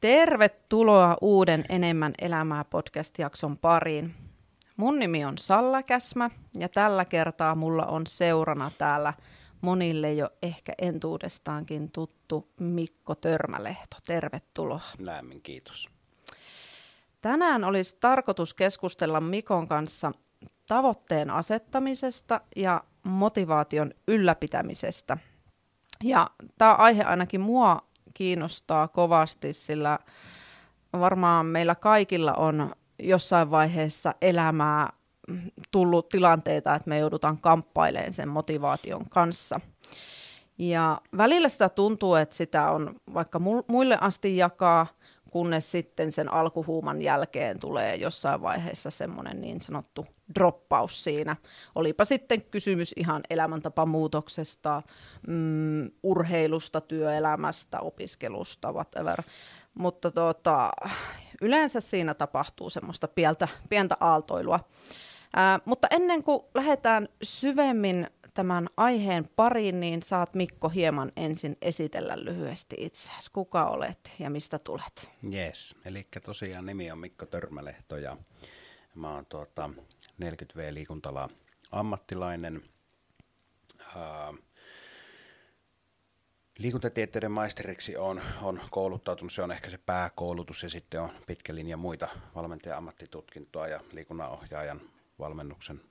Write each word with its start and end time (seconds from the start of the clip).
Tervetuloa 0.00 1.16
uuden 1.20 1.64
Enemmän 1.68 2.12
elämää 2.20 2.64
podcast-jakson 2.64 3.58
pariin. 3.58 4.14
Mun 4.76 4.98
nimi 4.98 5.24
on 5.24 5.38
Salla 5.38 5.82
Käsmä 5.82 6.30
ja 6.58 6.68
tällä 6.68 7.04
kertaa 7.04 7.54
mulla 7.54 7.86
on 7.86 8.06
seurana 8.06 8.70
täällä 8.78 9.14
monille 9.60 10.12
jo 10.12 10.30
ehkä 10.42 10.72
entuudestaankin 10.78 11.92
tuttu 11.92 12.48
Mikko 12.60 13.14
Törmälehto. 13.14 13.96
Tervetuloa. 14.06 14.80
Lämmin 14.98 15.42
kiitos. 15.42 15.88
Tänään 17.20 17.64
olisi 17.64 17.96
tarkoitus 18.00 18.54
keskustella 18.54 19.20
Mikon 19.20 19.68
kanssa 19.68 20.12
tavoitteen 20.66 21.30
asettamisesta 21.30 22.40
ja 22.56 22.84
motivaation 23.02 23.90
ylläpitämisestä. 24.08 25.16
Ja 26.04 26.30
tämä 26.58 26.74
aihe 26.74 27.02
ainakin 27.02 27.40
mua 27.40 27.89
kiinnostaa 28.20 28.88
kovasti, 28.88 29.52
sillä 29.52 29.98
varmaan 30.92 31.46
meillä 31.46 31.74
kaikilla 31.74 32.32
on 32.32 32.70
jossain 32.98 33.50
vaiheessa 33.50 34.14
elämää 34.22 34.92
tullut 35.70 36.08
tilanteita, 36.08 36.74
että 36.74 36.88
me 36.88 36.98
joudutaan 36.98 37.40
kamppailemaan 37.40 38.12
sen 38.12 38.28
motivaation 38.28 39.08
kanssa. 39.08 39.60
Ja 40.58 41.00
välillä 41.16 41.48
sitä 41.48 41.68
tuntuu, 41.68 42.14
että 42.14 42.36
sitä 42.36 42.70
on 42.70 42.94
vaikka 43.14 43.38
muille 43.68 43.98
asti 44.00 44.36
jakaa, 44.36 44.86
kunnes 45.30 45.70
sitten 45.70 46.12
sen 46.12 46.32
alkuhuuman 46.32 47.02
jälkeen 47.02 47.58
tulee 47.58 47.96
jossain 47.96 48.42
vaiheessa 48.42 48.90
semmoinen 48.90 49.40
niin 49.40 49.60
sanottu 49.60 50.06
droppaus 50.34 51.04
siinä. 51.04 51.36
Olipa 51.74 52.04
sitten 52.04 52.42
kysymys 52.42 52.94
ihan 52.96 53.22
elämäntapamuutoksesta, 53.30 54.82
mm, 55.26 55.90
urheilusta, 56.02 56.80
työelämästä, 56.80 57.80
opiskelusta, 57.80 58.72
whatever. 58.72 59.22
Mutta 59.74 60.10
tota, 60.10 60.70
yleensä 61.40 61.80
siinä 61.80 62.14
tapahtuu 62.14 62.70
semmoista 62.70 63.08
pientä, 63.08 63.48
pientä 63.68 63.96
aaltoilua. 64.00 64.60
Ää, 65.36 65.60
mutta 65.64 65.86
ennen 65.90 66.22
kuin 66.22 66.42
lähdetään 66.54 67.08
syvemmin 67.22 68.06
tämän 68.40 68.68
aiheen 68.76 69.30
pariin, 69.36 69.80
niin 69.80 70.02
saat 70.02 70.34
Mikko 70.34 70.68
hieman 70.68 71.10
ensin 71.16 71.56
esitellä 71.62 72.24
lyhyesti 72.24 72.76
itseäsi. 72.78 73.30
Kuka 73.32 73.66
olet 73.66 74.10
ja 74.18 74.30
mistä 74.30 74.58
tulet? 74.58 75.10
Yes, 75.34 75.74
eli 75.84 76.06
tosiaan 76.24 76.66
nimi 76.66 76.90
on 76.90 76.98
Mikko 76.98 77.26
Törmälehto 77.26 77.96
ja 77.96 78.16
mä 78.94 79.14
oon 79.14 79.26
tuota 79.26 79.70
40V-liikuntala 80.22 81.28
ammattilainen. 81.72 82.62
Uh, 83.96 84.38
liikuntatieteiden 86.58 87.32
maisteriksi 87.32 87.96
on, 87.96 88.20
on 88.42 88.60
kouluttautunut, 88.70 89.32
se 89.32 89.42
on 89.42 89.52
ehkä 89.52 89.70
se 89.70 89.78
pääkoulutus 89.78 90.62
ja 90.62 90.68
sitten 90.68 91.00
on 91.00 91.10
pitkä 91.26 91.54
linja 91.54 91.76
muita 91.76 92.08
valmentajan 92.34 92.78
ammattitutkintoa 92.78 93.68
ja 93.68 93.80
liikunnanohjaajan 93.92 94.80
valmennuksen 95.18 95.89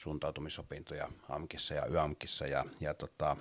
suuntautumisopintoja 0.00 1.08
AMKissa 1.28 1.74
ja 1.74 1.86
YAMKissa 1.86 2.46
ja, 2.46 2.64
ja 2.80 2.94
tota, 2.94 3.36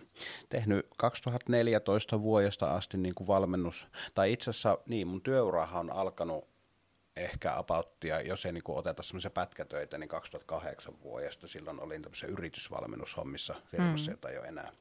tehnyt 0.49 0.87
2014 0.97 2.21
vuodesta 2.21 2.75
asti 2.75 2.97
niin 2.97 3.15
kuin 3.15 3.27
valmennus, 3.27 3.87
tai 4.15 4.33
itse 4.33 4.49
asiassa 4.49 4.77
niin 4.85 5.07
mun 5.07 5.21
työurahan 5.21 5.79
on 5.79 5.97
alkanut 5.97 6.47
ehkä 7.15 7.55
apauttia, 7.55 8.21
jos 8.21 8.45
ei 8.45 8.51
niin 8.53 8.63
kuin 8.63 8.77
oteta 8.77 9.03
semmoisia 9.03 9.31
pätkätöitä, 9.31 9.97
niin 9.97 10.07
2008 10.07 10.93
vuodesta 11.03 11.47
silloin 11.47 11.79
olin 11.79 12.01
tämmöisessä 12.01 12.27
yritysvalmennushommissa 12.27 13.55
firmassa, 13.71 14.11
mm. 14.11 14.13
jota 14.13 14.29
ei 14.29 14.37
ole 14.37 14.47
enää 14.47 14.71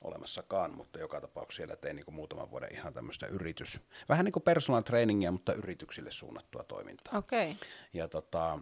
olemassakaan, 0.00 0.76
mutta 0.76 0.98
joka 0.98 1.20
tapauksessa 1.20 1.56
siellä 1.56 1.76
tein 1.76 1.96
niin 1.96 2.04
kuin 2.04 2.14
muutaman 2.14 2.50
vuoden 2.50 2.74
ihan 2.74 2.94
tämmöistä 2.94 3.26
yritys, 3.26 3.80
vähän 4.08 4.24
niin 4.24 4.32
kuin 4.32 4.42
personal 4.42 4.82
trainingia, 4.82 5.32
mutta 5.32 5.54
yrityksille 5.54 6.10
suunnattua 6.10 6.64
toimintaa. 6.64 7.18
Okay. 7.18 7.54
Ja 7.92 8.08
tota, 8.08 8.58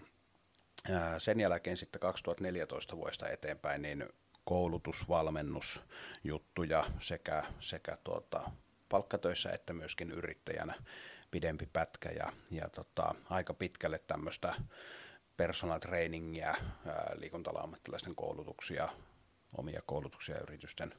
sen 1.18 1.40
jälkeen 1.40 1.76
sitten 1.76 2.00
2014 2.00 2.96
vuodesta 2.96 3.28
eteenpäin 3.28 3.82
niin 3.82 4.08
koulutusvalmennusjuttuja 4.44 6.84
sekä, 7.00 7.44
sekä 7.60 7.98
tuota, 8.04 8.50
palkkatöissä 8.88 9.50
että 9.50 9.72
myöskin 9.72 10.10
yrittäjänä 10.10 10.74
pidempi 11.30 11.68
pätkä 11.72 12.10
ja, 12.10 12.32
ja 12.50 12.68
tota, 12.68 13.14
aika 13.30 13.54
pitkälle 13.54 13.98
tämmöistä 13.98 14.54
personal 15.36 15.78
trainingia, 15.78 16.54
liikuntala-ammattilaisten 17.14 18.14
koulutuksia, 18.14 18.88
omia 19.56 19.82
koulutuksia 19.86 20.38
yritysten 20.38 20.94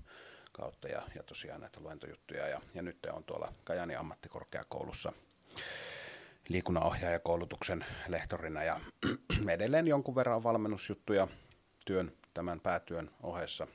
kautta 0.52 0.88
ja, 0.88 1.02
ja 1.16 1.24
tosiaan 1.24 1.62
näitä 1.62 1.80
luentojuttuja. 1.80 2.48
Ja, 2.48 2.62
ja 2.74 2.82
nyt 2.82 2.98
on 3.14 3.24
tuolla 3.24 3.54
Kajani 3.64 3.96
ammattikorkeakoulussa 3.96 5.14
liikunnanohjaajakoulutuksen 6.52 7.86
lehtorina 8.08 8.64
ja 8.64 8.80
edelleen 9.54 9.88
jonkun 9.88 10.16
verran 10.16 10.44
valmennusjuttuja 10.44 11.28
työn, 11.86 12.12
tämän 12.34 12.60
päätyön 12.60 13.12
ohessa. 13.24 13.68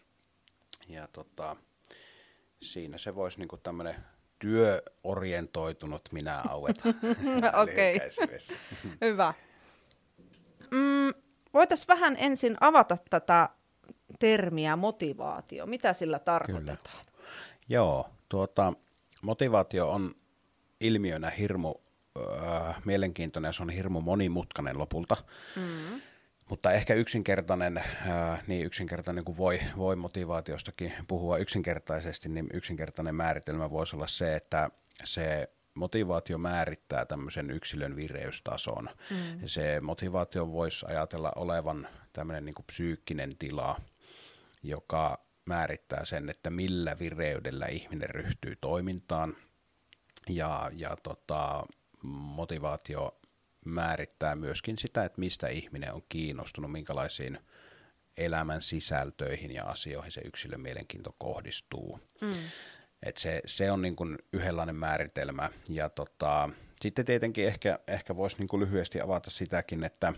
Ja 0.89 1.09
tota, 1.13 1.57
siinä 2.63 2.99
se 2.99 3.15
voisi 3.15 3.39
niinku 3.39 3.57
tämmöinen 3.57 3.95
työorientoitunut 4.39 6.09
minä 6.13 6.43
aueta. 6.49 6.89
Okei, 7.63 8.01
hyvä. 9.01 9.35
Mm, 10.71 11.23
Voitaisiin 11.55 11.89
vähän 11.89 12.17
ensin 12.19 12.57
avata 12.61 12.97
tätä 13.11 13.49
termiä 14.19 14.77
motivaatio. 14.77 15.67
Mitä 15.67 15.93
sillä 15.93 16.19
tarkoitetaan? 16.19 17.05
Kyllä. 17.07 17.17
Joo, 17.69 18.11
tuota, 18.29 18.73
motivaatio 19.23 19.91
on 19.91 20.15
ilmiönä 20.81 21.31
hirmu 21.31 21.75
äh, 22.43 22.77
mielenkiintoinen 22.85 23.49
ja 23.49 23.53
se 23.53 23.63
on 23.63 23.71
hirmu 23.71 24.01
monimutkainen 24.01 24.79
lopulta. 24.79 25.17
Mm. 25.57 26.01
Mutta 26.51 26.73
ehkä 26.73 26.95
yksinkertainen, 26.95 27.79
äh, 27.79 28.43
niin 28.47 28.67
yksinkertainen 28.67 29.25
kuin 29.25 29.39
voi, 29.39 29.61
voi 29.77 29.97
motivaatiostakin 29.97 30.93
puhua 31.09 31.39
yksinkertaisesti, 31.39 32.29
niin 32.29 32.47
yksinkertainen 32.53 33.15
määritelmä 33.15 33.71
voisi 33.71 33.97
olla 33.97 34.07
se, 34.07 34.37
että 34.37 34.71
se 35.05 35.49
motivaatio 35.75 36.39
määrittää 36.39 37.05
tämmöisen 37.05 37.51
yksilön 37.51 37.97
vireystason. 37.97 38.91
Mm. 39.11 39.41
Se 39.47 39.81
motivaatio 39.81 40.53
voisi 40.53 40.87
ajatella 40.89 41.33
olevan 41.37 41.89
tämmöinen 42.13 42.45
niin 42.45 42.55
kuin 42.55 42.67
psyykkinen 42.67 43.31
tila, 43.39 43.81
joka 44.63 45.27
määrittää 45.45 46.05
sen, 46.05 46.29
että 46.29 46.51
millä 46.51 46.99
vireydellä 46.99 47.67
ihminen 47.67 48.11
ryhtyy 48.11 48.57
toimintaan. 48.61 49.37
Ja, 50.29 50.71
ja 50.75 50.97
tota, 51.03 51.67
motivaatio 52.07 53.21
määrittää 53.67 54.37
myöskin 54.37 54.79
sitä, 54.79 55.05
että 55.05 55.21
mistä 55.21 55.49
ihminen 55.49 55.93
on 55.93 56.03
kiinnostunut, 56.09 56.73
minkälaisiin 56.73 57.39
elämän 58.17 58.63
sisältöihin 58.63 59.55
ja 59.55 59.65
asioihin 59.65 60.13
se 60.13 60.21
yksilön 60.25 60.61
mielenkiinto 60.61 61.15
kohdistuu. 61.19 62.01
Mm. 62.21 62.31
Et 63.03 63.17
se, 63.17 63.43
se 63.47 63.71
on 63.71 63.83
niin 63.83 63.97
kuin 63.97 64.19
yhdenlainen 64.33 64.77
määritelmä. 64.77 65.51
Ja 65.69 65.89
tota, 65.89 66.51
sitten 66.81 67.05
tietenkin 67.05 67.47
ehkä, 67.47 67.79
ehkä 67.87 68.17
voisi 68.17 68.39
niin 68.39 68.49
kuin 68.49 68.61
lyhyesti 68.61 69.01
avata 69.01 69.31
sitäkin, 69.31 69.85
että 69.85 70.13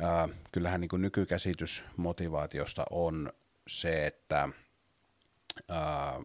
ää, 0.00 0.28
kyllähän 0.52 0.80
niin 0.80 0.88
kuin 0.88 1.02
nykykäsitys 1.02 1.84
motivaatiosta 1.96 2.84
on 2.90 3.32
se, 3.68 4.06
että 4.06 4.48
ää, 5.68 6.20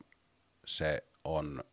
se 0.66 1.04
on 1.24 1.64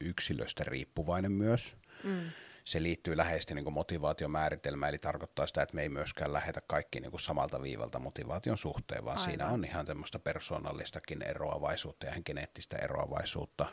yksilöstä 0.00 0.64
riippuvainen 0.64 1.32
myös. 1.32 1.76
Mm 2.04 2.30
se 2.64 2.82
liittyy 2.82 3.16
läheisesti 3.16 3.54
niin 3.54 3.72
motivaatiomääritelmään, 3.72 4.88
eli 4.88 4.98
tarkoittaa 4.98 5.46
sitä, 5.46 5.62
että 5.62 5.74
me 5.74 5.82
ei 5.82 5.88
myöskään 5.88 6.32
lähetä 6.32 6.60
kaikki 6.66 7.00
niin 7.00 7.10
kuin 7.10 7.20
samalta 7.20 7.62
viivalta 7.62 7.98
motivaation 7.98 8.58
suhteen, 8.58 9.04
vaan 9.04 9.18
Aivan. 9.18 9.30
siinä 9.30 9.48
on 9.48 9.64
ihan 9.64 9.86
tämmöistä 9.86 10.18
persoonallistakin 10.18 11.22
eroavaisuutta 11.22 12.06
ja 12.06 12.22
geneettistä 12.26 12.76
eroavaisuutta. 12.76 13.66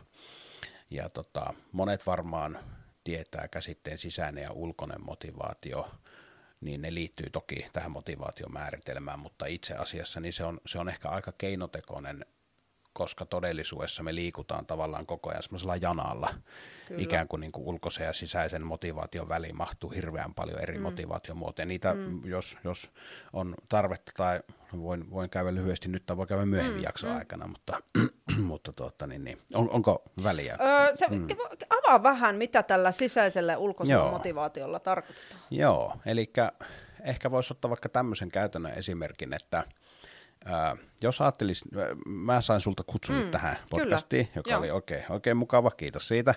Ja 0.89 1.09
tota, 1.09 1.53
monet 1.71 2.05
varmaan 2.05 2.59
tietää 3.03 3.47
käsitteen 3.47 3.97
sisäinen 3.97 4.43
ja 4.43 4.51
ulkoinen 4.51 5.05
motivaatio, 5.05 5.91
niin 6.61 6.81
ne 6.81 6.93
liittyy 6.93 7.29
toki 7.29 7.67
tähän 7.73 7.91
motivaatiomääritelmään, 7.91 9.19
mutta 9.19 9.45
itse 9.45 9.73
asiassa 9.73 10.19
niin 10.19 10.33
se, 10.33 10.43
on, 10.43 10.61
se 10.65 10.79
on 10.79 10.89
ehkä 10.89 11.09
aika 11.09 11.31
keinotekoinen 11.37 12.25
koska 12.93 13.25
todellisuudessa 13.25 14.03
me 14.03 14.15
liikutaan 14.15 14.65
tavallaan 14.65 15.05
koko 15.05 15.29
ajan 15.29 15.43
semmoisella 15.43 15.75
janalla. 15.75 16.33
Kyllä. 16.87 17.01
Ikään 17.01 17.27
kuin, 17.27 17.39
niin 17.39 17.51
kuin 17.51 17.67
ulkoisen 17.67 18.05
ja 18.05 18.13
sisäisen 18.13 18.65
motivaation 18.65 19.29
väliin 19.29 19.57
mahtuu 19.57 19.89
hirveän 19.89 20.33
paljon 20.33 20.59
eri 20.59 20.77
mm. 20.77 20.81
motivaatiomuotoja. 20.81 21.65
Niitä, 21.65 21.93
mm. 21.93 22.21
jos, 22.25 22.57
jos 22.63 22.91
on 23.33 23.55
tarvetta 23.69 24.11
tai 24.17 24.39
voin, 24.77 25.11
voin 25.11 25.29
käydä 25.29 25.55
lyhyesti 25.55 25.89
nyt 25.89 26.05
tai 26.05 26.17
voi 26.17 26.27
käydä 26.27 26.45
myöhemmin 26.45 26.79
mm. 26.79 26.83
jakson 26.83 27.09
mm. 27.09 27.17
aikana, 27.17 27.47
mutta, 27.47 27.81
mutta 28.49 28.73
tuota, 28.73 29.07
niin, 29.07 29.23
niin. 29.23 29.37
On, 29.53 29.69
onko 29.69 30.03
väliä? 30.23 30.57
Öö, 30.61 30.95
se, 30.95 31.07
mm. 31.07 31.27
Avaa 31.69 32.03
vähän, 32.03 32.35
mitä 32.35 32.63
tällä 32.63 32.91
sisäisellä 32.91 33.57
ulkoisella 33.57 34.03
Joo. 34.03 34.11
motivaatiolla 34.11 34.79
tarkoittaa. 34.79 35.39
Joo, 35.49 35.93
eli 36.05 36.33
ehkä 37.03 37.31
voisi 37.31 37.53
ottaa 37.53 37.69
vaikka 37.69 37.89
tämmöisen 37.89 38.31
käytännön 38.31 38.73
esimerkin, 38.73 39.33
että– 39.33 39.63
Ää, 40.45 40.77
jos 41.01 41.21
ajattelis, 41.21 41.63
mä 42.05 42.41
sain 42.41 42.61
sulta 42.61 42.83
kutsun 42.83 43.15
mm, 43.15 43.31
tähän 43.31 43.57
podcastiin, 43.69 44.25
kyllä. 44.25 44.35
joka 44.35 44.49
Joo. 44.49 44.59
oli 44.59 44.71
oikein, 44.71 45.03
oikein 45.09 45.37
mukava, 45.37 45.71
kiitos 45.71 46.07
siitä. 46.07 46.35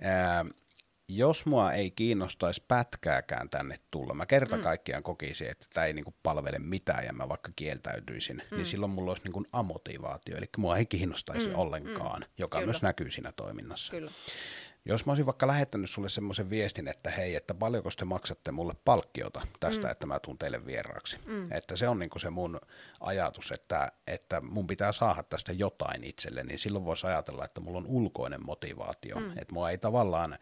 Ää, 0.00 0.44
jos 1.08 1.46
mua 1.46 1.72
ei 1.72 1.90
kiinnostaisi 1.90 2.64
pätkääkään 2.68 3.50
tänne 3.50 3.76
tulla, 3.90 4.14
mä 4.14 4.26
kerta 4.26 4.56
mm. 4.56 4.62
kaikkiaan 4.62 5.02
kokisin, 5.02 5.50
että 5.50 5.66
tämä 5.74 5.86
ei 5.86 5.92
niinku 5.92 6.14
palvele 6.22 6.58
mitään 6.58 7.04
ja 7.04 7.12
mä 7.12 7.28
vaikka 7.28 7.50
kieltäytyisin, 7.56 8.36
niin 8.36 8.48
mm. 8.50 8.56
niin 8.56 8.66
silloin 8.66 8.92
mulla 8.92 9.10
olisi 9.10 9.24
niinku 9.24 9.44
amotivaatio, 9.52 10.36
eli 10.36 10.46
mua 10.56 10.76
ei 10.76 10.86
kiinnostaisi 10.86 11.48
mm. 11.48 11.54
ollenkaan, 11.54 12.20
mm. 12.20 12.28
joka 12.38 12.58
Kyllä. 12.58 12.66
myös 12.66 12.82
näkyy 12.82 13.10
siinä 13.10 13.32
toiminnassa. 13.32 13.90
Kyllä. 13.90 14.10
Jos 14.84 15.06
mä 15.06 15.12
olisin 15.12 15.26
vaikka 15.26 15.46
lähettänyt 15.46 15.90
sulle 15.90 16.08
semmoisen 16.08 16.50
viestin, 16.50 16.88
että 16.88 17.10
hei, 17.10 17.34
että 17.34 17.54
paljonko 17.54 17.90
te 17.98 18.04
maksatte 18.04 18.52
mulle 18.52 18.74
palkkiota 18.84 19.46
tästä, 19.60 19.86
mm. 19.86 19.90
että 19.90 20.06
mä 20.06 20.20
tuun 20.20 20.38
teille 20.38 20.66
vieraaksi. 20.66 21.18
Mm. 21.26 21.52
Että 21.52 21.76
se 21.76 21.88
on 21.88 21.98
niinku 21.98 22.18
se 22.18 22.30
mun 22.30 22.60
ajatus, 23.00 23.52
että, 23.52 23.92
että 24.06 24.40
mun 24.40 24.66
pitää 24.66 24.92
saada 24.92 25.22
tästä 25.22 25.52
jotain 25.52 26.04
itselle, 26.04 26.42
niin 26.42 26.58
silloin 26.58 26.84
voisi 26.84 27.06
ajatella, 27.06 27.44
että 27.44 27.60
mulla 27.60 27.78
on 27.78 27.86
ulkoinen 27.86 28.46
motivaatio. 28.46 29.16
Mm. 29.16 29.30
Että 29.30 29.52
mua 29.52 29.70
ei 29.70 29.78
tavallaan 29.78 30.38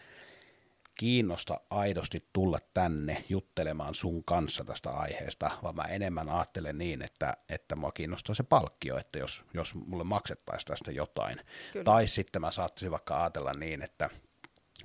kiinnosta 0.94 1.60
aidosti 1.70 2.24
tulla 2.32 2.58
tänne 2.74 3.24
juttelemaan 3.28 3.94
sun 3.94 4.24
kanssa 4.24 4.64
tästä 4.64 4.90
aiheesta, 4.90 5.50
vaan 5.62 5.76
mä 5.76 5.82
enemmän 5.82 6.28
ajattelen 6.28 6.78
niin, 6.78 7.02
että, 7.02 7.36
että 7.48 7.76
mua 7.76 7.92
kiinnostaa 7.92 8.34
se 8.34 8.42
palkkio, 8.42 8.98
että 8.98 9.18
jos, 9.18 9.42
jos 9.54 9.74
mulle 9.74 10.04
maksettaisiin 10.04 10.66
tästä 10.66 10.92
jotain. 10.92 11.40
Kyllä. 11.72 11.84
Tai 11.84 12.06
sitten 12.06 12.42
mä 12.42 12.50
saattaisin 12.50 12.90
vaikka 12.90 13.20
ajatella 13.20 13.52
niin, 13.52 13.82
että 13.82 14.10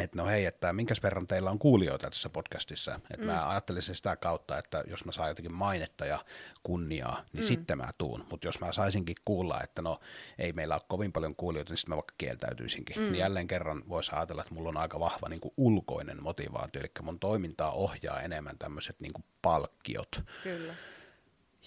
että 0.03 0.18
no 0.18 0.25
hei, 0.25 0.45
että 0.45 0.74
minkäs 0.74 1.03
verran 1.03 1.27
teillä 1.27 1.50
on 1.50 1.59
kuulijoita 1.59 2.09
tässä 2.09 2.30
podcastissa. 2.30 2.95
Että 2.95 3.18
mm. 3.18 3.25
mä 3.25 3.50
ajattelisin 3.50 3.95
sitä 3.95 4.15
kautta, 4.15 4.57
että 4.57 4.83
jos 4.88 5.06
mä 5.06 5.12
saan 5.12 5.30
jotenkin 5.30 5.53
mainetta 5.53 6.06
ja 6.06 6.19
kunniaa, 6.63 7.24
niin 7.33 7.44
mm. 7.44 7.47
sitten 7.47 7.77
mä 7.77 7.92
tuun. 7.97 8.25
Mutta 8.31 8.47
jos 8.47 8.59
mä 8.59 8.71
saisinkin 8.71 9.15
kuulla, 9.25 9.62
että 9.63 9.81
no 9.81 10.00
ei 10.38 10.53
meillä 10.53 10.75
ole 10.75 10.81
kovin 10.88 11.12
paljon 11.12 11.36
kuulijoita, 11.36 11.71
niin 11.71 11.77
sitten 11.77 11.92
mä 11.92 11.95
vaikka 11.95 12.13
kieltäytyisinkin. 12.18 12.97
Mm. 12.97 13.03
Niin 13.03 13.19
jälleen 13.19 13.47
kerran 13.47 13.83
voisi 13.89 14.12
ajatella, 14.15 14.42
että 14.42 14.53
mulla 14.53 14.69
on 14.69 14.77
aika 14.77 15.00
vahva 15.00 15.30
niin 15.30 15.42
kuin 15.42 15.53
ulkoinen 15.57 16.24
motivaatio, 16.24 16.81
eli 16.81 16.91
mun 17.01 17.19
toimintaa 17.19 17.71
ohjaa 17.71 18.21
enemmän 18.21 18.57
tämmöiset 18.57 19.00
niin 19.00 19.13
palkkiot. 19.41 20.24
Kyllä. 20.44 20.74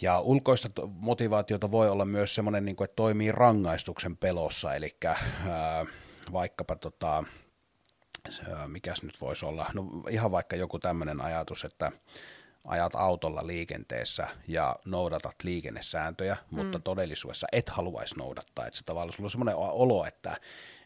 Ja 0.00 0.20
ulkoista 0.20 0.68
motivaatiota 0.86 1.70
voi 1.70 1.88
olla 1.88 2.04
myös 2.04 2.34
semmoinen, 2.34 2.64
niin 2.64 2.76
kuin, 2.76 2.84
että 2.84 2.96
toimii 2.96 3.32
rangaistuksen 3.32 4.16
pelossa, 4.16 4.74
eli 4.74 4.96
äh, 5.04 5.16
vaikkapa 6.32 6.76
tota, 6.76 7.24
mikäs 8.66 9.02
nyt 9.02 9.20
voisi 9.20 9.46
olla, 9.46 9.66
no 9.74 9.84
ihan 10.10 10.30
vaikka 10.30 10.56
joku 10.56 10.78
tämmöinen 10.78 11.20
ajatus, 11.20 11.64
että 11.64 11.92
ajat 12.66 12.94
autolla 12.94 13.46
liikenteessä 13.46 14.28
ja 14.48 14.76
noudatat 14.84 15.34
liikennesääntöjä, 15.42 16.36
mutta 16.50 16.78
mm. 16.78 16.82
todellisuudessa 16.82 17.46
et 17.52 17.68
haluaisi 17.68 18.14
noudattaa. 18.14 18.66
Että 18.66 18.78
se 18.78 18.84
tavallaan 18.84 19.12
sulla 19.12 19.26
on 19.26 19.30
semmoinen 19.30 19.56
olo, 19.56 20.04
että, 20.04 20.36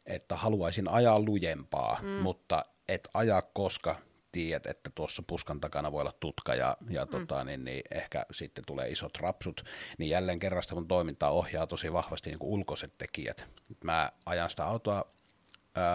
että 0.07 0.37
haluaisin 0.37 0.89
ajaa 0.89 1.21
lujempaa, 1.21 1.99
mm. 2.03 2.09
mutta 2.09 2.65
et 2.89 3.09
ajaa, 3.15 3.43
koska 3.43 3.97
tiedät, 4.33 4.67
että 4.67 4.91
tuossa 4.95 5.23
puskan 5.27 5.61
takana 5.61 5.93
voi 5.93 6.01
olla 6.01 6.15
tutka 6.21 6.55
ja, 6.55 6.77
ja 6.91 7.05
mm. 7.05 7.11
tota, 7.11 7.45
niin, 7.45 7.65
niin 7.65 7.83
ehkä 7.91 8.27
sitten 8.31 8.65
tulee 8.67 8.89
isot 8.89 9.19
rapsut, 9.19 9.65
niin 9.99 10.11
jälleen 10.11 10.39
kerran 10.39 10.63
sitä 10.63 10.75
mun 10.75 10.89
toimintaa 10.89 11.31
ohjaa 11.31 11.67
tosi 11.67 11.93
vahvasti 11.93 12.31
niin 12.31 12.39
kuin 12.39 12.51
ulkoiset 12.51 12.99
tekijät. 12.99 13.47
Mä 13.85 14.13
ajan 14.27 14.51
sitä 14.51 14.65
autoa 14.65 15.05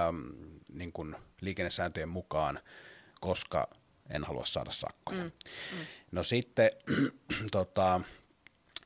äm, 0.08 0.34
niin 0.72 0.94
kuin 0.94 1.16
liikennesääntöjen 1.42 2.10
mukaan, 2.10 2.60
koska 3.22 3.68
en 4.10 4.24
halua 4.24 4.46
saada 4.46 4.72
sakkoja. 4.72 5.24
Mm. 5.24 5.32
Mm. 5.72 5.86
No 6.12 6.24
sitten 6.24 6.72
tota, 7.52 8.02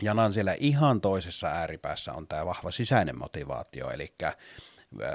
janan 0.02 0.34
siellä 0.34 0.56
ihan 0.60 1.02
toisessa 1.02 1.48
ääripäässä 1.48 2.14
on 2.14 2.28
tämä 2.28 2.46
vahva 2.46 2.72
sisäinen 2.72 3.18
motivaatio, 3.18 3.92
eli 3.92 4.14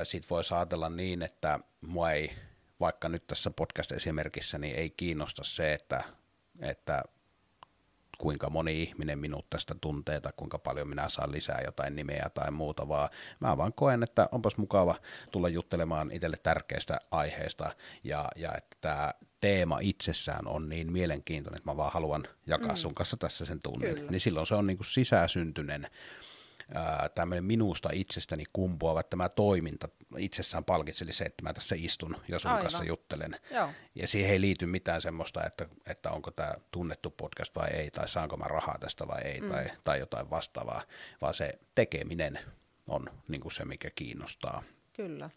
sit 0.02 0.30
voi 0.30 0.42
ajatella 0.56 0.88
niin, 0.88 1.22
että 1.22 1.60
mua 1.80 2.12
ei, 2.12 2.36
vaikka 2.80 3.08
nyt 3.08 3.26
tässä 3.26 3.50
podcast-esimerkissä, 3.50 4.58
niin 4.58 4.76
ei 4.76 4.90
kiinnosta 4.90 5.44
se, 5.44 5.72
että, 5.72 6.04
että 6.60 7.04
kuinka 8.18 8.50
moni 8.50 8.82
ihminen 8.82 9.18
minut 9.18 9.50
tästä 9.50 9.74
tuntee 9.80 10.20
tai 10.20 10.32
kuinka 10.36 10.58
paljon 10.58 10.88
minä 10.88 11.08
saan 11.08 11.32
lisää 11.32 11.60
jotain 11.64 11.96
nimeä 11.96 12.30
tai 12.34 12.50
muuta, 12.50 12.88
vaan 12.88 13.08
mä 13.40 13.56
vaan 13.56 13.72
koen, 13.72 14.02
että 14.02 14.28
onpas 14.32 14.56
mukava 14.56 14.94
tulla 15.32 15.48
juttelemaan 15.48 16.10
itselle 16.12 16.36
tärkeästä 16.42 17.00
aiheesta 17.10 17.70
ja, 18.04 18.28
ja 18.36 18.54
että 18.54 18.76
tämä 18.80 19.10
teema 19.40 19.78
itsessään 19.82 20.48
on 20.48 20.68
niin 20.68 20.92
mielenkiintoinen, 20.92 21.58
että 21.58 21.70
mä 21.70 21.76
vaan 21.76 21.92
haluan 21.92 22.24
jakaa 22.46 22.72
mm. 22.72 22.76
sun 22.76 22.94
kanssa 22.94 23.16
tässä 23.16 23.44
sen 23.44 23.60
tunnin. 23.62 23.94
Kyllä. 23.94 24.10
Niin 24.10 24.20
silloin 24.20 24.46
se 24.46 24.54
on 24.54 24.66
niin 24.66 24.76
kuin 24.76 24.86
sisäsyntyinen 24.86 25.90
tämmöinen 27.14 27.44
minusta 27.44 27.88
itsestäni 27.92 28.44
kumpuava 28.52 29.02
tämä 29.02 29.28
toiminta 29.28 29.88
itsessään 30.18 30.64
palkitseli 30.64 31.12
se, 31.12 31.24
että 31.24 31.42
mä 31.42 31.52
tässä 31.52 31.76
istun 31.78 32.16
ja 32.28 32.38
sun 32.38 32.50
Aivan. 32.50 32.62
kanssa 32.62 32.84
juttelen. 32.84 33.40
Joo. 33.50 33.68
Ja 33.94 34.08
siihen 34.08 34.30
ei 34.30 34.40
liity 34.40 34.66
mitään 34.66 35.02
semmoista, 35.02 35.46
että, 35.46 35.68
että 35.86 36.10
onko 36.10 36.30
tämä 36.30 36.54
tunnettu 36.70 37.10
podcast 37.10 37.54
vai 37.56 37.70
ei, 37.70 37.90
tai 37.90 38.08
saanko 38.08 38.36
mä 38.36 38.44
rahaa 38.44 38.78
tästä 38.78 39.08
vai 39.08 39.22
ei, 39.22 39.40
mm. 39.40 39.48
tai, 39.48 39.70
tai 39.84 39.98
jotain 39.98 40.30
vastaavaa, 40.30 40.82
vaan 41.20 41.34
se 41.34 41.58
tekeminen 41.74 42.38
on 42.86 43.10
niin 43.28 43.40
kuin 43.40 43.52
se, 43.52 43.64
mikä 43.64 43.90
kiinnostaa. 43.90 44.62
Kyllä. 44.92 45.30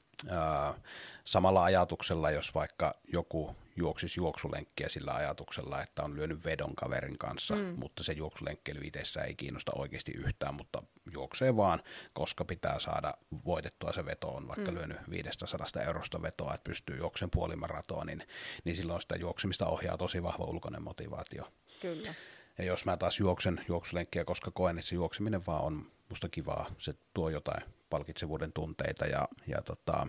Samalla 1.26 1.64
ajatuksella, 1.64 2.32
jos 2.32 2.56
vaikka 2.56 2.96
joku 3.14 3.56
juoksisi 3.76 4.20
juoksulenkkiä 4.20 4.90
sillä 4.90 5.14
ajatuksella, 5.14 5.82
että 5.82 6.04
on 6.04 6.16
lyönyt 6.16 6.46
vedon 6.46 6.76
kaverin 6.76 7.18
kanssa, 7.18 7.56
mm. 7.56 7.74
mutta 7.78 8.04
se 8.04 8.14
juoksulenkkely 8.14 8.80
itsessään 8.84 9.28
ei 9.28 9.36
kiinnosta 9.36 9.72
oikeasti 9.76 10.12
yhtään, 10.12 10.56
mutta 10.56 10.84
juoksee 11.14 11.56
vaan, 11.56 11.84
koska 12.14 12.46
pitää 12.46 12.80
saada 12.80 13.14
voitettua 13.46 13.94
se 13.94 14.06
veto, 14.06 14.28
on 14.28 14.48
vaikka 14.48 14.72
mm. 14.72 14.78
lyönyt 14.78 14.98
500 15.10 15.58
eurosta 15.86 16.22
vetoa, 16.22 16.54
että 16.54 16.70
pystyy 16.70 16.98
juoksen 16.98 17.30
puolimaratoon, 17.30 18.08
niin, 18.08 18.28
niin 18.64 18.76
silloin 18.76 19.02
sitä 19.02 19.16
juoksemista 19.16 19.66
ohjaa 19.66 19.98
tosi 19.98 20.24
vahva 20.24 20.46
ulkoinen 20.46 20.84
motivaatio. 20.84 21.44
Kyllä. 21.82 22.14
Ja 22.58 22.64
jos 22.64 22.86
mä 22.86 22.98
taas 22.98 23.20
juoksen 23.20 23.62
juoksulenkkiä, 23.68 24.26
koska 24.26 24.52
koen, 24.52 24.78
että 24.78 24.90
se 24.90 24.96
juokseminen 24.96 25.46
vaan 25.46 25.64
on 25.64 25.92
musta 26.10 26.30
kivaa, 26.30 26.66
se 26.78 26.94
tuo 27.14 27.30
jotain 27.30 27.64
palkitsevuuden 27.90 28.54
tunteita 28.54 29.06
ja, 29.06 29.28
ja 29.48 29.62
tota, 29.62 30.08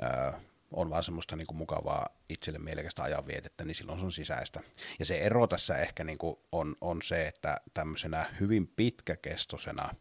ää, 0.00 0.40
on 0.72 0.90
vaan 0.90 1.04
semmoista 1.04 1.36
niin 1.36 1.46
kuin 1.46 1.58
mukavaa 1.58 2.06
itselle 2.28 2.58
mielekästä 2.58 3.02
ajanvietettä, 3.02 3.64
niin 3.64 3.74
silloin 3.74 3.98
se 3.98 4.04
on 4.04 4.12
sisäistä. 4.12 4.60
Ja 4.98 5.04
se 5.04 5.18
ero 5.18 5.46
tässä 5.46 5.78
ehkä 5.78 6.04
niin 6.04 6.18
kuin 6.18 6.36
on, 6.52 6.76
on 6.80 7.02
se, 7.02 7.26
että 7.26 7.60
tämmöisenä 7.74 8.26
hyvin 8.40 8.66
pitkäkestoisena 8.66 9.94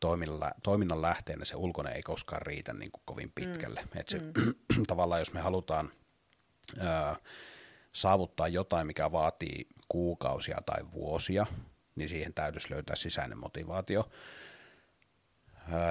toiminnan, 0.00 0.52
toiminnan 0.62 1.02
lähteenä 1.02 1.44
se 1.44 1.56
ulkoinen 1.56 1.96
ei 1.96 2.02
koskaan 2.02 2.42
riitä 2.42 2.72
niin 2.72 2.92
kuin 2.92 3.02
kovin 3.04 3.32
pitkälle. 3.34 3.80
Mm. 3.80 4.00
Et 4.00 4.08
se, 4.08 4.18
mm. 4.18 4.86
tavallaan 4.86 5.20
jos 5.20 5.32
me 5.32 5.40
halutaan 5.40 5.92
ää, 6.78 7.16
saavuttaa 7.92 8.48
jotain, 8.48 8.86
mikä 8.86 9.12
vaatii 9.12 9.66
kuukausia 9.88 10.62
tai 10.66 10.92
vuosia, 10.92 11.46
niin 11.96 12.08
siihen 12.08 12.34
täytyisi 12.34 12.70
löytää 12.70 12.96
sisäinen 12.96 13.38
motivaatio. 13.38 14.10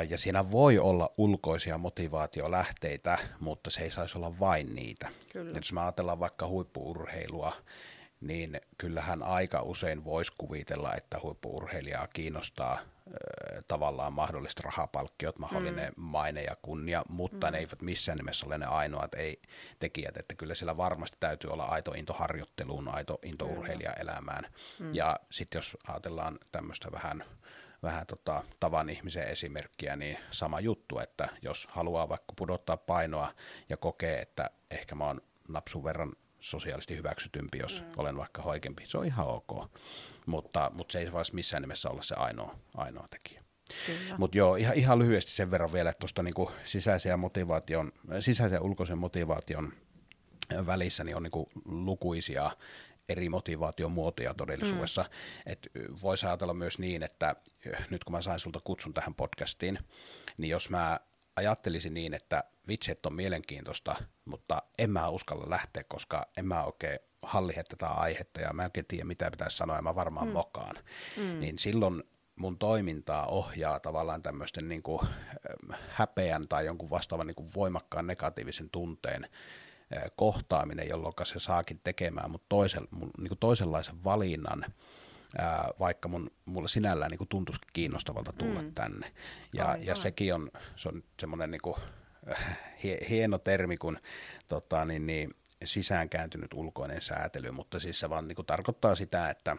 Ja 0.09 0.17
siinä 0.17 0.51
voi 0.51 0.79
olla 0.79 1.13
ulkoisia 1.17 1.77
motivaatiolähteitä, 1.77 3.17
mutta 3.39 3.69
se 3.69 3.83
ei 3.83 3.91
saisi 3.91 4.17
olla 4.17 4.39
vain 4.39 4.75
niitä. 4.75 5.09
Kyllä. 5.31 5.51
jos 5.55 5.73
me 5.73 5.81
ajatellaan 5.81 6.19
vaikka 6.19 6.47
huippuurheilua, 6.47 7.53
niin 8.21 8.61
kyllähän 8.77 9.23
aika 9.23 9.61
usein 9.61 10.03
voisi 10.03 10.31
kuvitella, 10.37 10.95
että 10.95 11.19
huippuurheilijaa 11.23 12.07
kiinnostaa 12.07 12.79
tavallaan 13.67 14.13
mahdolliset 14.13 14.59
rahapalkkiot, 14.59 15.39
mahdollinen 15.39 15.93
mm. 15.97 16.03
maine 16.03 16.43
ja 16.43 16.55
kunnia, 16.61 17.03
mutta 17.09 17.47
mm. 17.47 17.51
ne 17.51 17.57
eivät 17.59 17.81
missään 17.81 18.17
nimessä 18.17 18.45
ole 18.45 18.57
ne 18.57 18.65
ainoat 18.65 19.13
ei, 19.13 19.41
tekijät, 19.79 20.17
että 20.17 20.35
kyllä 20.35 20.55
siellä 20.55 20.77
varmasti 20.77 21.17
täytyy 21.19 21.49
olla 21.49 21.63
aito 21.63 21.91
into 21.91 22.13
harjoitteluun, 22.13 22.87
aito 22.87 23.19
into 23.23 23.45
urheilijaelämään. 23.45 24.47
Mm. 24.79 24.95
Ja 24.95 25.19
sitten 25.31 25.59
jos 25.59 25.77
ajatellaan 25.87 26.39
tämmöistä 26.51 26.91
vähän 26.91 27.23
vähän 27.83 28.07
tota, 28.07 28.43
tavan 28.59 28.89
ihmisen 28.89 29.27
esimerkkiä, 29.27 29.95
niin 29.95 30.17
sama 30.31 30.59
juttu, 30.59 30.99
että 30.99 31.29
jos 31.41 31.67
haluaa 31.71 32.09
vaikka 32.09 32.33
pudottaa 32.35 32.77
painoa 32.77 33.33
ja 33.69 33.77
kokee, 33.77 34.21
että 34.21 34.49
ehkä 34.71 34.95
mä 34.95 35.05
oon 35.05 35.21
napsun 35.47 35.83
verran 35.83 36.13
sosiaalisesti 36.39 36.97
hyväksytympi, 36.97 37.57
jos 37.57 37.81
mm. 37.81 37.91
olen 37.97 38.17
vaikka 38.17 38.41
hoikempi, 38.41 38.83
se 38.85 38.97
on 38.97 39.05
ihan 39.05 39.27
ok. 39.27 39.71
Mutta, 40.25 40.71
mutta 40.73 40.91
se 40.91 40.99
ei 40.99 41.11
voi 41.11 41.23
missään 41.33 41.61
nimessä 41.61 41.89
olla 41.89 42.01
se 42.01 42.15
ainoa, 42.15 42.59
ainoa 42.75 43.07
tekijä. 43.07 43.43
Mutta 44.17 44.37
joo, 44.37 44.55
ihan, 44.55 44.75
ihan 44.75 44.99
lyhyesti 44.99 45.31
sen 45.31 45.51
verran 45.51 45.73
vielä, 45.73 45.89
että 45.89 45.99
tuosta 45.99 46.23
niinku 46.23 46.51
sisäisen, 46.65 47.19
motivaation, 47.19 47.91
sisäisen 48.19 48.55
ja 48.55 48.61
ulkoisen 48.61 48.97
motivaation 48.97 49.73
välissä 50.65 51.03
niin 51.03 51.15
on 51.15 51.23
niinku 51.23 51.49
lukuisia 51.65 52.51
eri 53.09 53.29
motivaatiomuotoja 53.29 54.33
todellisuudessa. 54.33 55.01
Mm. 55.01 55.51
Et 55.51 55.67
voisi 56.01 56.25
ajatella 56.25 56.53
myös 56.53 56.79
niin, 56.79 57.03
että 57.03 57.35
nyt 57.89 58.03
kun 58.03 58.11
mä 58.11 58.21
sain 58.21 58.39
sulta 58.39 58.59
kutsun 58.63 58.93
tähän 58.93 59.15
podcastiin, 59.15 59.79
niin 60.37 60.49
jos 60.49 60.69
mä 60.69 60.99
ajattelisin 61.35 61.93
niin, 61.93 62.13
että 62.13 62.43
vitset 62.67 63.05
on 63.05 63.13
mielenkiintoista, 63.13 63.95
mutta 64.25 64.63
en 64.77 64.89
mä 64.89 65.09
uskalla 65.09 65.49
lähteä, 65.49 65.83
koska 65.83 66.27
en 66.37 66.45
mä 66.45 66.63
oikein 66.63 66.99
hallihe 67.21 67.63
tätä 67.63 67.87
aihetta 67.87 68.41
ja 68.41 68.53
mä 68.53 68.61
en 68.61 68.67
oikein 68.67 68.85
tiedä, 68.85 69.05
mitä 69.05 69.31
pitäisi 69.31 69.57
sanoa 69.57 69.75
ja 69.75 69.81
mä 69.81 69.95
varmaan 69.95 70.27
mm. 70.27 70.33
mokaan. 70.33 70.75
Mm. 71.17 71.39
Niin 71.39 71.59
silloin 71.59 72.03
mun 72.35 72.57
toimintaa 72.57 73.25
ohjaa 73.25 73.79
tavallaan 73.79 74.21
tämmöisten 74.21 74.69
niin 74.69 74.83
kuin 74.83 75.01
häpeän 75.89 76.47
tai 76.47 76.65
jonkun 76.65 76.89
vastaavan 76.89 77.27
niin 77.27 77.35
kuin 77.35 77.49
voimakkaan 77.55 78.07
negatiivisen 78.07 78.69
tunteen 78.69 79.29
kohtaaminen, 80.15 80.89
jolloin 80.89 81.13
se 81.23 81.39
saakin 81.39 81.81
tekemään 81.83 82.31
mut 82.31 82.49
toisen, 82.49 82.87
mun, 82.91 83.11
niin 83.17 83.27
kuin 83.27 83.39
toisenlaisen 83.39 84.03
valinnan, 84.03 84.65
ää, 85.37 85.69
vaikka 85.79 86.09
mun, 86.09 86.31
mulle 86.45 86.67
sinällään 86.67 87.11
niin 87.11 87.17
kuin 87.17 87.27
tuntuisikin 87.27 87.69
kiinnostavalta 87.73 88.33
tulla 88.33 88.61
mm. 88.61 88.73
tänne. 88.73 89.13
Ja, 89.53 89.77
ja 89.79 89.95
sekin 89.95 90.33
on, 90.33 90.51
se 90.75 90.89
on 90.89 91.03
semmoinen 91.19 91.51
niin 91.51 91.61
kuin, 91.61 91.75
hieno 93.09 93.37
termi, 93.37 93.77
kun 93.77 93.99
tota, 94.47 94.85
niin, 94.85 95.07
niin, 95.07 95.33
sisäänkääntynyt 95.65 96.53
ulkoinen 96.53 97.01
säätely, 97.01 97.51
mutta 97.51 97.79
siis 97.79 97.99
se 97.99 98.09
vaan 98.09 98.27
niin 98.27 98.35
kuin, 98.35 98.45
tarkoittaa 98.45 98.95
sitä, 98.95 99.29
että 99.29 99.57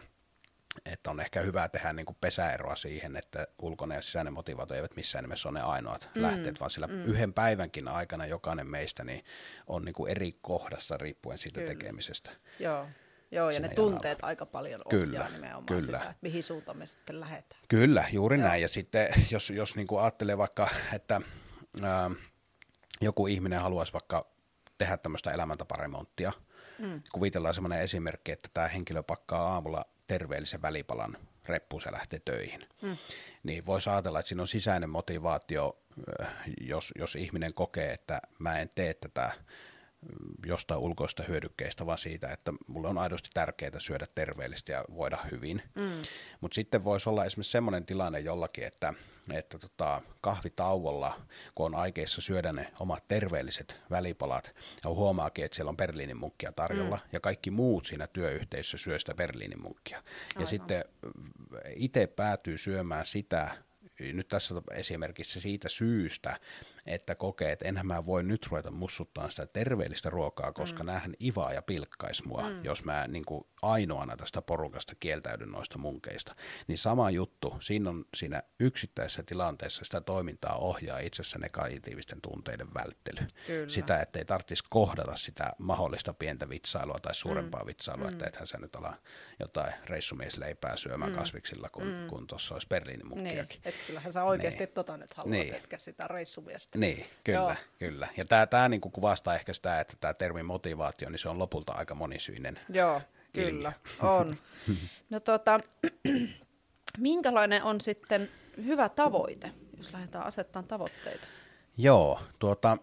että 0.85 1.11
on 1.11 1.19
ehkä 1.19 1.41
hyvä 1.41 1.69
tehdä 1.69 1.93
niin 1.93 2.05
kuin 2.05 2.17
pesäeroa 2.21 2.75
siihen, 2.75 3.15
että 3.15 3.47
ulkoinen 3.61 3.95
ja 3.95 4.01
sisäinen 4.01 4.33
motivaatio 4.33 4.75
eivät 4.75 4.95
missään 4.95 5.23
nimessä 5.23 5.49
ole 5.49 5.59
ne 5.59 5.65
ainoat 5.65 6.09
mm, 6.15 6.21
lähteet, 6.21 6.59
vaan 6.59 6.69
sillä 6.69 6.87
mm. 6.87 7.03
yhden 7.03 7.33
päivänkin 7.33 7.87
aikana 7.87 8.25
jokainen 8.25 8.67
meistä 8.67 9.03
niin 9.03 9.25
on 9.67 9.85
niin 9.85 9.95
kuin 9.95 10.11
eri 10.11 10.37
kohdassa 10.41 10.97
riippuen 10.97 11.37
siitä 11.37 11.59
kyllä. 11.59 11.73
tekemisestä. 11.73 12.31
Joo, 12.59 12.87
Joo 13.31 13.49
ja 13.49 13.59
ne 13.59 13.69
tunteet 13.69 14.19
alla. 14.21 14.29
aika 14.29 14.45
paljon 14.45 14.81
kyllä, 14.89 15.19
ohjaa 15.19 15.29
nimenomaan 15.29 15.65
kyllä. 15.65 15.81
sitä, 15.81 15.97
että 15.97 16.15
mihin 16.21 16.43
suuntaan 16.43 16.77
me 16.77 16.85
sitten 16.85 17.19
lähdetään. 17.19 17.61
Kyllä, 17.67 18.05
juuri 18.11 18.37
Joo. 18.37 18.47
näin. 18.47 18.61
Ja 18.61 18.67
sitten 18.67 19.07
jos, 19.31 19.49
jos 19.49 19.75
niin 19.75 19.87
kuin 19.87 20.01
ajattelee 20.01 20.37
vaikka, 20.37 20.67
että 20.93 21.21
ää, 21.83 22.11
joku 23.01 23.27
ihminen 23.27 23.61
haluaisi 23.61 23.93
vaikka 23.93 24.27
tehdä 24.77 24.97
tämmöistä 24.97 25.31
elämäntaparemonttia, 25.31 26.31
mm. 26.79 27.01
kuvitellaan 27.11 27.53
semmoinen 27.53 27.81
esimerkki, 27.81 28.31
että 28.31 28.49
tämä 28.53 28.67
henkilö 28.67 29.03
pakkaa 29.03 29.53
aamulla 29.53 29.85
terveellisen 30.07 30.61
välipalan 30.61 31.17
reppuun 31.45 31.81
se 31.81 31.91
lähtee 31.91 32.19
töihin. 32.25 32.67
Mm. 32.81 32.97
Niin 33.43 33.65
voisi 33.65 33.89
ajatella, 33.89 34.19
että 34.19 34.27
siinä 34.27 34.41
on 34.41 34.47
sisäinen 34.47 34.89
motivaatio, 34.89 35.77
jos, 36.61 36.93
jos 36.99 37.15
ihminen 37.15 37.53
kokee, 37.53 37.91
että 37.91 38.21
mä 38.39 38.59
en 38.59 38.69
tee 38.75 38.93
tätä 38.93 39.31
jostain 40.45 40.79
ulkoista 40.79 41.23
hyödykkeistä, 41.23 41.85
vaan 41.85 41.97
siitä, 41.97 42.27
että 42.27 42.53
mulle 42.67 42.87
on 42.87 42.97
aidosti 42.97 43.29
tärkeää 43.33 43.79
syödä 43.79 44.07
terveellisesti 44.15 44.71
ja 44.71 44.85
voida 44.95 45.17
hyvin. 45.31 45.61
Mm. 45.75 46.01
Mutta 46.41 46.55
sitten 46.55 46.83
voisi 46.83 47.09
olla 47.09 47.25
esimerkiksi 47.25 47.51
semmoinen 47.51 47.85
tilanne 47.85 48.19
jollakin, 48.19 48.63
että, 48.63 48.93
että 49.33 49.59
tota, 49.59 50.01
kahvitauolla, 50.21 51.21
kun 51.55 51.65
on 51.65 51.75
aikeissa 51.75 52.21
syödä 52.21 52.53
ne 52.53 52.71
omat 52.79 53.07
terveelliset 53.07 53.79
välipalat, 53.89 54.55
ja 54.83 54.89
huomaakin, 54.89 55.45
että 55.45 55.55
siellä 55.55 55.69
on 55.69 55.77
Berliinin 55.77 56.17
munkkia 56.17 56.51
tarjolla, 56.51 56.95
mm. 56.95 57.09
ja 57.11 57.19
kaikki 57.19 57.51
muut 57.51 57.85
siinä 57.85 58.07
työyhteisössä 58.07 58.77
syö 58.77 58.99
sitä 58.99 59.15
Berliinin 59.15 59.61
munkkia. 59.61 59.97
Aivan. 59.97 60.41
Ja 60.43 60.47
sitten 60.47 60.85
itse 61.75 62.07
päätyy 62.07 62.57
syömään 62.57 63.05
sitä, 63.05 63.57
nyt 63.99 64.27
tässä 64.27 64.55
esimerkiksi 64.71 65.41
siitä 65.41 65.69
syystä, 65.69 66.39
että 66.85 67.15
kokee, 67.15 67.51
että 67.51 67.67
enhän 67.67 67.87
mä 67.87 68.05
voi 68.05 68.23
nyt 68.23 68.47
ruveta 68.47 68.71
mussuttaa 68.71 69.29
sitä 69.29 69.45
terveellistä 69.47 70.09
ruokaa, 70.09 70.51
koska 70.51 70.83
mm. 70.83 70.87
näähän 70.87 71.13
ivaa 71.23 71.53
ja 71.53 71.61
pilkkais 71.61 72.25
mua, 72.25 72.49
mm. 72.49 72.63
jos 72.63 72.83
mä 72.83 73.07
niin 73.07 73.25
kuin 73.25 73.47
ainoana 73.61 74.17
tästä 74.17 74.41
porukasta 74.41 74.93
kieltäydyn 74.99 75.51
noista 75.51 75.77
munkeista. 75.77 76.35
Niin 76.67 76.77
sama 76.77 77.09
juttu, 77.09 77.57
siinä 77.61 77.89
on 77.89 78.05
siinä 78.15 78.43
yksittäisessä 78.59 79.23
tilanteessa 79.23 79.85
sitä 79.85 80.01
toimintaa 80.01 80.55
ohjaa 80.55 80.99
itsessä 80.99 81.39
negatiivisten 81.39 82.21
tunteiden 82.21 82.73
välttely. 82.73 83.27
Kyllä. 83.47 83.69
Sitä, 83.69 83.99
että 83.99 84.19
ei 84.19 84.25
tarvitsisi 84.25 84.63
kohdata 84.69 85.15
sitä 85.15 85.53
mahdollista 85.57 86.13
pientä 86.13 86.49
vitsailua 86.49 86.99
tai 87.01 87.15
suurempaa 87.15 87.63
mm. 87.63 87.67
vitsailua, 87.67 88.07
mm. 88.07 88.13
että 88.13 88.27
ethän 88.27 88.47
sä 88.47 88.57
nyt 88.57 88.75
ala 88.75 88.97
jotain 89.39 89.73
reissumiesleipää 89.85 90.77
syömään 90.77 91.11
mm. 91.11 91.17
kasviksilla, 91.17 91.69
kun, 91.69 91.87
mm. 91.87 92.07
kun 92.07 92.27
tuossa 92.27 92.55
olisi 92.55 92.67
Berliinin 92.67 93.07
mukkiakin. 93.07 93.59
Niin, 93.59 93.73
että 93.73 93.81
kyllähän 93.87 94.13
sä 94.13 94.23
oikeasti 94.23 94.63
niin. 94.63 94.73
tota 94.73 94.97
nyt 94.97 95.13
haluat, 95.13 95.31
niin. 95.31 95.53
etkä 95.53 95.77
sitä 95.77 96.07
reissumiestä. 96.07 96.74
Niin, 96.75 97.05
kyllä, 97.23 97.39
Joo. 97.39 97.55
kyllä. 97.79 98.07
Ja 98.17 98.25
tämä, 98.25 98.47
tämä 98.47 98.69
niin 98.69 98.81
kuvastaa 98.81 99.35
ehkä 99.35 99.53
sitä, 99.53 99.79
että 99.79 99.97
tämä 99.99 100.13
termi 100.13 100.43
motivaatio, 100.43 101.09
niin 101.09 101.19
se 101.19 101.29
on 101.29 101.39
lopulta 101.39 101.73
aika 101.73 101.95
monisyinen. 101.95 102.59
Joo, 102.69 103.01
Kyllä, 103.35 103.73
on. 104.19 104.37
No 105.09 105.19
tota, 105.19 105.59
minkälainen 106.97 107.63
on 107.63 107.81
sitten 107.81 108.29
hyvä 108.65 108.89
tavoite, 108.89 109.51
jos 109.77 109.93
lähdetään 109.93 110.25
asettamaan 110.25 110.67
tavoitteita? 110.67 111.27
Joo, 111.77 112.21
tuota, 112.39 112.77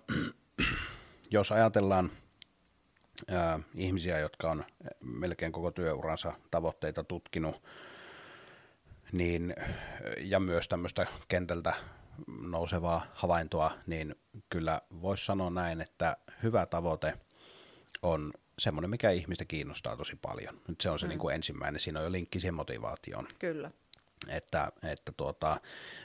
jos 1.31 1.53
ajatellaan 1.53 2.11
ää, 3.31 3.61
ihmisiä, 3.75 4.19
jotka 4.19 4.51
on 4.51 4.65
melkein 5.01 5.53
koko 5.53 5.71
työuransa 5.71 6.33
tavoitteita 6.51 7.05
tutkinut, 7.05 7.63
niin, 9.13 9.55
ja 10.19 10.41
myös 10.41 10.69
tämmöistä 10.69 11.07
kentältä 11.29 11.75
nousevaa 12.41 13.07
havaintoa, 13.15 13.71
niin 13.87 14.15
kyllä 14.51 14.81
voisi 15.03 15.25
sanoa 15.25 15.51
näin, 15.51 15.81
että 15.81 16.17
hyvä 16.43 16.67
tavoite 16.67 17.15
on 18.03 18.33
semmoinen, 18.59 18.91
mikä 18.91 19.11
ihmistä 19.11 19.45
kiinnostaa 19.45 19.97
tosi 19.97 20.17
paljon. 20.17 20.61
Nyt 20.69 20.81
se 20.81 20.91
on 20.91 20.99
se 20.99 21.07
mm. 21.07 21.09
niin 21.09 21.19
kuin 21.19 21.35
ensimmäinen, 21.35 21.81
siinä 21.81 21.99
on 21.99 22.05
jo 22.05 22.13
linkki 22.13 22.41
siihen 22.41 22.55
motivaatioon. 22.55 23.29
Kyllä. 23.39 23.71
Että, 24.29 24.73
että 24.83 25.13
tuota, 25.17 25.61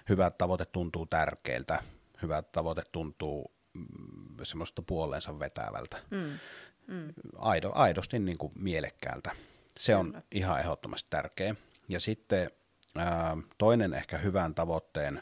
hyvä 0.09 0.29
tavoite 0.29 0.65
tuntuu 0.65 1.05
tärkeältä, 1.05 1.83
hyvä 2.21 2.41
tavoite 2.41 2.83
tuntuu 2.91 3.51
mm, 3.73 4.43
semmoista 4.43 4.81
puoleensa 4.81 5.39
vetävältä, 5.39 5.97
mm. 6.11 6.39
Mm. 6.87 7.13
Aido, 7.37 7.71
aidosti 7.75 8.19
niin 8.19 8.37
kuin 8.37 8.53
mielekkäältä. 8.55 9.31
Se 9.79 9.93
Kyllä. 9.93 9.99
on 9.99 10.23
ihan 10.31 10.59
ehdottomasti 10.59 11.07
tärkeä. 11.09 11.55
Ja 11.89 11.99
sitten 11.99 12.51
ää, 12.97 13.37
toinen 13.57 13.93
ehkä 13.93 14.17
hyvän 14.17 14.55
tavoitteen 14.55 15.21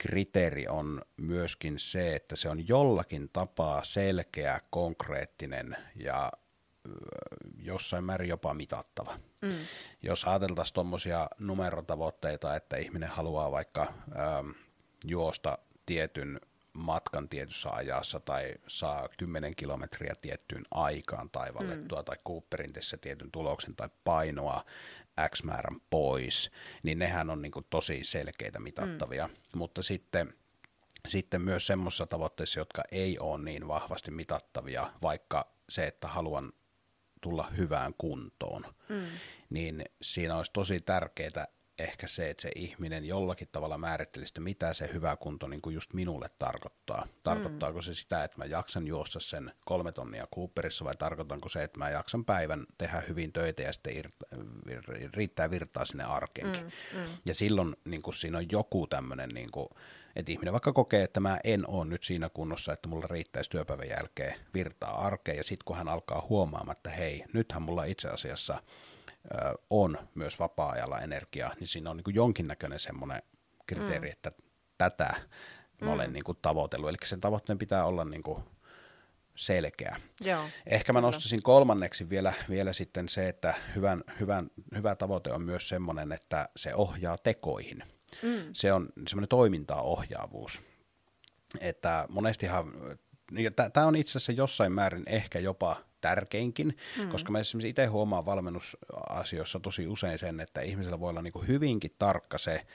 kriteeri 0.00 0.68
on 0.68 1.02
myöskin 1.16 1.78
se, 1.78 2.16
että 2.16 2.36
se 2.36 2.48
on 2.48 2.68
jollakin 2.68 3.30
tapaa 3.32 3.84
selkeä, 3.84 4.60
konkreettinen 4.70 5.76
ja 5.96 6.32
jossain 7.58 8.04
määrin 8.04 8.28
jopa 8.28 8.54
mitattava. 8.54 9.18
Mm. 9.42 9.50
Jos 10.02 10.24
ajateltaisiin 10.24 10.74
tuommoisia 10.74 11.28
numerotavoitteita, 11.40 12.56
että 12.56 12.76
ihminen 12.76 13.08
haluaa 13.08 13.50
vaikka 13.50 13.82
ähm, 13.82 14.50
juosta 15.06 15.58
tietyn 15.86 16.40
matkan 16.72 17.28
tietyssä 17.28 17.70
ajassa 17.70 18.20
tai 18.20 18.54
saa 18.68 19.08
10 19.18 19.56
kilometriä 19.56 20.14
tiettyyn 20.20 20.64
aikaan 20.70 21.30
taivallettua 21.30 21.98
mm. 21.98 22.04
tai 22.04 22.16
Cooperin 22.26 22.72
tietyn 23.00 23.30
tuloksen 23.30 23.76
tai 23.76 23.88
painoa 24.04 24.64
X 25.28 25.42
määrän 25.42 25.80
pois, 25.90 26.50
niin 26.82 26.98
nehän 26.98 27.30
on 27.30 27.42
niin 27.42 27.52
kuin 27.52 27.66
tosi 27.70 28.04
selkeitä 28.04 28.60
mitattavia. 28.60 29.26
Mm. 29.26 29.58
Mutta 29.58 29.82
sitten, 29.82 30.34
sitten 31.08 31.42
myös 31.42 31.66
semmoisissa 31.66 32.06
tavoitteissa, 32.06 32.60
jotka 32.60 32.82
ei 32.90 33.18
ole 33.18 33.44
niin 33.44 33.68
vahvasti 33.68 34.10
mitattavia, 34.10 34.92
vaikka 35.02 35.52
se, 35.68 35.86
että 35.86 36.08
haluan 36.08 36.52
tulla 37.20 37.50
hyvään 37.56 37.94
kuntoon, 37.98 38.64
mm. 38.88 39.06
niin 39.50 39.84
siinä 40.02 40.36
olisi 40.36 40.52
tosi 40.52 40.80
tärkeää 40.80 41.46
ehkä 41.82 42.06
se, 42.06 42.30
että 42.30 42.42
se 42.42 42.50
ihminen 42.56 43.04
jollakin 43.04 43.48
tavalla 43.52 43.78
määrittelisi, 43.78 44.30
että 44.30 44.40
mitä 44.40 44.72
se 44.72 44.90
hyvä 44.92 45.16
kunto 45.16 45.46
niin 45.46 45.62
kuin 45.62 45.74
just 45.74 45.92
minulle 45.92 46.26
tarkoittaa. 46.38 47.06
Tarkoittaako 47.22 47.78
mm. 47.78 47.82
se 47.82 47.94
sitä, 47.94 48.24
että 48.24 48.38
mä 48.38 48.44
jaksan 48.44 48.86
juosta 48.86 49.20
sen 49.20 49.52
kolme 49.64 49.92
tonnia 49.92 50.26
Cooperissa 50.34 50.84
vai 50.84 50.96
tarkoitanko 50.96 51.48
se, 51.48 51.62
että 51.62 51.78
mä 51.78 51.90
jaksan 51.90 52.24
päivän 52.24 52.66
tehdä 52.78 53.02
hyvin 53.08 53.32
töitä 53.32 53.62
ja 53.62 53.72
sitten 53.72 54.04
riittää 55.14 55.50
virtaa 55.50 55.84
sinne 55.84 56.04
arkeenkin. 56.04 56.62
Mm. 56.62 57.00
Mm. 57.00 57.06
Ja 57.24 57.34
silloin 57.34 57.76
niin 57.84 58.02
kuin 58.02 58.14
siinä 58.14 58.38
on 58.38 58.46
joku 58.52 58.86
tämmöinen, 58.86 59.28
niin 59.28 59.50
kuin, 59.52 59.68
että 60.16 60.32
ihminen 60.32 60.52
vaikka 60.52 60.72
kokee, 60.72 61.02
että 61.02 61.20
mä 61.20 61.38
en 61.44 61.68
ole 61.68 61.84
nyt 61.84 62.02
siinä 62.02 62.28
kunnossa, 62.28 62.72
että 62.72 62.88
mulla 62.88 63.06
riittäisi 63.10 63.50
työpäivän 63.50 63.88
jälkeen 63.88 64.34
virtaa 64.54 65.06
arkeen 65.06 65.36
ja 65.36 65.44
sitten 65.44 65.64
kun 65.64 65.76
hän 65.76 65.88
alkaa 65.88 66.26
huomaamaan, 66.28 66.76
että 66.76 66.90
hei, 66.90 67.24
nythän 67.32 67.62
mulla 67.62 67.84
itse 67.84 68.08
asiassa– 68.08 68.58
on 69.70 69.98
myös 70.14 70.38
vapaa-ajalla 70.38 71.00
energiaa, 71.00 71.54
niin 71.60 71.68
siinä 71.68 71.90
on 71.90 71.96
niin 71.96 72.04
kuin 72.04 72.14
jonkinnäköinen 72.14 72.80
semmoinen 72.80 73.22
kriteeri, 73.66 74.08
mm. 74.08 74.12
että 74.12 74.32
tätä 74.78 75.14
mä 75.80 75.86
mm. 75.86 75.92
olen 75.92 76.12
niin 76.12 76.24
kuin 76.24 76.38
tavoitellut. 76.42 76.88
Eli 76.88 76.96
sen 77.04 77.20
tavoitteen 77.20 77.58
pitää 77.58 77.84
olla 77.84 78.04
niin 78.04 78.22
kuin 78.22 78.44
selkeä. 79.34 80.00
Joo, 80.20 80.44
Ehkä 80.66 80.92
mä 80.92 81.00
nostaisin 81.00 81.42
kolmanneksi 81.42 82.10
vielä, 82.10 82.32
vielä 82.48 82.72
sitten 82.72 83.08
se, 83.08 83.28
että 83.28 83.54
hyvän, 83.76 84.04
hyvän, 84.20 84.50
hyvä 84.74 84.94
tavoite 84.94 85.32
on 85.32 85.42
myös 85.42 85.68
semmoinen, 85.68 86.12
että 86.12 86.48
se 86.56 86.74
ohjaa 86.74 87.18
tekoihin. 87.18 87.84
Mm. 88.22 88.50
Se 88.52 88.72
on 88.72 88.88
semmoinen 89.08 89.28
toimintaa 89.28 89.82
ohjaavuus. 89.82 90.62
Että 91.60 92.06
monestihan, 92.08 92.72
tämä 93.72 93.86
on 93.86 93.96
itse 93.96 94.10
asiassa 94.10 94.32
jossain 94.32 94.72
määrin 94.72 95.04
ehkä 95.06 95.38
jopa 95.38 95.76
tärkeinkin, 96.00 96.76
mm. 96.98 97.08
koska 97.08 97.32
mä 97.32 97.38
esimerkiksi 97.38 97.68
itse 97.68 97.86
huomaan 97.86 98.26
valmennusasioissa 98.26 99.60
tosi 99.60 99.86
usein 99.86 100.18
sen, 100.18 100.40
että 100.40 100.60
ihmisellä 100.60 101.00
voi 101.00 101.10
olla 101.10 101.22
niin 101.22 101.32
kuin 101.32 101.48
hyvinkin 101.48 101.94
tarkka 101.98 102.38
se, 102.38 102.66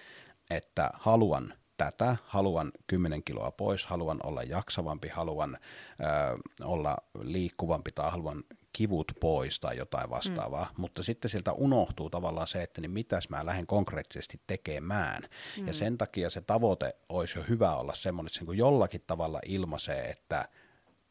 että 0.50 0.90
haluan 0.94 1.54
tätä, 1.78 2.18
haluan 2.26 2.72
10 2.88 3.24
kiloa 3.24 3.52
pois, 3.52 3.86
haluan 3.86 4.20
olla 4.24 4.44
jaksavampi, 4.44 5.08
haluan 5.08 5.58
ö, 5.58 6.38
olla 6.64 6.98
liikkuvampi 7.22 7.92
tai 7.92 8.12
haluan 8.12 8.44
kivut 8.74 9.12
pois 9.20 9.60
tai 9.60 9.78
jotain 9.78 10.10
vastaavaa, 10.10 10.64
mm. 10.64 10.82
mutta 10.82 11.04
sitten 11.04 11.32
sieltä 11.32 11.52
unohtuu 11.54 12.10
tavallaan 12.10 12.48
se, 12.48 12.64
että 12.64 12.82
niin 12.82 12.92
mitäs 12.92 13.30
mä 13.30 13.46
lähden 13.46 13.68
konkreettisesti 13.68 14.42
tekemään. 14.48 15.24
Mm. 15.58 15.68
Ja 15.68 15.74
sen 15.74 15.98
takia 15.98 16.30
se 16.30 16.42
tavoite 16.42 16.96
olisi 17.10 17.40
jo 17.40 17.46
hyvä 17.50 17.76
olla 17.76 17.94
semmoinen, 17.94 18.28
että 18.28 18.40
se 18.40 18.46
niin 18.46 18.58
jollakin 18.58 19.04
tavalla 19.08 19.40
ilmaisee, 19.46 20.10
että 20.10 20.50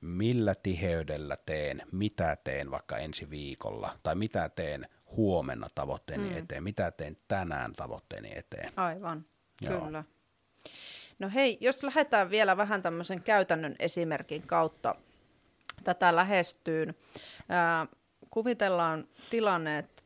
millä 0.04 0.54
tiheydellä 0.54 1.36
teen, 1.46 1.82
mitä 1.92 2.36
teen 2.44 2.70
vaikka 2.70 2.96
ensi 2.96 3.30
viikolla, 3.30 3.98
tai 4.02 4.14
mitä 4.14 4.48
teen 4.48 4.88
huomenna 5.16 5.68
tavoitteeni 5.74 6.30
mm. 6.30 6.36
eteen, 6.36 6.62
mitä 6.62 6.90
teen 6.90 7.16
tänään 7.28 7.72
tavoitteeni 7.72 8.32
eteen. 8.36 8.72
Aivan, 8.76 9.24
Joo. 9.60 9.80
kyllä. 9.80 10.04
No 11.18 11.30
hei, 11.34 11.58
jos 11.60 11.82
lähdetään 11.82 12.30
vielä 12.30 12.56
vähän 12.56 12.82
tämmöisen 12.82 13.22
käytännön 13.22 13.76
esimerkin 13.78 14.46
kautta 14.46 14.94
tätä 15.84 16.16
lähestyyn. 16.16 16.94
Ää, 17.48 17.86
kuvitellaan 18.30 19.08
tilanne, 19.30 19.78
että 19.78 20.02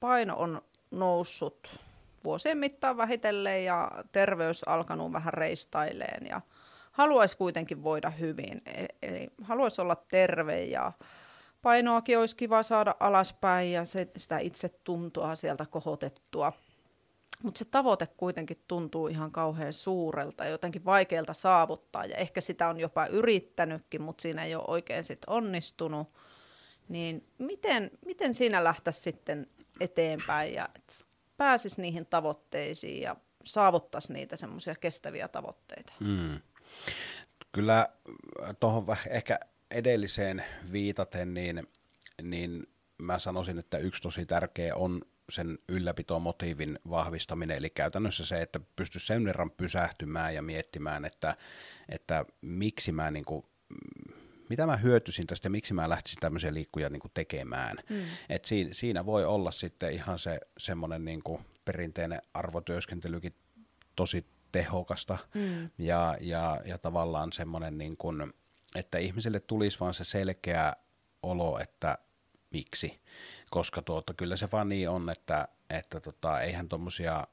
paino 0.00 0.36
on 0.36 0.62
noussut 0.90 1.80
vuosien 2.24 2.58
mittaan 2.58 2.96
vähitellen 2.96 3.64
ja 3.64 3.90
terveys 4.12 4.68
alkanut 4.68 5.12
vähän 5.12 5.34
reistaileen 5.34 6.26
ja 6.26 6.40
haluaisi 6.98 7.36
kuitenkin 7.36 7.82
voida 7.82 8.10
hyvin. 8.10 8.62
E, 8.66 8.86
eli 9.02 9.28
haluaisi 9.42 9.80
olla 9.80 9.96
terve 10.08 10.64
ja 10.64 10.92
painoakin 11.62 12.18
olisi 12.18 12.36
kiva 12.36 12.62
saada 12.62 12.94
alaspäin 13.00 13.72
ja 13.72 13.84
se, 13.84 14.08
sitä 14.16 14.38
itse 14.38 14.68
tuntua 14.68 15.36
sieltä 15.36 15.66
kohotettua. 15.66 16.52
Mutta 17.42 17.58
se 17.58 17.64
tavoite 17.64 18.06
kuitenkin 18.06 18.64
tuntuu 18.68 19.08
ihan 19.08 19.30
kauhean 19.30 19.72
suurelta 19.72 20.44
ja 20.44 20.50
jotenkin 20.50 20.84
vaikealta 20.84 21.34
saavuttaa 21.34 22.04
ja 22.04 22.16
ehkä 22.16 22.40
sitä 22.40 22.68
on 22.68 22.80
jopa 22.80 23.06
yrittänytkin, 23.06 24.02
mutta 24.02 24.22
siinä 24.22 24.44
ei 24.44 24.54
ole 24.54 24.64
oikein 24.66 25.04
sit 25.04 25.22
onnistunut. 25.26 26.08
Niin 26.88 27.26
miten, 27.38 27.90
miten 28.06 28.34
siinä 28.34 28.64
lähtäisi 28.64 29.00
sitten 29.00 29.46
eteenpäin 29.80 30.54
ja 30.54 30.68
pääsisi 31.36 31.82
niihin 31.82 32.06
tavoitteisiin 32.06 33.02
ja 33.02 33.16
saavuttaisi 33.44 34.12
niitä 34.12 34.36
semmoisia 34.36 34.74
kestäviä 34.74 35.28
tavoitteita? 35.28 35.92
Hmm. 36.04 36.40
Kyllä 37.52 37.78
äh, 37.78 38.56
tuohon 38.60 38.86
ehkä 39.10 39.38
edelliseen 39.70 40.44
viitaten, 40.72 41.34
niin, 41.34 41.66
niin 42.22 42.66
mä 43.02 43.18
sanoisin, 43.18 43.58
että 43.58 43.78
yksi 43.78 44.02
tosi 44.02 44.26
tärkeä 44.26 44.74
on 44.74 45.02
sen 45.30 45.58
ylläpitomotiivin 45.68 46.78
vahvistaminen, 46.90 47.56
eli 47.56 47.70
käytännössä 47.70 48.26
se, 48.26 48.40
että 48.40 48.60
pystyisi 48.76 49.06
sen 49.06 49.24
verran 49.24 49.50
pysähtymään 49.50 50.34
ja 50.34 50.42
miettimään, 50.42 51.04
että, 51.04 51.36
että 51.88 52.24
miksi 52.40 52.92
mä 52.92 53.10
niin 53.10 53.24
kuin, 53.24 53.46
mitä 54.48 54.66
mä 54.66 54.76
hyötyisin 54.76 55.26
tästä 55.26 55.46
ja 55.46 55.50
miksi 55.50 55.74
mä 55.74 55.88
lähtisin 55.88 56.20
tämmöisiä 56.20 56.54
liikkuja 56.54 56.88
niin 56.88 57.00
kuin 57.00 57.12
tekemään. 57.14 57.76
Mm. 57.90 58.02
Et 58.28 58.44
siinä, 58.44 58.70
siinä 58.72 59.06
voi 59.06 59.24
olla 59.24 59.50
sitten 59.50 59.92
ihan 59.92 60.18
se 60.18 60.40
semmoinen 60.58 61.04
niin 61.04 61.22
kuin 61.22 61.44
perinteinen 61.64 62.22
arvotyöskentelykin 62.34 63.34
tosi 63.96 64.26
tehokasta 64.52 65.18
mm. 65.34 65.70
ja, 65.78 66.16
ja, 66.20 66.60
ja 66.64 66.78
tavallaan 66.78 67.32
semmoinen, 67.32 67.78
niin 67.78 67.96
kuin, 67.96 68.32
että 68.74 68.98
ihmisille 68.98 69.40
tulisi 69.40 69.80
vaan 69.80 69.94
se 69.94 70.04
selkeä 70.04 70.76
olo, 71.22 71.58
että 71.58 71.98
miksi. 72.50 73.00
Koska 73.50 73.82
tuota, 73.82 74.14
kyllä 74.14 74.36
se 74.36 74.48
vaan 74.52 74.68
niin 74.68 74.88
on, 74.88 75.10
että, 75.10 75.48
että 75.70 76.00
tota, 76.00 76.40
eihän 76.40 76.68
tuommoisia 76.68 77.26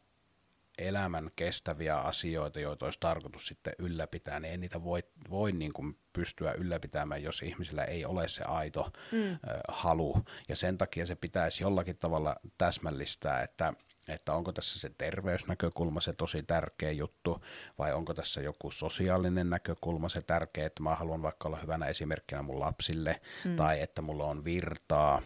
elämän 0.78 1.30
kestäviä 1.36 1.98
asioita, 1.98 2.60
joita 2.60 2.86
olisi 2.86 3.00
tarkoitus 3.00 3.48
sitten 3.48 3.74
ylläpitää, 3.80 4.40
niin 4.40 4.52
ei 4.52 4.58
niitä 4.58 4.84
voi, 4.84 5.04
voi 5.30 5.52
niin 5.52 5.74
kuin 5.74 6.00
pystyä 6.14 6.52
ylläpitämään, 6.52 7.24
jos 7.24 7.42
ihmisillä 7.42 7.84
ei 7.84 8.06
ole 8.06 8.28
se 8.28 8.44
aito 8.44 8.92
mm. 9.12 9.32
ö, 9.32 9.38
halu. 9.68 10.26
Ja 10.50 10.56
sen 10.56 10.78
takia 10.78 11.06
se 11.06 11.16
pitäisi 11.16 11.64
jollakin 11.64 11.98
tavalla 11.98 12.36
täsmällistää, 12.58 13.42
että 13.42 13.74
että 14.08 14.34
onko 14.34 14.52
tässä 14.52 14.80
se 14.80 14.92
terveysnäkökulma 14.98 16.02
se 16.02 16.14
tosi 16.14 16.44
tärkeä 16.44 16.92
juttu, 16.92 17.42
vai 17.78 17.94
onko 17.94 18.14
tässä 18.14 18.42
joku 18.42 18.72
sosiaalinen 18.72 19.50
näkökulma 19.50 20.10
se 20.10 20.22
tärkeä, 20.22 20.66
että 20.66 20.84
mä 20.84 20.96
haluan 20.96 21.22
vaikka 21.22 21.48
olla 21.48 21.58
hyvänä 21.58 21.86
esimerkkinä 21.86 22.42
mun 22.42 22.60
lapsille, 22.60 23.22
mm. 23.46 23.56
tai 23.56 23.82
että 23.82 24.01
mulla 24.01 24.25
on 24.25 24.46
virtaa 24.46 25.22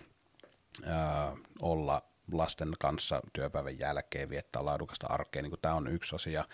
ää, 0.85 1.35
olla 1.61 2.01
lasten 2.31 2.73
kanssa 2.79 3.21
työpäivän 3.33 3.79
jälkeen 3.79 4.29
viettää 4.29 4.65
laadukasta 4.65 5.07
arkea, 5.07 5.41
niin 5.41 5.53
tämä 5.61 5.75
on 5.75 5.87
yksi 5.87 6.15
asia, 6.15 6.45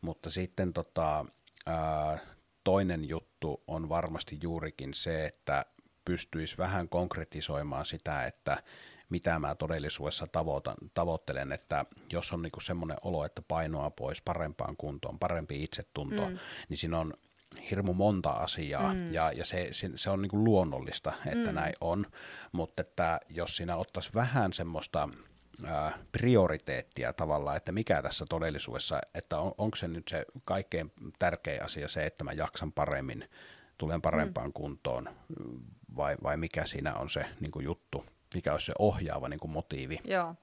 mutta 0.00 0.30
sitten 0.30 0.72
tota, 0.72 1.24
ää, 1.66 2.18
toinen 2.64 3.08
juttu 3.08 3.62
on 3.66 3.88
varmasti 3.88 4.38
juurikin 4.42 4.94
se, 4.94 5.24
että 5.24 5.64
pystyisi 6.04 6.58
vähän 6.58 6.88
konkretisoimaan 6.88 7.86
sitä, 7.86 8.24
että 8.26 8.62
mitä 9.12 9.38
mä 9.38 9.54
todellisuudessa 9.54 10.26
tavoitan, 10.26 10.74
tavoittelen, 10.94 11.52
että 11.52 11.84
jos 12.12 12.32
on 12.32 12.42
niinku 12.42 12.60
semmoinen 12.60 12.96
olo, 13.02 13.24
että 13.24 13.42
painoa 13.42 13.90
pois 13.90 14.22
parempaan 14.22 14.76
kuntoon, 14.76 15.18
parempi 15.18 15.62
itsetunto, 15.62 16.28
mm. 16.28 16.38
niin 16.68 16.78
siinä 16.78 16.98
on 16.98 17.14
hirmu 17.70 17.94
monta 17.94 18.30
asiaa 18.30 18.94
mm. 18.94 19.12
ja, 19.12 19.32
ja 19.32 19.44
se, 19.44 19.68
se, 19.72 19.90
se 19.94 20.10
on 20.10 20.22
niinku 20.22 20.44
luonnollista, 20.44 21.12
että 21.26 21.48
mm. 21.48 21.54
näin 21.54 21.74
on, 21.80 22.06
mutta 22.52 22.80
että 22.80 23.20
jos 23.28 23.56
siinä 23.56 23.76
ottaisi 23.76 24.10
vähän 24.14 24.52
semmoista 24.52 25.08
ää, 25.64 25.98
prioriteettia 26.12 27.12
tavallaan, 27.12 27.56
että 27.56 27.72
mikä 27.72 28.02
tässä 28.02 28.24
todellisuudessa, 28.28 29.00
että 29.14 29.38
on, 29.38 29.54
onko 29.58 29.76
se 29.76 29.88
nyt 29.88 30.08
se 30.08 30.24
kaikkein 30.44 30.92
tärkein 31.18 31.64
asia 31.64 31.88
se, 31.88 32.06
että 32.06 32.24
mä 32.24 32.32
jaksan 32.32 32.72
paremmin, 32.72 33.28
tulen 33.78 34.02
parempaan 34.02 34.48
mm. 34.48 34.52
kuntoon, 34.52 35.08
vai, 35.96 36.16
vai 36.22 36.36
mikä 36.36 36.66
siinä 36.66 36.94
on 36.94 37.10
se 37.10 37.26
niin 37.40 37.64
juttu, 37.64 38.04
mikä 38.34 38.52
olisi 38.52 38.66
se 38.66 38.72
ohjaava 38.78 39.28
niin 39.28 39.40
kuin 39.40 39.50
motiivi. 39.50 39.98
Joo. 40.04 40.34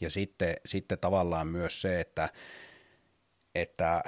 Ja 0.00 0.10
sitten, 0.10 0.56
sitten 0.66 0.98
tavallaan 0.98 1.46
myös 1.46 1.80
se, 1.80 2.00
että, 2.00 2.28
että 3.54 4.02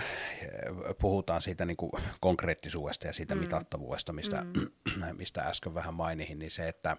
puhutaan 1.00 1.42
siitä 1.42 1.64
niin 1.64 1.76
kuin 1.76 1.92
konkreettisuudesta 2.20 3.06
ja 3.06 3.12
siitä 3.12 3.34
mm. 3.34 3.40
mitattavuudesta, 3.40 4.12
mistä, 4.12 4.44
mm. 4.44 5.16
mistä 5.18 5.42
äsken 5.42 5.74
vähän 5.74 5.94
mainihin, 5.94 6.38
niin 6.38 6.50
se, 6.50 6.68
että 6.68 6.96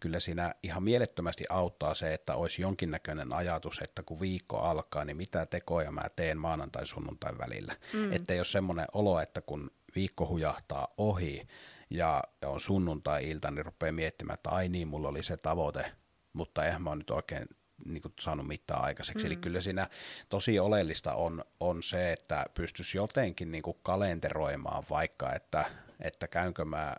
kyllä 0.00 0.20
siinä 0.20 0.54
ihan 0.62 0.82
mielettömästi 0.82 1.44
auttaa 1.48 1.94
se, 1.94 2.14
että 2.14 2.34
olisi 2.34 2.62
jonkinnäköinen 2.62 3.32
ajatus, 3.32 3.78
että 3.82 4.02
kun 4.02 4.20
viikko 4.20 4.58
alkaa, 4.58 5.04
niin 5.04 5.16
mitä 5.16 5.46
tekoja 5.46 5.92
mä 5.92 6.02
teen 6.16 6.38
maanantai 6.38 6.86
sunnuntai 6.86 7.38
välillä. 7.38 7.76
Mm. 7.92 8.12
Että 8.12 8.34
jos 8.34 8.52
semmoinen 8.52 8.86
olo, 8.92 9.20
että 9.20 9.40
kun 9.40 9.70
viikko 9.94 10.26
hujahtaa 10.26 10.88
ohi, 10.96 11.48
ja 11.92 12.22
on 12.46 12.60
sunnuntai-ilta, 12.60 13.50
niin 13.50 13.64
rupeaa 13.64 13.92
miettimään, 13.92 14.34
että 14.34 14.50
ai 14.50 14.68
niin, 14.68 14.88
mulla 14.88 15.08
oli 15.08 15.22
se 15.22 15.36
tavoite, 15.36 15.92
mutta 16.32 16.64
eihän 16.64 16.82
mä 16.82 16.90
oon 16.90 16.98
nyt 16.98 17.10
oikein 17.10 17.46
niin 17.84 18.02
kuin, 18.02 18.14
saanut 18.20 18.46
mitään 18.46 18.84
aikaiseksi. 18.84 19.24
Mm. 19.24 19.26
Eli 19.26 19.36
kyllä 19.36 19.60
siinä 19.60 19.88
tosi 20.28 20.58
oleellista 20.58 21.14
on, 21.14 21.44
on 21.60 21.82
se, 21.82 22.12
että 22.12 22.46
pystyisi 22.54 22.96
jotenkin 22.96 23.52
niin 23.52 23.62
kuin 23.62 23.76
kalenteroimaan 23.82 24.84
vaikka, 24.90 25.32
että, 25.32 25.64
että 26.00 26.28
käynkö 26.28 26.64
mä 26.64 26.96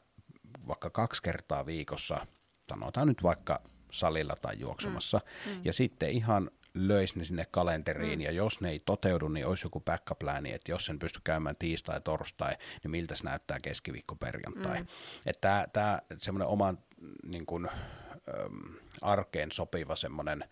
vaikka 0.67 0.89
kaksi 0.89 1.21
kertaa 1.21 1.65
viikossa, 1.65 2.27
sanotaan 2.69 3.08
nyt 3.08 3.23
vaikka 3.23 3.62
salilla 3.91 4.34
tai 4.41 4.60
juoksemassa, 4.60 5.21
mm. 5.45 5.51
Mm. 5.51 5.62
ja 5.65 5.73
sitten 5.73 6.10
ihan 6.10 6.51
löisi 6.73 7.19
ne 7.19 7.23
sinne 7.23 7.45
kalenteriin, 7.51 8.19
mm. 8.19 8.23
ja 8.23 8.31
jos 8.31 8.62
ne 8.62 8.69
ei 8.69 8.79
toteudu, 8.79 9.27
niin 9.27 9.45
olisi 9.45 9.65
joku 9.65 9.79
backup 9.79 10.21
että 10.53 10.71
jos 10.71 10.86
sen 10.86 10.99
pysty 10.99 11.19
käymään 11.23 11.55
tiistai, 11.59 12.01
torstai, 12.01 12.55
niin 12.83 12.91
miltä 12.91 13.15
se 13.15 13.23
näyttää 13.23 13.59
keskiviikko, 13.59 14.15
perjantai. 14.15 14.79
Mm. 14.79 14.88
Että 15.25 15.67
tämä 15.73 15.99
semmoinen 16.17 16.47
oman 16.47 16.77
niin 17.23 17.45
kuin, 17.45 17.69
äm, 17.69 18.75
arkeen 19.01 19.51
sopiva 19.51 19.95
semmoinen 19.95 20.43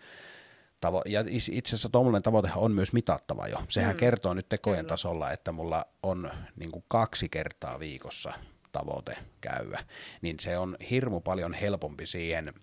tavo- 0.86 1.04
ja 1.06 1.24
itse 1.28 1.70
asiassa 1.70 1.90
tuommoinen 1.90 2.24
tavoite 2.24 2.50
on 2.56 2.72
myös 2.72 2.94
mitattava 2.94 3.48
jo. 3.48 3.64
Sehän 3.70 3.96
mm. 3.96 4.00
kertoo 4.00 4.34
nyt 4.34 4.50
tekojen 4.50 4.80
Kyllä. 4.80 4.90
tasolla, 4.90 5.32
että 5.32 5.52
mulla 5.52 5.86
on 6.04 6.32
niin 6.56 6.72
kuin 6.72 6.86
kaksi 6.88 7.30
kertaa 7.30 7.80
viikossa 7.80 8.34
tavoite 8.72 9.18
käyä, 9.42 9.80
niin 10.22 10.40
se 10.40 10.58
on 10.58 10.78
hirmu 10.90 11.22
paljon 11.22 11.54
helpompi 11.54 12.06
siihen 12.06 12.54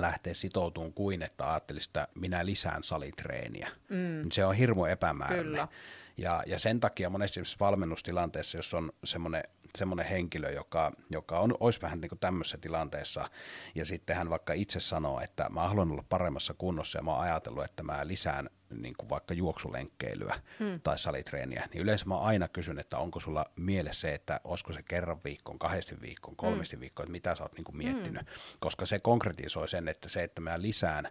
lähteä 0.00 0.34
sitoutumaan 0.34 0.92
kuin 0.92 1.22
että 1.22 1.50
ajattelisi, 1.50 1.88
että 1.88 2.08
minä 2.14 2.46
lisään 2.46 2.82
salitreeniä. 2.82 3.70
Mm. 3.88 4.30
Se 4.32 4.44
on 4.44 4.54
hirmu 4.54 4.84
epämääräinen. 4.84 5.44
Kyllä. 5.44 5.68
Ja, 6.16 6.42
ja 6.46 6.58
sen 6.58 6.80
takia 6.80 7.10
monesti 7.10 7.40
valmennustilanteessa, 7.60 8.58
jos 8.58 8.74
on 8.74 8.92
semmoinen 9.04 9.42
semmoinen 9.76 10.06
henkilö, 10.06 10.50
joka, 10.50 10.92
joka 11.10 11.40
on, 11.40 11.54
olisi 11.60 11.80
vähän 11.80 12.00
niin 12.00 12.08
kuin 12.08 12.18
tämmöisessä 12.18 12.58
tilanteessa, 12.58 13.30
ja 13.74 13.86
sitten 13.86 14.16
hän 14.16 14.30
vaikka 14.30 14.52
itse 14.52 14.80
sanoo, 14.80 15.20
että 15.20 15.48
mä 15.48 15.68
haluan 15.68 15.92
olla 15.92 16.04
paremmassa 16.08 16.54
kunnossa, 16.58 16.98
ja 16.98 17.02
mä 17.02 17.10
oon 17.10 17.20
ajatellut, 17.20 17.64
että 17.64 17.82
mä 17.82 18.06
lisään 18.06 18.50
niin 18.70 18.94
kuin 18.96 19.10
vaikka 19.10 19.34
juoksulenkkeilyä 19.34 20.40
hmm. 20.58 20.80
tai 20.80 20.98
salitreeniä, 20.98 21.68
niin 21.72 21.82
yleensä 21.82 22.04
mä 22.04 22.18
aina 22.18 22.48
kysyn, 22.48 22.78
että 22.78 22.98
onko 22.98 23.20
sulla 23.20 23.46
mielessä 23.56 24.00
se, 24.00 24.14
että 24.14 24.40
olisiko 24.44 24.72
se 24.72 24.82
kerran 24.82 25.20
viikkoon, 25.24 25.58
kahdesti 25.58 26.00
viikkoon, 26.00 26.36
kolmesti 26.36 26.76
hmm. 26.76 26.80
viikkoon, 26.80 27.04
että 27.04 27.12
mitä 27.12 27.34
sä 27.34 27.42
oot 27.42 27.52
niin 27.52 27.64
kuin 27.64 27.76
miettinyt, 27.76 28.22
hmm. 28.22 28.58
koska 28.58 28.86
se 28.86 28.98
konkretisoi 28.98 29.68
sen, 29.68 29.88
että 29.88 30.08
se, 30.08 30.22
että 30.22 30.40
mä 30.40 30.62
lisään 30.62 31.08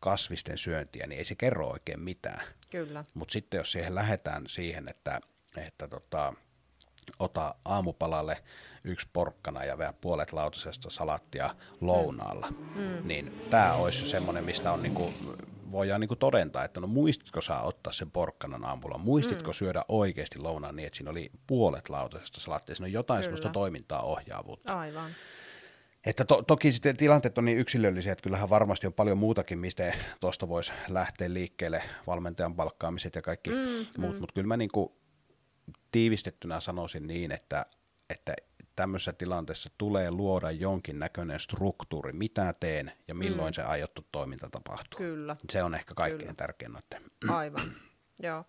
kasvisten 0.00 0.58
syöntiä, 0.58 1.06
niin 1.06 1.18
ei 1.18 1.24
se 1.24 1.34
kerro 1.34 1.68
oikein 1.68 2.00
mitään. 2.00 2.40
Kyllä. 2.70 3.04
Mutta 3.14 3.32
sitten 3.32 3.58
jos 3.58 3.72
siihen 3.72 3.94
lähdetään 3.94 4.46
siihen, 4.46 4.88
että, 4.88 5.20
että 5.56 5.88
tota, 5.88 6.34
ota 7.18 7.54
aamupalalle 7.64 8.42
yksi 8.84 9.08
porkkana 9.12 9.64
ja 9.64 9.78
vielä 9.78 9.92
puolet 9.92 10.32
lautasesta 10.32 10.90
salattia 10.90 11.50
lounaalla, 11.80 12.48
mm. 12.74 13.08
niin 13.08 13.46
tämä 13.50 13.74
olisi 13.74 14.06
semmoinen, 14.06 14.44
mistä 14.44 14.72
on 14.72 14.82
niinku 14.82 15.14
voidaan 15.70 16.00
niin 16.00 16.08
kuin 16.08 16.18
todentaa, 16.18 16.64
että 16.64 16.80
no 16.80 16.86
muistitko 16.86 17.40
saa 17.40 17.62
ottaa 17.62 17.92
sen 17.92 18.10
porkkanan 18.10 18.64
aamulla, 18.64 18.98
muistitko 18.98 19.50
mm. 19.50 19.54
syödä 19.54 19.84
oikeasti 19.88 20.38
lounaan 20.38 20.76
niin, 20.76 20.86
että 20.86 20.96
siinä 20.96 21.10
oli 21.10 21.30
puolet 21.46 21.88
lautasesta 21.88 22.40
salattia, 22.40 22.74
siinä 22.74 22.86
on 22.86 22.92
jotain 22.92 23.18
Kyllä. 23.18 23.24
sellaista 23.26 23.48
toimintaa 23.48 24.02
ohjaavuutta. 24.02 24.78
Aivan. 24.78 25.10
Että 26.06 26.24
to, 26.24 26.42
toki 26.42 26.72
sitten 26.72 26.96
tilanteet 26.96 27.38
on 27.38 27.44
niin 27.44 27.58
yksilöllisiä, 27.58 28.12
että 28.12 28.22
kyllähän 28.22 28.50
varmasti 28.50 28.86
on 28.86 28.92
paljon 28.92 29.18
muutakin, 29.18 29.58
mistä 29.58 29.94
tuosta 30.20 30.48
voisi 30.48 30.72
lähteä 30.88 31.34
liikkeelle, 31.34 31.82
valmentajan 32.06 32.56
palkkaamiset 32.56 33.14
ja 33.14 33.22
kaikki 33.22 33.50
mm, 33.50 33.56
muut, 33.98 34.14
mm. 34.14 34.20
mutta 34.20 34.32
kyllä 34.34 34.46
mä 34.46 34.56
niin 34.56 34.70
kuin 34.74 34.92
tiivistettynä 35.92 36.60
sanoisin 36.60 37.06
niin, 37.06 37.32
että, 37.32 37.66
että 38.10 38.34
tämmöisessä 38.76 39.12
tilanteessa 39.12 39.70
tulee 39.78 40.10
luoda 40.10 40.50
jonkin 40.50 40.98
näköinen 40.98 41.40
struktuuri, 41.40 42.12
mitä 42.12 42.54
teen 42.60 42.92
ja 43.08 43.14
milloin 43.14 43.50
mm. 43.50 43.54
se 43.54 43.62
aiottu 43.62 44.06
toiminta 44.12 44.48
tapahtuu. 44.50 44.98
Kyllä. 44.98 45.36
Se 45.50 45.62
on 45.62 45.74
ehkä 45.74 45.94
kaikkein 45.94 46.20
Kyllä. 46.20 46.34
tärkein 46.34 46.72
noiden. 46.72 47.10
Aivan. 47.38 47.74
Joo. 48.22 48.44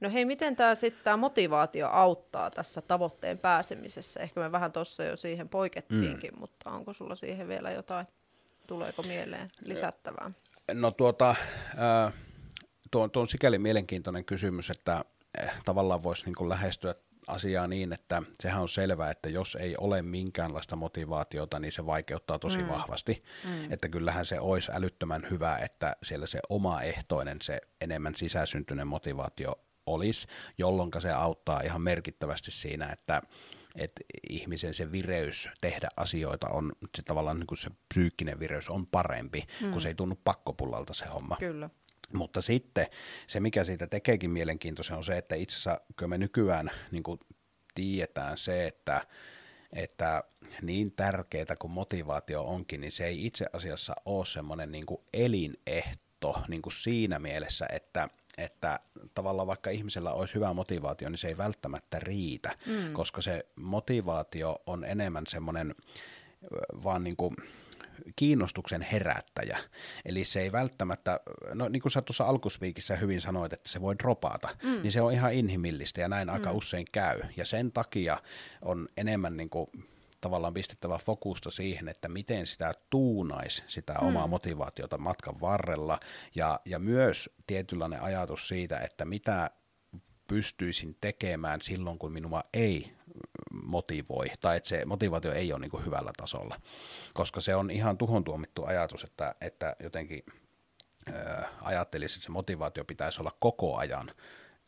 No 0.00 0.10
hei, 0.10 0.24
miten 0.24 0.56
tämä 0.56 0.74
sitten 0.74 1.04
tämä 1.04 1.16
motivaatio 1.16 1.88
auttaa 1.88 2.50
tässä 2.50 2.80
tavoitteen 2.80 3.38
pääsemisessä? 3.38 4.20
Ehkä 4.20 4.40
me 4.40 4.52
vähän 4.52 4.72
tuossa 4.72 5.04
jo 5.04 5.16
siihen 5.16 5.48
poikettiinkin, 5.48 6.32
mm. 6.34 6.40
mutta 6.40 6.70
onko 6.70 6.92
sulla 6.92 7.14
siihen 7.14 7.48
vielä 7.48 7.70
jotain, 7.70 8.06
tuleeko 8.68 9.02
mieleen 9.02 9.50
lisättävää? 9.64 10.30
No 10.74 10.90
tuota, 10.90 11.30
äh, 11.30 12.12
tuo, 12.90 13.08
tuo 13.08 13.22
on 13.22 13.28
sikäli 13.28 13.58
mielenkiintoinen 13.58 14.24
kysymys, 14.24 14.70
että 14.70 15.04
tavallaan 15.64 16.02
voisi 16.02 16.24
niin 16.24 16.48
lähestyä 16.48 16.94
asiaa 17.26 17.66
niin, 17.66 17.92
että 17.92 18.22
sehän 18.40 18.62
on 18.62 18.68
selvää, 18.68 19.10
että 19.10 19.28
jos 19.28 19.54
ei 19.60 19.74
ole 19.78 20.02
minkäänlaista 20.02 20.76
motivaatiota, 20.76 21.58
niin 21.58 21.72
se 21.72 21.86
vaikeuttaa 21.86 22.38
tosi 22.38 22.58
mm. 22.58 22.68
vahvasti. 22.68 23.24
Mm. 23.44 23.72
Että 23.72 23.88
kyllähän 23.88 24.26
se 24.26 24.40
olisi 24.40 24.72
älyttömän 24.74 25.26
hyvä, 25.30 25.58
että 25.58 25.96
siellä 26.02 26.26
se 26.26 26.40
omaehtoinen, 26.48 27.38
se 27.42 27.60
enemmän 27.80 28.14
sisäsyntyinen 28.14 28.86
motivaatio 28.86 29.52
olisi, 29.86 30.26
jolloin 30.58 30.90
se 30.98 31.12
auttaa 31.12 31.60
ihan 31.60 31.82
merkittävästi 31.82 32.50
siinä, 32.50 32.88
että 32.92 33.22
että 33.74 34.00
ihmisen 34.30 34.74
se 34.74 34.92
vireys 34.92 35.48
tehdä 35.60 35.88
asioita 35.96 36.48
on, 36.48 36.72
se 36.96 37.02
tavallaan 37.02 37.38
niin 37.38 37.46
kuin 37.46 37.58
se 37.58 37.70
psyykkinen 37.88 38.40
vireys 38.40 38.70
on 38.70 38.86
parempi, 38.86 39.46
mm. 39.60 39.70
kun 39.70 39.80
se 39.80 39.88
ei 39.88 39.94
tunnu 39.94 40.18
pakkopullalta 40.24 40.94
se 40.94 41.06
homma. 41.06 41.36
Kyllä. 41.36 41.70
Mutta 42.12 42.42
sitten 42.42 42.86
se, 43.26 43.40
mikä 43.40 43.64
siitä 43.64 43.86
tekeekin 43.86 44.30
mielenkiintoisen, 44.30 44.96
on 44.96 45.04
se, 45.04 45.18
että 45.18 45.34
itse 45.34 45.54
asiassa 45.54 45.80
kyllä 45.96 46.08
me 46.08 46.18
nykyään 46.18 46.70
niin 46.90 47.02
kuin 47.02 47.20
tiedetään 47.74 48.38
se, 48.38 48.66
että, 48.66 49.06
että 49.72 50.24
niin 50.62 50.92
tärkeää 50.92 51.56
kuin 51.58 51.70
motivaatio 51.70 52.42
onkin, 52.42 52.80
niin 52.80 52.92
se 52.92 53.06
ei 53.06 53.26
itse 53.26 53.46
asiassa 53.52 53.94
ole 54.04 54.26
semmoinen 54.26 54.72
niin 54.72 54.86
kuin 54.86 55.00
elinehto 55.12 56.42
niin 56.48 56.62
kuin 56.62 56.72
siinä 56.72 57.18
mielessä, 57.18 57.66
että 57.72 58.08
että 58.38 58.80
tavallaan 59.14 59.46
vaikka 59.48 59.70
ihmisellä 59.70 60.12
olisi 60.12 60.34
hyvä 60.34 60.52
motivaatio, 60.52 61.08
niin 61.08 61.18
se 61.18 61.28
ei 61.28 61.36
välttämättä 61.36 61.98
riitä, 61.98 62.56
mm. 62.66 62.92
koska 62.92 63.20
se 63.20 63.46
motivaatio 63.56 64.62
on 64.66 64.84
enemmän 64.84 65.26
semmoinen 65.26 65.74
vaan 66.84 67.04
niin 67.04 67.16
kuin 67.16 67.36
kiinnostuksen 68.16 68.82
herättäjä. 68.82 69.58
Eli 70.04 70.24
se 70.24 70.40
ei 70.40 70.52
välttämättä, 70.52 71.20
no 71.54 71.68
niin 71.68 71.82
kuin 71.82 71.92
sä 71.92 72.02
tuossa 72.02 72.24
alkusviikissä 72.24 72.96
hyvin 72.96 73.20
sanoit, 73.20 73.52
että 73.52 73.68
se 73.68 73.80
voi 73.80 73.98
dropata, 73.98 74.48
mm. 74.62 74.82
niin 74.82 74.92
se 74.92 75.00
on 75.00 75.12
ihan 75.12 75.32
inhimillistä 75.32 76.00
ja 76.00 76.08
näin 76.08 76.28
mm. 76.28 76.34
aika 76.34 76.52
usein 76.52 76.86
käy. 76.92 77.20
Ja 77.36 77.44
sen 77.44 77.72
takia 77.72 78.18
on 78.62 78.88
enemmän 78.96 79.36
niin 79.36 79.50
kuin 79.50 79.66
tavallaan 80.20 80.54
pistettävä 80.54 80.98
fokusta 80.98 81.50
siihen, 81.50 81.88
että 81.88 82.08
miten 82.08 82.46
sitä 82.46 82.74
tuunaisi 82.90 83.62
sitä 83.66 83.92
mm. 83.92 84.06
omaa 84.06 84.26
motivaatiota 84.26 84.98
matkan 84.98 85.40
varrella 85.40 86.00
ja, 86.34 86.60
ja 86.64 86.78
myös 86.78 87.30
tietynlainen 87.46 88.02
ajatus 88.02 88.48
siitä, 88.48 88.78
että 88.78 89.04
mitä 89.04 89.50
pystyisin 90.26 90.96
tekemään 91.00 91.60
silloin, 91.60 91.98
kun 91.98 92.12
minua 92.12 92.42
ei 92.54 92.92
motivoi, 93.70 94.26
tai 94.40 94.56
että 94.56 94.68
se 94.68 94.84
motivaatio 94.84 95.32
ei 95.32 95.52
ole 95.52 95.60
niin 95.60 95.70
kuin 95.70 95.84
hyvällä 95.84 96.10
tasolla, 96.16 96.60
koska 97.14 97.40
se 97.40 97.54
on 97.54 97.70
ihan 97.70 97.98
tuhon 97.98 98.24
tuomittu 98.24 98.64
ajatus, 98.64 99.04
että, 99.04 99.34
että 99.40 99.76
jotenkin 99.82 100.22
äh, 101.08 101.44
ajattelisi, 101.62 102.16
että 102.16 102.24
se 102.24 102.30
motivaatio 102.30 102.84
pitäisi 102.84 103.20
olla 103.20 103.32
koko 103.38 103.76
ajan 103.76 104.10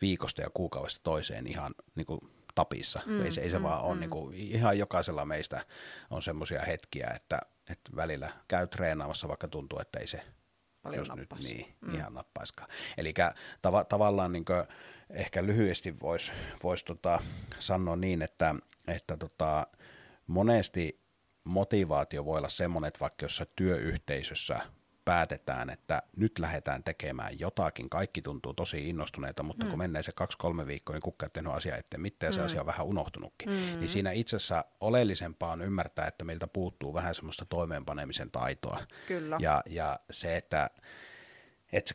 viikosta 0.01 0.43
ja 0.43 0.51
kuukaudesta 0.55 1.01
toiseen 1.03 1.47
ihan 1.47 1.75
niin 1.95 2.07
kuin 2.07 2.21
tapissa. 2.55 3.01
Mm, 3.07 3.25
ei 3.25 3.33
se, 3.33 3.41
ei 3.41 3.51
se 3.51 3.59
mm, 3.59 3.65
vaan 3.65 3.83
ole, 3.83 3.95
mm. 3.95 4.01
niin 4.01 4.11
kuin, 4.11 4.35
ihan 4.35 4.79
jokaisella 4.79 5.25
meistä 5.25 5.67
on 6.11 6.23
semmoisia 6.23 6.63
hetkiä, 6.63 7.13
että, 7.17 7.39
että 7.71 7.97
välillä 7.97 8.31
käy 8.49 8.67
treenaamassa, 8.67 9.29
vaikka 9.29 9.49
tuntuu, 9.49 9.79
että 9.79 10.01
ei 10.01 10.07
se 10.07 10.23
Paljon 10.83 10.99
jos 10.99 11.15
nyt 11.15 11.35
niin, 11.43 11.75
mm. 11.81 11.95
ihan 11.95 12.15
nappaiskaan. 12.15 12.69
Eli 12.99 13.15
tav- 13.67 13.85
tavallaan 13.89 14.33
niin 14.33 14.45
kuin, 14.45 14.65
ehkä 15.11 15.47
lyhyesti 15.47 16.01
voisi 16.01 16.33
vois 16.63 16.85
tota, 16.85 17.23
sanoa 17.59 17.97
niin, 17.97 18.23
että, 18.23 18.55
että 18.89 19.17
tota, 19.17 19.67
monesti 20.27 21.01
motivaatio 21.45 22.25
voi 22.25 22.39
olla 22.39 22.49
semmoinen, 22.49 22.89
että 22.89 23.01
vaikka 23.01 23.25
jossain 23.25 23.51
työyhteisössä 23.57 24.61
päätetään, 25.05 25.71
että 25.71 26.03
nyt 26.17 26.39
lähdetään 26.39 26.85
tekemään 26.85 27.39
jotakin, 27.39 27.91
kaikki 27.91 28.23
tuntuu 28.23 28.55
tosi 28.55 28.89
innostuneita, 28.89 29.43
mutta 29.43 29.65
mm. 29.65 29.71
kun 29.71 29.79
menee 29.79 30.03
se 30.03 30.13
kaksi-kolme 30.13 30.67
viikkoa, 30.67 30.95
niin 30.95 31.03
kukaan 31.03 31.27
ei 31.27 31.33
tehnyt 31.33 31.53
asiaa 31.53 31.77
eteen 31.77 32.01
mitään, 32.01 32.33
mm. 32.33 32.35
se 32.35 32.41
asia 32.41 32.61
on 32.61 32.67
vähän 32.67 32.87
unohtunutkin. 32.87 33.49
Mm. 33.49 33.81
Niin 33.81 33.89
siinä 33.89 34.13
itse 34.13 34.37
asiassa 34.37 34.65
oleellisempaa 34.81 35.53
on 35.53 35.63
ymmärtää, 35.63 36.07
että 36.07 36.25
meiltä 36.25 36.47
puuttuu 36.47 36.95
vähän 36.95 37.15
semmoista 37.15 37.45
toimeenpanemisen 37.45 38.31
taitoa. 38.31 38.81
Kyllä. 39.07 39.37
Ja, 39.41 39.63
ja 39.67 40.01
se, 40.11 40.37
että 40.37 40.71
että 41.73 41.95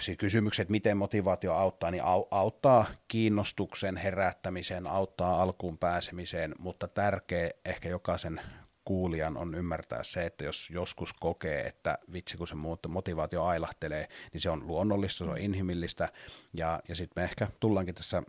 se 0.00 0.16
kysymykset, 0.16 0.68
miten 0.68 0.96
motivaatio 0.96 1.54
auttaa, 1.54 1.90
niin 1.90 2.02
auttaa 2.30 2.86
kiinnostuksen 3.08 3.96
herättämiseen, 3.96 4.86
auttaa 4.86 5.42
alkuun 5.42 5.78
pääsemiseen, 5.78 6.54
mutta 6.58 6.88
tärkeä 6.88 7.50
ehkä 7.64 7.88
jokaisen 7.88 8.40
kuulijan 8.84 9.36
on 9.36 9.54
ymmärtää 9.54 10.02
se, 10.02 10.26
että 10.26 10.44
jos 10.44 10.70
joskus 10.70 11.12
kokee, 11.12 11.60
että 11.66 11.98
vitsi 12.12 12.36
kun 12.36 12.46
se 12.46 12.54
motivaatio 12.88 13.44
ailahtelee, 13.44 14.08
niin 14.32 14.40
se 14.40 14.50
on 14.50 14.66
luonnollista, 14.66 15.24
se 15.24 15.30
on 15.30 15.38
inhimillistä, 15.38 16.08
ja, 16.54 16.82
ja 16.88 16.94
sitten 16.94 17.22
me 17.22 17.24
ehkä 17.24 17.48
tullaankin 17.60 17.94
tässä 17.94 18.22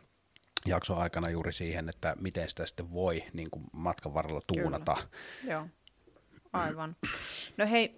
jakson 0.65 0.97
aikana 0.97 1.29
juuri 1.29 1.53
siihen, 1.53 1.89
että 1.89 2.15
miten 2.19 2.49
sitä 2.49 2.65
sitten 2.65 2.93
voi 2.93 3.23
niin 3.33 3.49
kuin 3.49 3.65
matkan 3.71 4.13
varrella 4.13 4.41
tuunata. 4.47 4.95
Kyllä. 5.41 5.53
Joo. 5.53 5.67
Aivan. 6.53 6.95
No 7.57 7.67
hei, 7.67 7.95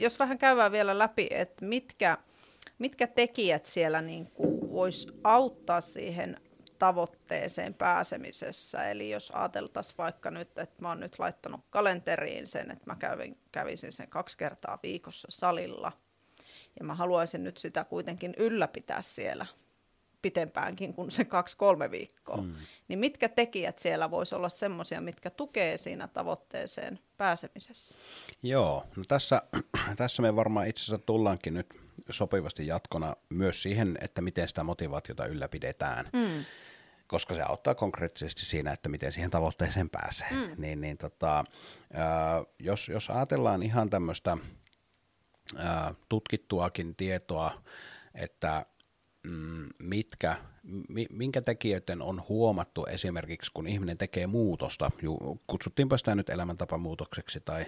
jos 0.00 0.18
vähän 0.18 0.38
käydään 0.38 0.72
vielä 0.72 0.98
läpi, 0.98 1.26
että 1.30 1.64
mitkä, 1.64 2.18
mitkä 2.82 3.06
tekijät 3.06 3.66
siellä 3.66 4.02
niin 4.02 4.32
vois 4.70 5.08
auttaa 5.24 5.80
siihen 5.80 6.36
tavoitteeseen 6.78 7.74
pääsemisessä. 7.74 8.90
Eli 8.90 9.10
jos 9.10 9.30
ajateltaisiin 9.30 9.98
vaikka 9.98 10.30
nyt, 10.30 10.58
että 10.58 10.82
mä 10.82 10.88
oon 10.88 11.00
nyt 11.00 11.18
laittanut 11.18 11.60
kalenteriin 11.70 12.46
sen, 12.46 12.70
että 12.70 12.90
mä 12.90 12.96
kävin, 12.96 13.38
kävisin 13.52 13.92
sen 13.92 14.08
kaksi 14.08 14.38
kertaa 14.38 14.78
viikossa 14.82 15.28
salilla, 15.30 15.92
ja 16.78 16.84
mä 16.84 16.94
haluaisin 16.94 17.44
nyt 17.44 17.58
sitä 17.58 17.84
kuitenkin 17.84 18.34
ylläpitää 18.36 19.02
siellä 19.02 19.46
pitempäänkin 20.22 20.94
kuin 20.94 21.10
se 21.10 21.24
kaksi-kolme 21.24 21.90
viikkoa, 21.90 22.36
mm. 22.36 22.54
niin 22.88 22.98
mitkä 22.98 23.28
tekijät 23.28 23.78
siellä 23.78 24.10
voisi 24.10 24.34
olla 24.34 24.48
semmoisia, 24.48 25.00
mitkä 25.00 25.30
tukee 25.30 25.76
siinä 25.76 26.08
tavoitteeseen 26.08 26.98
pääsemisessä? 27.16 27.98
Joo, 28.42 28.84
no 28.96 29.02
tässä, 29.08 29.42
tässä 29.96 30.22
me 30.22 30.36
varmaan 30.36 30.66
itse 30.66 30.82
asiassa 30.82 31.06
tullaankin 31.06 31.54
nyt 31.54 31.81
sopivasti 32.12 32.66
jatkona 32.66 33.16
myös 33.28 33.62
siihen, 33.62 33.98
että 34.00 34.22
miten 34.22 34.48
sitä 34.48 34.64
motivaatiota 34.64 35.26
ylläpidetään. 35.26 36.10
Mm 36.12 36.44
koska 37.06 37.34
se 37.34 37.42
auttaa 37.42 37.74
konkreettisesti 37.74 38.44
siinä, 38.44 38.72
että 38.72 38.88
miten 38.88 39.12
siihen 39.12 39.30
tavoitteeseen 39.30 39.90
pääsee. 39.90 40.28
Mm. 40.30 40.54
Niin, 40.58 40.80
niin 40.80 40.98
tota, 40.98 41.44
ää, 41.92 42.44
jos, 42.58 42.88
jos 42.88 43.10
ajatellaan 43.10 43.62
ihan 43.62 43.90
tämmöistä 43.90 44.36
tutkittuakin 46.08 46.96
tietoa, 46.96 47.62
että 48.14 48.66
mm, 49.22 49.68
mitkä, 49.78 50.36
mi, 50.88 51.06
minkä 51.10 51.42
tekijöiden 51.42 52.02
on 52.02 52.22
huomattu 52.28 52.86
esimerkiksi, 52.86 53.50
kun 53.54 53.66
ihminen 53.66 53.98
tekee 53.98 54.26
muutosta, 54.26 54.90
kutsuttiinpa 55.46 55.98
sitä 55.98 56.14
nyt 56.14 56.28
elämäntapamuutokseksi 56.28 57.40
tai, 57.40 57.64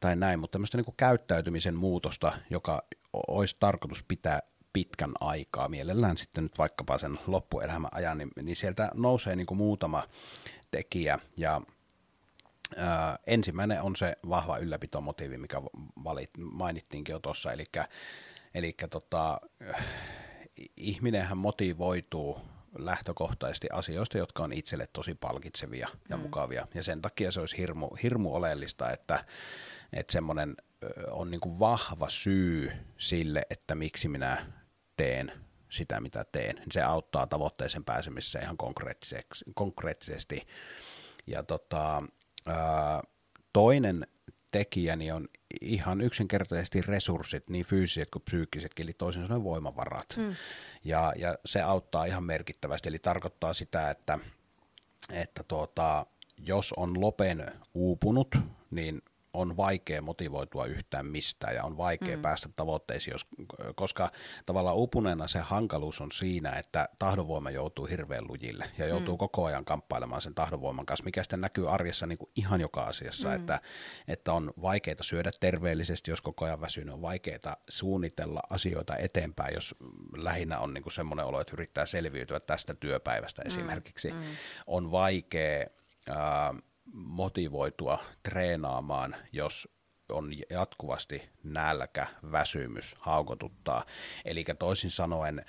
tai 0.00 0.16
näin, 0.16 0.40
mutta 0.40 0.52
tämmöistä 0.52 0.78
niin 0.78 0.94
käyttäytymisen 0.96 1.74
muutosta, 1.74 2.32
joka 2.50 2.82
olisi 3.12 3.56
tarkoitus 3.60 4.04
pitää 4.08 4.40
pitkän 4.72 5.12
aikaa, 5.20 5.68
mielellään 5.68 6.16
sitten 6.16 6.44
nyt 6.44 6.58
vaikkapa 6.58 6.98
sen 6.98 7.18
loppuelämän 7.26 7.90
ajan, 7.92 8.18
niin, 8.18 8.30
niin 8.42 8.56
sieltä 8.56 8.90
nousee 8.94 9.36
niin 9.36 9.46
kuin 9.46 9.58
muutama 9.58 10.08
tekijä. 10.70 11.18
Ja 11.36 11.60
ää, 12.76 13.18
ensimmäinen 13.26 13.82
on 13.82 13.96
se 13.96 14.16
vahva 14.28 14.58
ylläpitomotiivi, 14.58 15.38
mikä 15.38 15.62
valit, 16.04 16.30
mainittiinkin 16.38 17.12
jo 17.12 17.18
tuossa, 17.18 17.52
eli, 17.52 17.64
eli 18.54 18.74
tota, 18.90 19.40
ihminenhän 20.76 21.38
motivoituu 21.38 22.40
lähtökohtaisesti 22.78 23.68
asioista, 23.72 24.18
jotka 24.18 24.42
on 24.42 24.52
itselle 24.52 24.88
tosi 24.92 25.14
palkitsevia 25.14 25.88
ja 26.08 26.16
mm. 26.16 26.22
mukavia, 26.22 26.66
ja 26.74 26.82
sen 26.82 27.02
takia 27.02 27.32
se 27.32 27.40
olisi 27.40 27.58
hirmu, 27.58 27.90
hirmu 28.02 28.34
oleellista, 28.34 28.90
että, 28.90 29.24
että 29.92 30.12
semmoinen 30.12 30.56
on 31.10 31.30
niin 31.30 31.40
kuin 31.40 31.58
vahva 31.58 32.08
syy 32.08 32.72
sille, 32.98 33.46
että 33.50 33.74
miksi 33.74 34.08
minä 34.08 34.46
teen 34.96 35.32
sitä, 35.68 36.00
mitä 36.00 36.24
teen. 36.32 36.62
Se 36.70 36.82
auttaa 36.82 37.26
tavoitteeseen 37.26 37.84
pääsemisessä 37.84 38.40
ihan 38.40 38.56
konkreettisesti. 39.54 40.46
Ja 41.26 41.42
tota, 41.42 42.02
toinen 43.52 44.06
tekijäni 44.50 45.12
on 45.12 45.28
ihan 45.60 46.00
yksinkertaisesti 46.00 46.80
resurssit, 46.82 47.50
niin 47.50 47.64
fyysiset 47.64 48.10
kuin 48.10 48.22
psyykkisetkin, 48.22 48.82
eli 48.84 48.92
toisin 48.92 49.22
sanoen 49.22 49.44
voimavarat. 49.44 50.06
Mm. 50.16 50.36
Ja, 50.84 51.12
ja 51.16 51.38
se 51.44 51.62
auttaa 51.62 52.04
ihan 52.04 52.24
merkittävästi, 52.24 52.88
eli 52.88 52.98
tarkoittaa 52.98 53.52
sitä, 53.52 53.90
että, 53.90 54.18
että 55.10 55.42
tuota, 55.48 56.06
jos 56.38 56.72
on 56.76 57.00
lopen 57.00 57.52
uupunut, 57.74 58.34
niin 58.70 59.02
on 59.34 59.56
vaikea 59.56 60.02
motivoitua 60.02 60.66
yhtään 60.66 61.06
mistään 61.06 61.54
ja 61.54 61.64
on 61.64 61.76
vaikea 61.76 62.16
mm. 62.16 62.22
päästä 62.22 62.48
tavoitteisiin, 62.56 63.12
jos, 63.12 63.26
koska 63.74 64.10
tavallaan 64.46 64.76
upuneena 64.76 65.28
se 65.28 65.38
hankaluus 65.38 66.00
on 66.00 66.12
siinä, 66.12 66.50
että 66.50 66.88
tahdonvoima 66.98 67.50
joutuu 67.50 67.86
hirveän 67.86 68.28
lujille 68.28 68.70
ja 68.78 68.86
joutuu 68.86 69.14
mm. 69.14 69.18
koko 69.18 69.44
ajan 69.44 69.64
kamppailemaan 69.64 70.22
sen 70.22 70.34
tahdonvoiman 70.34 70.86
kanssa, 70.86 71.04
mikä 71.04 71.22
sitten 71.22 71.40
näkyy 71.40 71.72
arjessa 71.72 72.06
niin 72.06 72.18
kuin 72.18 72.30
ihan 72.36 72.60
joka 72.60 72.80
asiassa, 72.80 73.28
mm. 73.28 73.34
että, 73.34 73.60
että 74.08 74.32
on 74.32 74.52
vaikeaa 74.62 74.96
syödä 75.00 75.30
terveellisesti, 75.40 76.10
jos 76.10 76.20
koko 76.20 76.44
ajan 76.44 76.60
väsynyt, 76.60 76.94
on 76.94 77.02
vaikeaa 77.02 77.56
suunnitella 77.68 78.40
asioita 78.50 78.96
eteenpäin, 78.96 79.54
jos 79.54 79.74
lähinnä 80.16 80.58
on 80.58 80.74
niin 80.74 80.82
kuin 80.82 80.92
semmoinen 80.92 81.26
olo, 81.26 81.40
että 81.40 81.52
yrittää 81.54 81.86
selviytyä 81.86 82.40
tästä 82.40 82.74
työpäivästä 82.74 83.42
mm. 83.42 83.48
esimerkiksi. 83.48 84.12
Mm. 84.12 84.22
On 84.66 84.90
vaikea... 84.90 85.66
Ää, 86.08 86.54
motivoitua 86.92 87.98
treenaamaan, 88.22 89.16
jos 89.32 89.68
on 90.08 90.32
jatkuvasti 90.50 91.28
nälkä, 91.44 92.06
väsymys, 92.32 92.96
haukotuttaa. 92.98 93.84
Eli 94.24 94.44
toisin 94.58 94.90
sanoen 94.90 95.44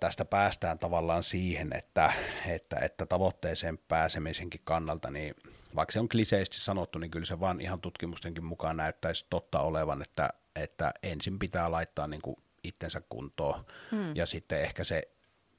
tästä 0.00 0.24
päästään 0.24 0.78
tavallaan 0.78 1.22
siihen, 1.22 1.72
että, 1.72 2.12
että, 2.46 2.76
että 2.76 3.06
tavoitteeseen 3.06 3.78
pääsemisenkin 3.78 4.60
kannalta, 4.64 5.10
niin 5.10 5.34
vaikka 5.74 5.92
se 5.92 6.00
on 6.00 6.08
kliseisesti 6.08 6.60
sanottu, 6.60 6.98
niin 6.98 7.10
kyllä 7.10 7.26
se 7.26 7.40
vaan 7.40 7.60
ihan 7.60 7.80
tutkimustenkin 7.80 8.44
mukaan 8.44 8.76
näyttäisi 8.76 9.26
totta 9.30 9.60
olevan, 9.60 10.02
että, 10.02 10.30
että 10.56 10.92
ensin 11.02 11.38
pitää 11.38 11.70
laittaa 11.70 12.06
niin 12.06 12.22
kuin 12.22 12.36
itsensä 12.64 13.02
kuntoon 13.08 13.64
hmm. 13.90 14.16
ja 14.16 14.26
sitten 14.26 14.60
ehkä 14.60 14.84
se 14.84 15.02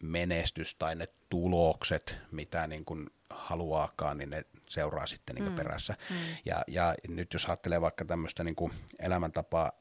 menestys 0.04 0.76
tai 0.76 0.96
ne 0.96 1.08
tulokset, 1.30 2.18
mitä 2.32 2.68
niin 2.68 2.86
kuin 2.86 3.10
haluaakaan, 3.30 4.18
niin 4.18 4.30
ne 4.30 4.46
seuraa 4.70 5.08
sitten 5.08 5.36
niin 5.36 5.50
mm. 5.50 5.56
perässä. 5.56 5.96
Mm. 6.10 6.16
Ja, 6.46 6.64
ja 6.68 6.96
nyt 7.08 7.34
jos 7.34 7.46
ajattelee 7.46 7.82
vaikka 7.82 8.06
tämmöistä 8.06 8.44
niin 8.44 8.56
elämäntapaa 9.00 9.72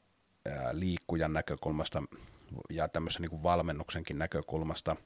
liikkujan 0.71 1.33
näkökulmasta 1.33 2.03
ja 2.69 2.87
tämmöisen 2.87 3.21
niin 3.21 3.43
valmennuksenkin 3.43 4.17
näkökulmasta– 4.17 4.95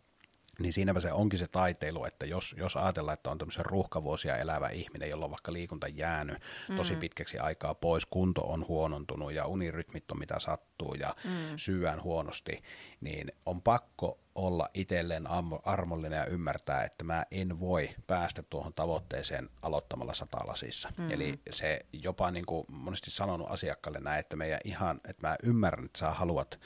niin 0.62 0.74
siinäpä 0.74 1.00
se 1.00 1.12
onkin 1.12 1.40
se 1.40 1.48
taiteilu, 1.48 2.06
että 2.06 2.26
jos, 2.26 2.56
jos 2.58 2.76
ajatellaan, 2.76 3.14
että 3.14 3.30
on 3.30 3.38
tämmöisen 3.38 3.66
ruuhkavuosia 3.66 4.38
elävä 4.38 4.70
ihminen, 4.70 5.10
jolla 5.10 5.26
on 5.26 5.32
vaikka 5.32 5.54
liikunta 5.54 5.88
jäänyt 5.88 6.38
mm. 6.70 6.76
tosi 6.76 6.96
pitkäksi 6.96 7.38
aikaa 7.38 7.76
pois, 7.76 8.06
kunto 8.06 8.42
on 8.42 8.68
huonontunut 8.68 9.34
ja 9.34 9.46
unirytmit 9.46 10.12
on 10.12 10.20
mitä 10.20 10.40
sattuu 10.40 10.94
ja 10.94 11.16
mm. 11.24 11.58
syyään 11.58 12.04
huonosti, 12.04 12.64
niin 13.02 13.32
on 13.46 13.62
pakko 13.62 14.20
olla 14.36 14.70
itselleen 14.74 15.28
armollinen 15.64 16.18
ja 16.18 16.26
ymmärtää, 16.26 16.84
että 16.84 17.04
mä 17.04 17.26
en 17.32 17.60
voi 17.60 17.90
päästä 18.08 18.44
tuohon 18.44 18.74
tavoitteeseen 18.74 19.50
aloittamalla 19.62 20.14
satalasissa. 20.14 20.90
Mm. 20.98 21.12
Eli 21.12 21.40
se 21.50 21.86
jopa 21.94 22.32
niin 22.32 22.46
kuin 22.46 22.66
monesti 22.68 23.12
sanonut 23.12 23.52
asiakkaalle 23.52 24.00
näin, 24.00 24.20
että 24.20 24.36
meidän 24.36 24.60
ihan, 24.64 25.02
että 25.08 25.28
mä 25.28 25.36
ymmärrän, 25.44 25.86
että 25.86 26.00
sä 26.00 26.12
haluat 26.12 26.60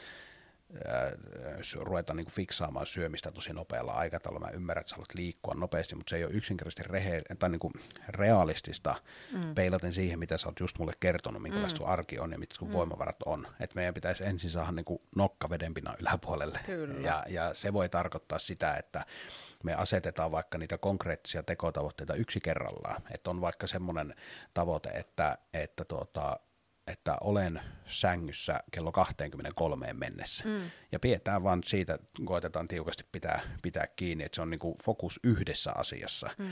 ruveta 1.80 2.14
niin 2.14 2.26
kuin 2.26 2.34
fiksaamaan 2.34 2.88
syömistä 2.88 3.32
tosi 3.32 3.54
nopealla 3.54 3.92
aikataululla. 3.92 4.46
Mä 4.48 4.52
ymmärrän, 4.52 4.82
että 4.82 4.90
sä 4.90 4.96
haluat 4.96 5.14
liikkua 5.14 5.54
nopeasti, 5.54 5.96
mutta 5.96 6.10
se 6.10 6.16
ei 6.16 6.24
ole 6.24 6.34
yksinkertaisesti 6.34 6.84
rehe, 6.84 7.22
tai 7.40 7.50
niin 7.50 7.60
kuin 7.60 7.74
realistista 8.10 8.96
mm. 9.32 9.56
peilaten 9.56 9.94
siihen, 9.94 10.20
mitä 10.20 10.38
sä 10.38 10.48
oot 10.48 10.60
just 10.60 10.80
mulle 10.80 10.94
kertonut, 11.00 11.42
minkälaista 11.42 11.78
mm. 11.78 11.84
sun 11.84 11.94
arki 11.94 12.20
on 12.20 12.32
ja 12.32 12.40
mitkä 12.40 12.56
sun 12.56 12.68
mm. 12.68 12.74
voimavarat 12.74 13.24
on. 13.26 13.48
Että 13.60 13.76
meidän 13.76 13.94
pitäisi 13.94 14.26
ensin 14.26 14.50
saada 14.50 14.72
niin 14.72 14.86
kuin 14.86 15.02
nokka 15.16 15.50
vedenpinnan 15.50 15.96
yläpuolelle. 16.02 16.60
Ja, 17.04 17.24
ja 17.30 17.54
se 17.54 17.74
voi 17.74 17.90
tarkoittaa 17.90 18.40
sitä, 18.40 18.76
että 18.76 19.06
me 19.64 19.74
asetetaan 19.74 20.32
vaikka 20.32 20.58
niitä 20.58 20.78
konkreettisia 20.78 21.44
tekotavoitteita 21.44 22.16
yksi 22.16 22.40
kerrallaan. 22.40 23.02
Että 23.12 23.30
on 23.30 23.42
vaikka 23.42 23.68
semmoinen 23.68 24.16
tavoite, 24.54 24.90
että, 24.90 25.38
että 25.54 25.86
tuota, 25.86 26.40
että 26.88 27.18
olen 27.22 27.62
sängyssä 27.86 28.60
kello 28.72 28.92
23 28.92 29.94
mennessä. 29.94 30.44
Mm. 30.44 30.72
Ja 30.92 31.00
pidetään 31.00 31.44
vaan 31.44 31.64
siitä, 31.64 32.00
koetetaan 32.26 32.68
tiukasti 32.68 33.06
pitää, 33.12 33.42
pitää 33.62 33.88
kiinni, 33.88 34.24
että 34.24 34.36
se 34.36 34.42
on 34.42 34.50
niinku 34.50 34.78
fokus 34.84 35.20
yhdessä 35.24 35.72
asiassa. 35.76 36.30
Mm. 36.38 36.48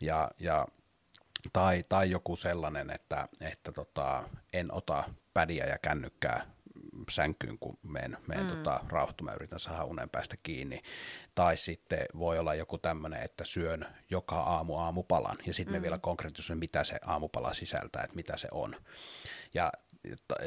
Ja, 0.00 0.30
ja, 0.40 0.66
tai, 1.52 1.82
tai 1.88 2.10
joku 2.10 2.36
sellainen, 2.36 2.90
että, 2.90 3.28
että 3.40 3.72
tota, 3.72 4.28
en 4.52 4.72
ota 4.72 5.04
pädiä 5.34 5.66
ja 5.66 5.78
kännykkää 5.78 6.46
sänkyyn, 7.10 7.58
kun 7.58 7.78
menen, 7.82 8.16
menen 8.26 8.44
mm. 8.44 8.50
tota, 8.50 8.80
rauhoittumaan, 8.88 9.36
yritän 9.36 9.60
saada 9.60 9.84
unen 9.84 10.10
päästä 10.10 10.36
kiinni. 10.42 10.82
Tai 11.34 11.56
sitten 11.56 12.06
voi 12.18 12.38
olla 12.38 12.54
joku 12.54 12.78
tämmöinen, 12.78 13.22
että 13.22 13.44
syön 13.44 13.86
joka 14.10 14.36
aamu 14.36 14.76
aamupalan, 14.76 15.36
ja 15.46 15.54
sitten 15.54 15.74
mm. 15.74 15.78
me 15.78 15.82
vielä 15.82 15.98
konkreettisesti, 15.98 16.54
mitä 16.54 16.84
se 16.84 16.98
aamupala 17.04 17.52
sisältää, 17.52 18.02
että 18.02 18.16
mitä 18.16 18.36
se 18.36 18.48
on. 18.50 18.76
Ja, 19.54 19.72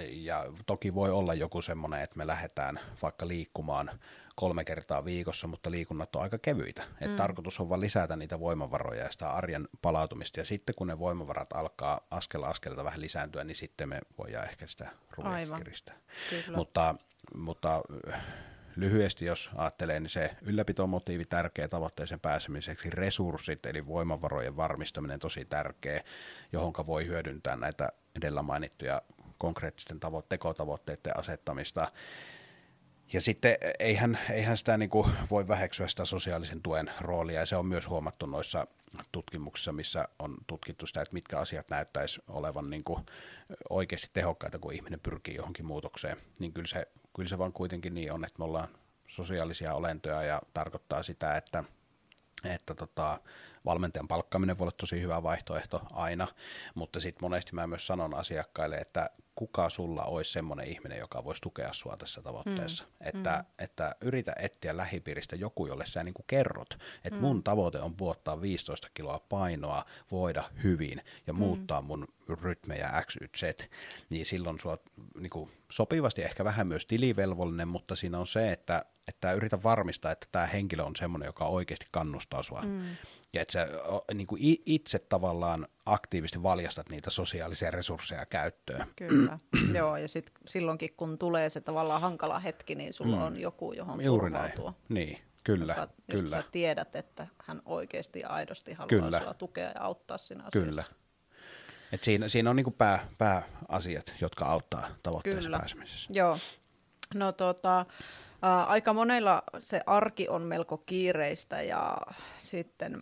ja 0.10 0.46
toki 0.66 0.94
voi 0.96 1.12
olla 1.12 1.34
joku 1.34 1.62
semmoinen, 1.62 2.02
että 2.02 2.18
me 2.18 2.28
lähdetään 2.28 2.80
vaikka 3.02 3.28
liikkumaan 3.28 4.00
kolme 4.36 4.64
kertaa 4.64 5.06
viikossa, 5.06 5.48
mutta 5.48 5.72
liikunnat 5.72 6.16
on 6.16 6.22
aika 6.22 6.38
kevyitä. 6.38 6.82
Mm. 6.82 7.10
Et 7.10 7.16
tarkoitus 7.16 7.60
on 7.60 7.70
vaan 7.70 7.82
lisätä 7.82 8.16
niitä 8.16 8.40
voimavaroja 8.40 9.04
ja 9.04 9.12
sitä 9.12 9.30
arjen 9.30 9.68
palautumista. 9.82 10.40
Ja 10.40 10.46
sitten 10.46 10.76
kun 10.76 10.88
ne 10.88 11.00
voimavarat 11.00 11.54
alkaa 11.54 12.08
askel 12.12 12.44
askelta 12.44 12.84
vähän 12.84 13.02
lisääntyä, 13.02 13.44
niin 13.44 13.56
sitten 13.56 13.90
me 13.90 14.00
voidaan 14.18 14.50
ehkä 14.50 14.68
sitä 14.68 14.90
ruveta 15.18 15.58
kiristää. 15.58 15.96
Mutta, 16.56 16.96
mutta 17.36 17.82
lyhyesti, 18.76 19.26
jos 19.26 19.50
ajattelee, 19.56 20.00
niin 20.00 20.10
se 20.10 20.32
ylläpitomotiivi 20.42 21.26
tärkeä 21.26 21.68
tavoitteeseen 21.68 22.20
pääsemiseksi, 22.20 22.90
resurssit 22.90 23.66
eli 23.66 23.88
voimavarojen 23.88 24.58
varmistaminen 24.58 25.20
tosi 25.20 25.46
tärkeä, 25.46 26.04
johon 26.52 26.74
voi 26.88 27.08
hyödyntää 27.08 27.56
näitä 27.56 27.90
edellä 28.16 28.42
mainittuja 28.42 29.02
konkreettisten 29.38 29.98
tavo- 29.98 30.26
tekotavoitteiden 30.30 31.18
asettamista. 31.18 31.92
Ja 33.14 33.22
sitten 33.22 33.58
eihän, 33.80 34.20
eihän 34.32 34.58
sitä 34.58 34.78
niin 34.78 34.90
kuin 34.90 35.12
voi 35.32 35.48
väheksyä 35.48 35.88
sitä 35.88 36.06
sosiaalisen 36.06 36.62
tuen 36.62 36.92
roolia, 37.00 37.40
ja 37.40 37.46
se 37.46 37.56
on 37.56 37.66
myös 37.66 37.90
huomattu 37.90 38.26
noissa 38.26 38.68
tutkimuksissa, 39.12 39.72
missä 39.72 40.08
on 40.20 40.38
tutkittu 40.48 40.88
sitä, 40.88 41.02
että 41.02 41.14
mitkä 41.14 41.40
asiat 41.40 41.70
näyttäisi 41.70 42.22
olevan 42.28 42.70
niin 42.70 42.84
kuin 42.84 43.06
oikeasti 43.70 44.10
tehokkaita, 44.14 44.60
kun 44.60 44.74
ihminen 44.74 45.00
pyrkii 45.00 45.36
johonkin 45.36 45.66
muutokseen. 45.66 46.18
Niin 46.40 46.54
kyllä 46.54 46.68
se, 46.68 46.88
kyllä 47.16 47.30
se 47.30 47.38
vaan 47.38 47.54
kuitenkin 47.54 47.94
niin 47.94 48.14
on, 48.14 48.26
että 48.26 48.40
me 48.40 48.46
ollaan 48.46 48.68
sosiaalisia 49.08 49.74
olentoja, 49.74 50.24
ja 50.24 50.42
tarkoittaa 50.54 51.04
sitä, 51.04 51.38
että, 51.38 51.64
että 52.44 52.76
tota, 52.76 53.20
valmentajan 53.66 54.08
palkkaaminen 54.08 54.58
voi 54.58 54.64
olla 54.64 54.76
tosi 54.78 55.02
hyvä 55.02 55.24
vaihtoehto 55.24 55.82
aina, 55.92 56.28
mutta 56.76 57.00
sitten 57.00 57.24
monesti 57.24 57.56
mä 57.56 57.68
myös 57.68 57.88
sanon 57.88 58.14
asiakkaille, 58.14 58.78
että 58.78 59.10
kuka 59.36 59.70
sulla 59.70 60.04
olisi 60.04 60.32
semmoinen 60.32 60.68
ihminen, 60.68 61.00
joka 61.00 61.24
voisi 61.24 61.42
tukea 61.42 61.74
sua 61.74 61.98
tässä 61.98 62.22
tavoitteessa. 62.22 62.84
Mm. 62.84 63.08
Että, 63.08 63.38
mm. 63.38 63.64
että 63.64 63.96
yritä 64.02 64.34
etsiä 64.40 64.78
lähipiiristä 64.78 65.36
joku, 65.36 65.66
jolle 65.66 65.86
sä 65.86 66.04
niin 66.04 66.14
kuin 66.14 66.26
kerrot, 66.28 66.78
että 66.96 67.16
mm. 67.16 67.22
mun 67.22 67.44
tavoite 67.44 67.80
on 67.80 67.96
puottaa 67.96 68.42
15 68.42 68.88
kiloa 68.94 69.20
painoa, 69.30 69.86
voida 70.12 70.44
hyvin 70.64 71.02
ja 71.28 71.34
mm. 71.34 71.40
muuttaa 71.40 71.82
mun 71.82 72.08
rytmejä 72.42 73.04
X, 73.06 73.16
Y, 73.16 73.28
Z, 73.38 73.70
niin 74.10 74.26
silloin 74.26 74.60
sua 74.60 74.78
niin 75.20 75.30
kuin, 75.30 75.52
sopivasti 75.72 76.22
ehkä 76.22 76.44
vähän 76.44 76.68
myös 76.68 76.86
tilivelvollinen, 76.86 77.68
mutta 77.68 77.96
siinä 77.96 78.20
on 78.20 78.28
se, 78.28 78.52
että, 78.52 78.86
että 79.08 79.34
yritä 79.34 79.64
varmistaa, 79.64 80.12
että 80.12 80.28
tämä 80.32 80.46
henkilö 80.46 80.84
on 80.84 80.96
semmoinen, 80.96 81.26
joka 81.26 81.46
oikeasti 81.46 81.86
kannustaa 81.92 82.44
sua. 82.44 82.62
Mm 82.62 82.96
ja 83.34 83.42
että 83.42 83.52
sä 83.52 83.68
niin 84.14 84.28
kuin 84.28 84.42
itse 84.66 85.00
tavallaan 85.00 85.68
aktiivisesti 85.86 86.44
valjastat 86.44 86.90
niitä 86.90 87.10
sosiaalisia 87.10 87.72
resursseja 87.72 88.26
käyttöön. 88.26 88.88
Kyllä, 88.96 89.38
joo, 89.78 89.98
ja 89.98 90.08
sit 90.08 90.32
silloinkin 90.48 90.94
kun 90.98 91.18
tulee 91.18 91.50
se 91.50 91.62
tavallaan 91.62 92.02
hankala 92.02 92.40
hetki, 92.40 92.76
niin 92.76 92.94
sulla 92.94 93.16
mm. 93.16 93.22
on 93.22 93.40
joku, 93.40 93.74
johon 93.74 94.04
Juuri 94.04 94.32
turvautua. 94.32 94.70
Näin. 94.70 94.84
Niin, 94.90 95.20
kyllä, 95.44 95.74
joka, 95.74 95.94
kyllä. 96.12 96.30
sä 96.30 96.44
tiedät, 96.52 96.96
että 96.96 97.28
hän 97.44 97.62
oikeasti 97.66 98.24
aidosti 98.24 98.74
haluaa 98.74 98.90
kyllä. 98.90 99.20
sua 99.20 99.34
tukea 99.34 99.72
ja 99.76 99.82
auttaa 99.82 100.16
asiassa. 100.16 100.50
Kyllä. 100.52 100.84
Et 101.92 102.04
siinä, 102.04 102.28
siinä 102.28 102.50
on 102.50 102.56
niinku 102.56 102.72
pää, 102.72 103.08
pääasiat, 103.18 104.14
jotka 104.22 104.46
auttaa 104.46 104.88
tavoitteeseen 105.04 105.44
kyllä. 105.44 105.58
pääsemisessä. 105.58 106.10
Joo. 106.14 106.38
No 107.14 107.32
tota, 107.32 107.86
ää, 108.42 108.66
aika 108.66 108.94
monella 108.94 109.44
se 109.60 109.82
arki 109.86 110.30
on 110.30 110.42
melko 110.42 110.78
kiireistä 110.78 111.62
ja 111.62 111.98
sitten 112.38 113.02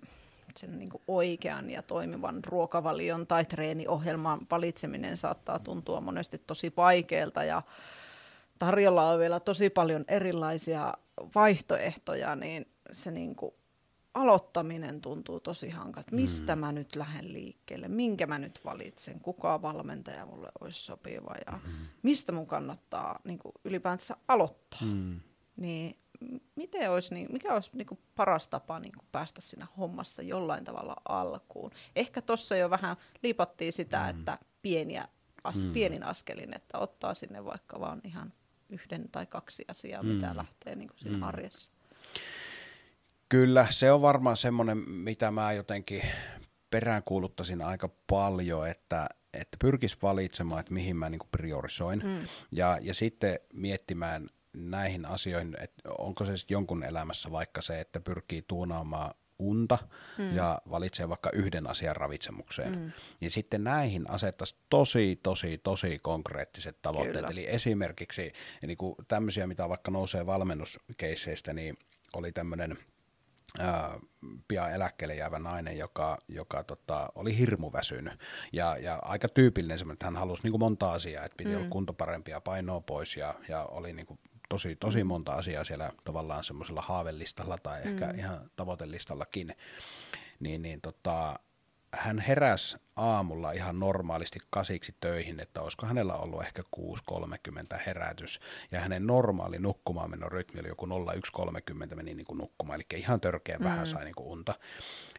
sen 0.57 0.79
niin 0.79 0.89
kuin 0.89 1.03
oikean 1.07 1.69
ja 1.69 1.81
toimivan 1.81 2.43
ruokavalion 2.43 3.27
tai 3.27 3.45
treeniohjelman 3.45 4.39
valitseminen 4.51 5.17
saattaa 5.17 5.59
tuntua 5.59 6.01
monesti 6.01 6.41
tosi 6.47 6.73
vaikealta 6.77 7.43
ja 7.43 7.62
tarjolla 8.59 9.09
on 9.09 9.19
vielä 9.19 9.39
tosi 9.39 9.69
paljon 9.69 10.05
erilaisia 10.07 10.93
vaihtoehtoja, 11.35 12.35
niin 12.35 12.65
se 12.91 13.12
niin 13.12 13.35
kuin 13.35 13.53
aloittaminen 14.13 15.01
tuntuu 15.01 15.39
tosi 15.39 15.69
hankalta. 15.69 16.15
Mistä 16.15 16.55
mm. 16.55 16.59
mä 16.59 16.71
nyt 16.71 16.95
lähden 16.95 17.33
liikkeelle? 17.33 17.88
Minkä 17.88 18.27
mä 18.27 18.39
nyt 18.39 18.59
valitsen? 18.65 19.19
Kuka 19.19 19.62
valmentaja 19.62 20.25
mulle 20.25 20.49
olisi 20.62 20.85
sopiva? 20.85 21.35
Ja 21.45 21.51
mm. 21.51 21.71
mistä 22.03 22.31
mun 22.31 22.47
kannattaa 22.47 23.19
niin 23.23 23.39
kuin 23.39 23.53
ylipäätänsä 23.63 24.17
aloittaa? 24.27 24.81
Mm. 24.81 25.19
Niin 25.55 25.98
miten 26.55 26.91
olisi, 26.91 27.13
niin, 27.13 27.27
mikä 27.32 27.53
olisi 27.53 27.71
niin 27.73 27.88
kuin 27.88 27.99
paras 28.15 28.47
tapa 28.47 28.79
niin 28.79 28.93
kuin 28.97 29.08
päästä 29.12 29.41
siinä 29.41 29.67
hommassa 29.77 30.21
jollain 30.21 30.63
tavalla 30.63 30.95
alkuun? 31.10 31.71
Ehkä 31.95 32.21
tuossa 32.21 32.55
jo 32.55 32.69
vähän 32.69 32.95
liipattiin 33.23 33.73
sitä, 33.73 33.99
mm. 33.99 34.10
että 34.19 34.39
pieniä, 34.62 35.08
as, 35.43 35.65
mm. 35.65 35.73
pienin 35.73 36.03
askelin, 36.03 36.55
että 36.55 36.77
ottaa 36.77 37.13
sinne 37.13 37.45
vaikka 37.45 37.79
vaan 37.79 38.01
ihan 38.03 38.34
yhden 38.69 39.10
tai 39.12 39.25
kaksi 39.25 39.65
asiaa, 39.67 40.03
mm. 40.03 40.10
mitä 40.10 40.36
lähtee 40.36 40.75
niin 40.75 40.88
kuin 40.88 40.99
siinä 40.99 41.17
mm. 41.17 41.23
arjessa. 41.23 41.71
Kyllä, 43.29 43.67
se 43.69 43.91
on 43.91 44.01
varmaan 44.01 44.38
semmoinen, 44.38 44.77
mitä 44.89 45.32
mä 45.32 45.53
jotenkin 45.53 46.01
peräänkuuluttaisin 46.69 47.62
aika 47.62 47.89
paljon, 48.10 48.69
että, 48.69 49.10
että 49.34 49.58
pyrkisi 49.62 49.97
valitsemaan, 50.01 50.60
että 50.60 50.73
mihin 50.73 50.95
mä 50.95 51.10
niin 51.10 51.19
priorisoin, 51.32 52.01
mm. 52.05 52.27
ja, 52.51 52.77
ja 52.82 52.93
sitten 52.93 53.39
miettimään 53.53 54.29
näihin 54.53 55.05
asioihin, 55.05 55.55
että 55.59 55.81
onko 55.97 56.25
se 56.25 56.38
sitten 56.38 56.55
jonkun 56.55 56.83
elämässä 56.83 57.31
vaikka 57.31 57.62
se, 57.62 57.79
että 57.79 57.99
pyrkii 57.99 58.41
tuunaamaan 58.47 59.13
unta 59.39 59.77
mm. 60.17 60.35
ja 60.35 60.62
valitsee 60.69 61.09
vaikka 61.09 61.29
yhden 61.33 61.67
asian 61.67 61.95
ravitsemukseen. 61.95 62.79
Mm. 62.79 62.91
Niin 63.19 63.31
sitten 63.31 63.63
näihin 63.63 64.09
asettaisi 64.09 64.55
tosi, 64.69 65.19
tosi, 65.23 65.57
tosi 65.57 65.99
konkreettiset 65.99 66.81
tavoitteet. 66.81 67.15
Kyllä. 67.15 67.29
Eli 67.29 67.47
esimerkiksi 67.49 68.31
niin 68.67 68.77
kuin 68.77 68.95
tämmöisiä, 69.07 69.47
mitä 69.47 69.69
vaikka 69.69 69.91
nousee 69.91 70.25
valmennuskeisseistä, 70.25 71.53
niin 71.53 71.77
oli 72.13 72.31
tämmöinen– 72.31 72.77
pian 74.47 74.73
eläkkeelle 74.73 75.15
jäävä 75.15 75.39
nainen, 75.39 75.77
joka, 75.77 76.17
joka 76.27 76.63
tota, 76.63 77.09
oli 77.15 77.38
hirmu 77.38 77.71
väsynyt 77.73 78.13
ja, 78.53 78.77
ja 78.77 78.99
aika 79.01 79.27
tyypillinen 79.27 79.77
semmoinen, 79.77 79.95
että 79.95 80.05
hän 80.05 80.15
halusi 80.15 80.43
niin 80.43 80.51
kuin 80.51 80.59
monta 80.59 80.91
asiaa, 80.91 81.25
että 81.25 81.38
piti 81.38 81.49
mm. 81.49 81.57
olla 81.57 81.69
kunto 81.69 81.93
parempia, 81.93 82.41
painoa 82.41 82.81
pois 82.81 83.17
ja, 83.17 83.35
ja 83.47 83.63
oli 83.63 83.93
niin 83.93 84.05
kuin 84.05 84.19
tosi, 84.49 84.75
tosi 84.75 85.03
mm. 85.03 85.07
monta 85.07 85.33
asiaa 85.33 85.63
siellä 85.63 85.91
tavallaan 86.03 86.43
semmoisella 86.43 86.81
haavelistalla 86.81 87.57
tai 87.57 87.81
ehkä 87.83 88.07
mm. 88.07 88.19
ihan 88.19 88.51
tavoitelistallakin, 88.55 89.55
niin, 90.39 90.62
niin 90.62 90.81
tota, 90.81 91.39
hän 91.93 92.19
heräsi 92.19 92.77
aamulla 92.95 93.51
ihan 93.51 93.79
normaalisti 93.79 94.39
kasiksi 94.49 94.95
töihin, 94.99 95.39
että 95.39 95.62
olisiko 95.62 95.85
hänellä 95.85 96.13
ollut 96.13 96.41
ehkä 96.41 96.63
6.30 96.75 97.79
herätys, 97.85 98.39
ja 98.71 98.79
hänen 98.79 99.07
normaali 99.07 99.59
nukkumaanmenon 99.59 100.31
rytmi 100.31 100.59
oli 100.59 100.67
joku 100.67 100.85
01.30 100.85 101.95
meni 101.95 102.13
niin 102.13 102.25
kuin 102.25 102.38
nukkumaan, 102.38 102.79
eli 102.79 102.99
ihan 102.99 103.21
törkeän 103.21 103.63
vähän 103.63 103.79
mm. 103.79 103.85
sai 103.85 104.05
niin 104.05 104.15
kuin 104.15 104.27
unta. 104.27 104.53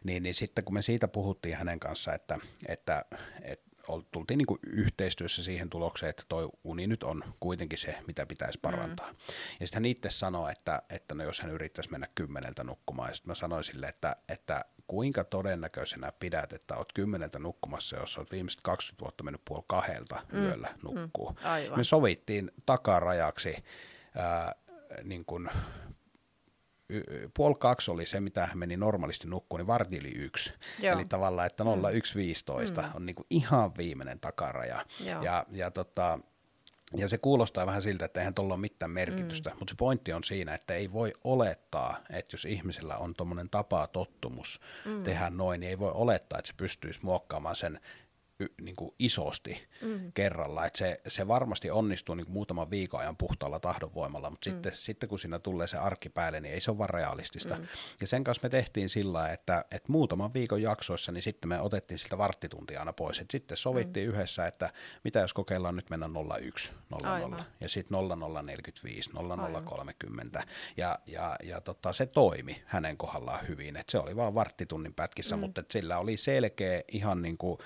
Niin, 0.03 0.23
niin 0.23 0.35
sitten 0.35 0.63
kun 0.63 0.73
me 0.73 0.81
siitä 0.81 1.07
puhuttiin 1.07 1.57
hänen 1.57 1.79
kanssa, 1.79 2.13
että, 2.13 2.39
että, 2.67 3.05
että 3.41 3.70
tultiin 4.11 4.37
niin 4.37 4.45
kuin 4.45 4.59
yhteistyössä 4.67 5.43
siihen 5.43 5.69
tulokseen, 5.69 6.09
että 6.09 6.23
toi 6.29 6.49
uni 6.63 6.87
nyt 6.87 7.03
on 7.03 7.23
kuitenkin 7.39 7.77
se, 7.77 7.97
mitä 8.07 8.25
pitäisi 8.25 8.57
mm. 8.57 8.61
parantaa. 8.61 9.11
Mm. 9.11 9.17
Ja 9.59 9.67
sitten 9.67 9.79
hän 9.79 9.85
itse 9.85 10.09
sanoi, 10.09 10.51
että, 10.51 10.81
että 10.89 11.15
no 11.15 11.23
jos 11.23 11.39
hän 11.39 11.51
yrittäisi 11.51 11.91
mennä 11.91 12.07
kymmeneltä 12.15 12.63
nukkumaan, 12.63 13.09
ja 13.09 13.15
sitten 13.15 13.31
mä 13.31 13.35
sanoin 13.35 13.63
sille, 13.63 13.87
että, 13.87 14.15
että 14.29 14.65
kuinka 14.87 15.23
todennäköisenä 15.23 16.11
pidät, 16.19 16.53
että 16.53 16.75
oot 16.75 16.93
kymmeneltä 16.93 17.39
nukkumassa, 17.39 17.97
jos 17.97 18.17
oot 18.17 18.31
viimeiset 18.31 18.61
20 18.63 19.03
vuotta 19.03 19.23
mennyt 19.23 19.41
puoli 19.45 19.63
kahdelta 19.67 20.21
mm. 20.31 20.43
yöllä 20.43 20.69
mm. 20.75 20.81
nukkuu. 20.81 21.29
Mm. 21.29 21.77
Me 21.77 21.83
sovittiin 21.83 22.51
takarajaksi 22.65 23.55
ää, 24.15 24.55
niin 25.03 25.25
kuin 25.25 25.49
puoli 27.33 27.55
kaksi 27.59 27.91
oli 27.91 28.05
se, 28.05 28.19
mitä 28.19 28.49
meni 28.53 28.77
normaalisti 28.77 29.27
nukkuun, 29.27 29.59
niin 29.59 29.67
varti 29.67 29.97
yli 29.97 30.11
yksi. 30.15 30.53
Joo. 30.79 30.95
Eli 30.95 31.05
tavallaan, 31.05 31.47
että 31.47 31.63
0115 31.63 32.81
mm. 32.81 32.87
on 32.95 33.05
niin 33.05 33.15
kuin 33.15 33.27
ihan 33.29 33.71
viimeinen 33.77 34.19
takaraja. 34.19 34.85
Joo. 34.99 35.23
Ja, 35.23 35.45
ja 35.51 35.71
tota, 35.71 36.19
ja 36.97 37.09
se 37.09 37.17
kuulostaa 37.17 37.65
vähän 37.65 37.81
siltä, 37.81 38.05
että 38.05 38.19
eihän 38.19 38.33
tuolla 38.33 38.53
ole 38.53 38.61
mitään 38.61 38.91
merkitystä, 38.91 39.49
mm. 39.49 39.55
mutta 39.59 39.71
se 39.71 39.75
pointti 39.77 40.13
on 40.13 40.23
siinä, 40.23 40.55
että 40.55 40.73
ei 40.73 40.91
voi 40.91 41.13
olettaa, 41.23 41.97
että 42.09 42.33
jos 42.33 42.45
ihmisellä 42.45 42.97
on 42.97 43.13
tuommoinen 43.13 43.49
tapa 43.49 43.87
tottumus 43.87 44.61
mm. 44.85 45.03
tehdä 45.03 45.29
noin, 45.29 45.59
niin 45.59 45.69
ei 45.69 45.79
voi 45.79 45.91
olettaa, 45.93 46.39
että 46.39 46.47
se 46.47 46.53
pystyisi 46.57 46.99
muokkaamaan 47.03 47.55
sen 47.55 47.79
niin 48.61 48.75
kuin 48.75 48.95
isosti 48.99 49.67
mm. 49.81 50.11
kerralla. 50.13 50.65
Et 50.65 50.75
se, 50.75 51.01
se 51.07 51.27
varmasti 51.27 51.71
onnistuu 51.71 52.15
niin 52.15 52.25
kuin 52.25 52.33
muutaman 52.33 52.69
viikon 52.69 52.99
ajan 52.99 53.17
puhtaalla 53.17 53.59
tahdonvoimalla, 53.59 54.29
mutta 54.29 54.49
mm. 54.49 54.53
sitten, 54.53 54.71
sitten 54.75 55.09
kun 55.09 55.19
siinä 55.19 55.39
tulee 55.39 55.67
se 55.67 55.77
arki 55.77 56.09
päälle, 56.09 56.41
niin 56.41 56.53
ei 56.53 56.61
se 56.61 56.71
ole 56.71 56.77
vaan 56.77 56.89
realistista. 56.89 57.55
Mm. 57.55 57.67
Ja 58.01 58.07
sen 58.07 58.23
kanssa 58.23 58.43
me 58.43 58.49
tehtiin 58.49 58.89
sillä 58.89 59.29
että, 59.29 59.65
että 59.71 59.91
muutaman 59.91 60.33
viikon 60.33 60.61
jaksoissa, 60.61 61.11
niin 61.11 61.21
sitten 61.21 61.49
me 61.49 61.61
otettiin 61.61 61.97
siltä 61.97 62.17
varttituntia 62.17 62.79
aina 62.79 62.93
pois. 62.93 63.19
Et 63.19 63.31
sitten 63.31 63.57
sovittiin 63.57 64.09
mm. 64.09 64.13
yhdessä, 64.13 64.47
että 64.47 64.69
mitä 65.03 65.19
jos 65.19 65.33
kokeillaan 65.33 65.75
nyt 65.75 65.89
mennä 65.89 66.09
01, 66.39 66.71
00 66.89 67.45
ja 67.59 67.69
sitten 67.69 67.97
0045, 67.97 69.09
0030. 69.13 70.43
Ja, 70.77 70.99
ja, 71.07 71.35
ja 71.43 71.61
tota, 71.61 71.93
se 71.93 72.05
toimi 72.05 72.63
hänen 72.65 72.97
kohdallaan 72.97 73.47
hyvin. 73.47 73.77
Et 73.77 73.89
se 73.89 73.99
oli 73.99 74.15
vaan 74.15 74.35
varttitunnin 74.35 74.93
pätkissä, 74.93 75.35
mm. 75.35 75.39
mutta 75.39 75.63
sillä 75.69 75.97
oli 75.97 76.17
selkeä 76.17 76.81
ihan 76.91 77.21
niin 77.21 77.37
kuin 77.37 77.57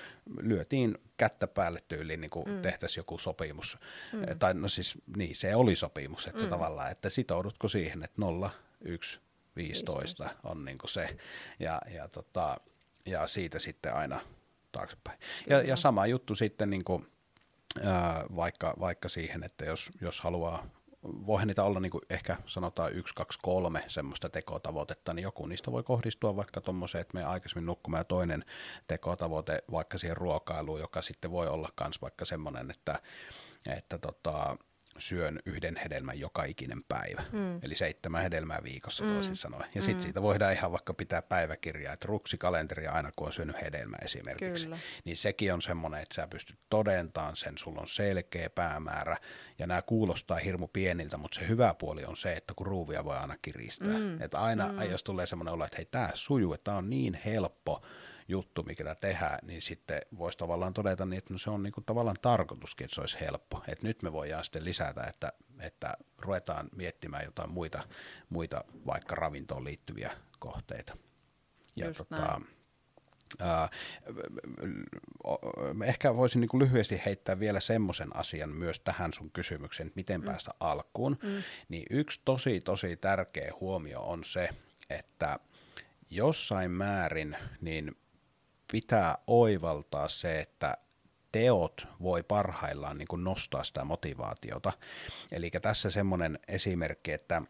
lyötiin 0.65 0.97
kättä 1.17 1.47
päälle 1.47 1.79
tyyliin, 1.87 2.21
niin 2.21 2.31
kuin 2.31 2.49
mm. 2.49 2.61
tehtäisiin 2.61 2.99
joku 2.99 3.17
sopimus. 3.17 3.77
Mm. 4.13 4.23
Eh, 4.23 4.35
tai 4.39 4.53
no 4.53 4.69
siis 4.69 4.97
niin, 5.17 5.35
se 5.35 5.55
oli 5.55 5.75
sopimus, 5.75 6.27
että 6.27 6.43
mm. 6.43 6.49
tavallaan, 6.49 6.91
että 6.91 7.09
sitoudutko 7.09 7.67
siihen, 7.67 8.03
että 8.03 8.21
0, 8.21 8.49
1, 8.81 9.19
15 9.55 10.29
on 10.43 10.65
niin 10.65 10.77
kuin 10.77 10.89
se. 10.89 11.17
Ja, 11.59 11.81
ja, 11.93 12.07
tota, 12.07 12.57
ja 13.05 13.27
siitä 13.27 13.59
sitten 13.59 13.93
aina 13.93 14.21
taaksepäin. 14.71 15.19
Ja, 15.49 15.61
ja 15.61 15.75
sama 15.75 16.07
juttu 16.07 16.35
sitten 16.35 16.69
niin 16.69 16.83
kuin, 16.83 17.07
ää, 17.83 18.23
vaikka, 18.35 18.73
vaikka 18.79 19.09
siihen, 19.09 19.43
että 19.43 19.65
jos, 19.65 19.91
jos 20.01 20.21
haluaa 20.21 20.67
voihan 21.05 21.47
niitä 21.47 21.63
olla 21.63 21.79
niin 21.79 21.91
kuin 21.91 22.01
ehkä 22.09 22.37
sanotaan 22.45 22.93
yksi, 22.93 23.15
kaksi, 23.15 23.39
kolme 23.41 23.83
semmoista 23.87 24.29
tekotavoitetta, 24.29 25.13
niin 25.13 25.23
joku 25.23 25.45
niistä 25.45 25.71
voi 25.71 25.83
kohdistua 25.83 26.35
vaikka 26.35 26.61
tuommoiseen, 26.61 27.01
että 27.01 27.17
me 27.17 27.23
aikaisemmin 27.23 27.65
nukkumaan 27.65 27.99
ja 27.99 28.03
toinen 28.03 28.45
tekotavoite 28.87 29.63
vaikka 29.71 29.97
siihen 29.97 30.17
ruokailuun, 30.17 30.79
joka 30.79 31.01
sitten 31.01 31.31
voi 31.31 31.47
olla 31.47 31.69
myös 31.81 32.01
vaikka 32.01 32.25
semmoinen, 32.25 32.71
että, 32.71 32.99
että 33.77 33.97
tota, 33.97 34.57
syön 34.97 35.39
yhden 35.45 35.75
hedelmän 35.75 36.19
joka 36.19 36.43
ikinen 36.43 36.83
päivä. 36.87 37.23
Mm. 37.31 37.59
Eli 37.63 37.75
seitsemän 37.75 38.23
hedelmää 38.23 38.59
viikossa 38.63 39.03
mm. 39.03 39.13
toisin 39.13 39.35
sanoen. 39.35 39.69
Ja 39.75 39.81
sitten 39.81 39.97
mm. 39.97 40.01
siitä 40.01 40.21
voidaan 40.21 40.53
ihan 40.53 40.71
vaikka 40.71 40.93
pitää 40.93 41.21
päiväkirjaa, 41.21 41.93
että 41.93 42.07
ruksikalenteri 42.07 42.87
aina 42.87 43.11
kun 43.15 43.27
on 43.27 43.33
syönyt 43.33 43.61
hedelmä 43.61 43.97
esimerkiksi. 44.01 44.63
Kyllä. 44.63 44.79
Niin 45.05 45.17
sekin 45.17 45.53
on 45.53 45.61
semmoinen, 45.61 46.01
että 46.01 46.15
sä 46.15 46.27
pystyt 46.27 46.59
todentamaan 46.69 47.35
sen, 47.35 47.57
sulla 47.57 47.81
on 47.81 47.87
selkeä 47.87 48.49
päämäärä. 48.49 49.17
Ja 49.59 49.67
nämä 49.67 49.81
kuulostaa 49.81 50.37
hirmu 50.37 50.67
pieniltä, 50.67 51.17
mutta 51.17 51.39
se 51.39 51.47
hyvä 51.47 51.73
puoli 51.73 52.05
on 52.05 52.17
se, 52.17 52.33
että 52.33 52.53
kun 52.55 52.67
ruuvia 52.67 53.05
voi 53.05 53.17
aina 53.17 53.37
kiristää. 53.41 53.97
Mm. 53.97 54.21
Että 54.21 54.39
aina, 54.39 54.71
mm. 54.71 54.91
jos 54.91 55.03
tulee 55.03 55.25
semmoinen 55.25 55.53
olo, 55.53 55.65
että 55.65 55.77
hei 55.77 55.85
tämä 55.85 56.09
sujuu, 56.13 56.53
että 56.53 56.63
tämä 56.63 56.77
on 56.77 56.89
niin 56.89 57.19
helppo, 57.25 57.81
juttu, 58.27 58.63
mikä 58.63 58.95
tehdään, 58.95 59.39
niin 59.41 59.61
sitten 59.61 60.01
voisi 60.17 60.37
tavallaan 60.37 60.73
todeta 60.73 61.05
niin, 61.05 61.17
että 61.17 61.33
no 61.33 61.37
se 61.37 61.49
on 61.49 61.63
niin 61.63 61.73
kuin 61.73 61.85
tavallaan 61.85 62.17
tarkoituskin, 62.21 62.85
että 62.85 62.95
se 62.95 63.01
olisi 63.01 63.19
helppo. 63.19 63.63
Että 63.67 63.87
nyt 63.87 64.01
me 64.01 64.11
voidaan 64.11 64.43
sitten 64.43 64.65
lisätä, 64.65 65.03
että, 65.03 65.33
että 65.59 65.93
ruvetaan 66.17 66.69
miettimään 66.75 67.25
jotain 67.25 67.49
muita, 67.49 67.83
muita 68.29 68.63
vaikka 68.85 69.15
ravintoon 69.15 69.63
liittyviä 69.63 70.11
kohteita. 70.39 70.97
Ja 71.75 71.87
Just 71.87 71.97
tota, 71.97 72.15
näin. 72.15 72.47
Uh, 73.41 73.69
ehkä 75.85 76.15
voisin 76.15 76.41
niin 76.41 76.59
lyhyesti 76.59 77.01
heittää 77.05 77.39
vielä 77.39 77.59
semmoisen 77.59 78.15
asian 78.15 78.49
myös 78.49 78.79
tähän 78.79 79.13
sun 79.13 79.31
kysymykseen, 79.31 79.87
että 79.87 79.97
miten 79.97 80.21
mm. 80.21 80.25
päästä 80.25 80.51
alkuun. 80.59 81.17
Mm. 81.23 81.43
Niin 81.69 81.85
yksi 81.89 82.21
tosi 82.25 82.61
tosi 82.61 82.97
tärkeä 82.97 83.51
huomio 83.59 84.01
on 84.01 84.23
se, 84.23 84.49
että 84.89 85.39
jossain 86.09 86.71
määrin 86.71 87.37
niin 87.61 87.97
pitää 88.75 89.17
oivaltaa 89.27 90.07
se, 90.07 90.39
että 90.39 90.77
teot 91.31 91.87
voi 92.01 92.23
parhaillaan 92.23 92.97
niin 92.97 93.07
kuin 93.07 93.23
nostaa 93.23 93.63
sitä 93.63 93.85
motivaatiota. 93.85 94.71
Eli 95.31 95.51
tässä 95.61 95.89
semmoinen 95.89 96.39
esimerkki, 96.47 97.11
että 97.11 97.41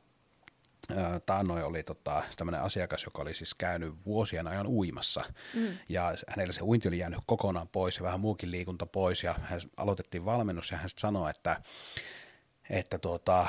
Taannoin 1.26 1.64
oli 1.64 1.84
tota, 1.84 2.24
tämmöinen 2.38 2.62
asiakas, 2.62 3.04
joka 3.04 3.22
oli 3.22 3.34
siis 3.34 3.54
käynyt 3.54 3.94
vuosien 4.06 4.48
ajan 4.48 4.68
uimassa. 4.68 5.24
Mm. 5.54 5.78
Ja 5.90 6.14
hänellä 6.28 6.54
se 6.54 6.64
uinti 6.64 6.88
oli 6.88 6.98
jäänyt 6.98 7.20
kokonaan 7.26 7.68
pois 7.68 7.98
ja 7.98 8.04
vähän 8.04 8.20
muukin 8.20 8.52
liikunta 8.52 8.86
pois. 8.86 9.24
Ja 9.24 9.36
hän 9.42 9.62
aloitettiin 9.78 10.26
valmennus 10.26 10.72
ja 10.72 10.78
hän 10.78 10.90
sanoi, 10.98 11.30
että 11.30 11.62
että 12.70 12.98
tuota, 12.98 13.48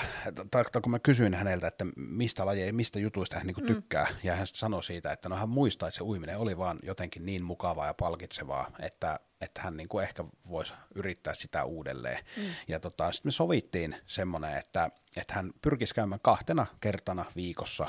tai, 0.51 0.64
kun 0.83 0.91
mä 0.91 0.99
kysyin 0.99 1.35
häneltä, 1.35 1.69
että 1.69 1.87
mistä 1.97 2.47
lajeja, 2.47 2.73
mistä 2.73 2.99
jutuista 2.99 3.37
hän 3.37 3.47
niin 3.47 3.67
tykkää, 3.67 4.05
mm. 4.11 4.17
ja 4.23 4.37
hän 4.37 4.47
sanoi 4.47 4.83
siitä, 4.83 5.12
että 5.12 5.29
no 5.29 5.37
hän 5.37 5.49
muistaa, 5.49 5.89
että 5.89 5.99
se 5.99 6.05
uiminen 6.05 6.39
oli 6.39 6.57
vaan 6.59 6.79
jotenkin 6.83 7.27
niin 7.27 7.45
mukavaa 7.45 7.87
ja 7.87 7.95
palkitsevaa, 7.95 8.71
että, 8.81 9.21
että 9.41 9.61
hän 9.61 9.77
niin 9.77 9.89
kuin 9.89 10.05
ehkä 10.05 10.25
voisi 10.49 10.75
yrittää 10.95 11.35
sitä 11.35 11.64
uudelleen. 11.64 12.25
Mm. 12.37 12.43
Ja 12.69 12.81
tota, 12.81 13.12
sitten 13.12 13.29
me 13.29 13.33
sovittiin 13.33 13.97
semmoinen, 14.07 14.57
että, 14.57 14.91
että 15.17 15.35
hän 15.35 15.51
pyrkisi 15.62 15.95
käymään 15.95 16.21
kahtena 16.23 16.67
kertana 16.81 17.25
viikossa 17.37 17.87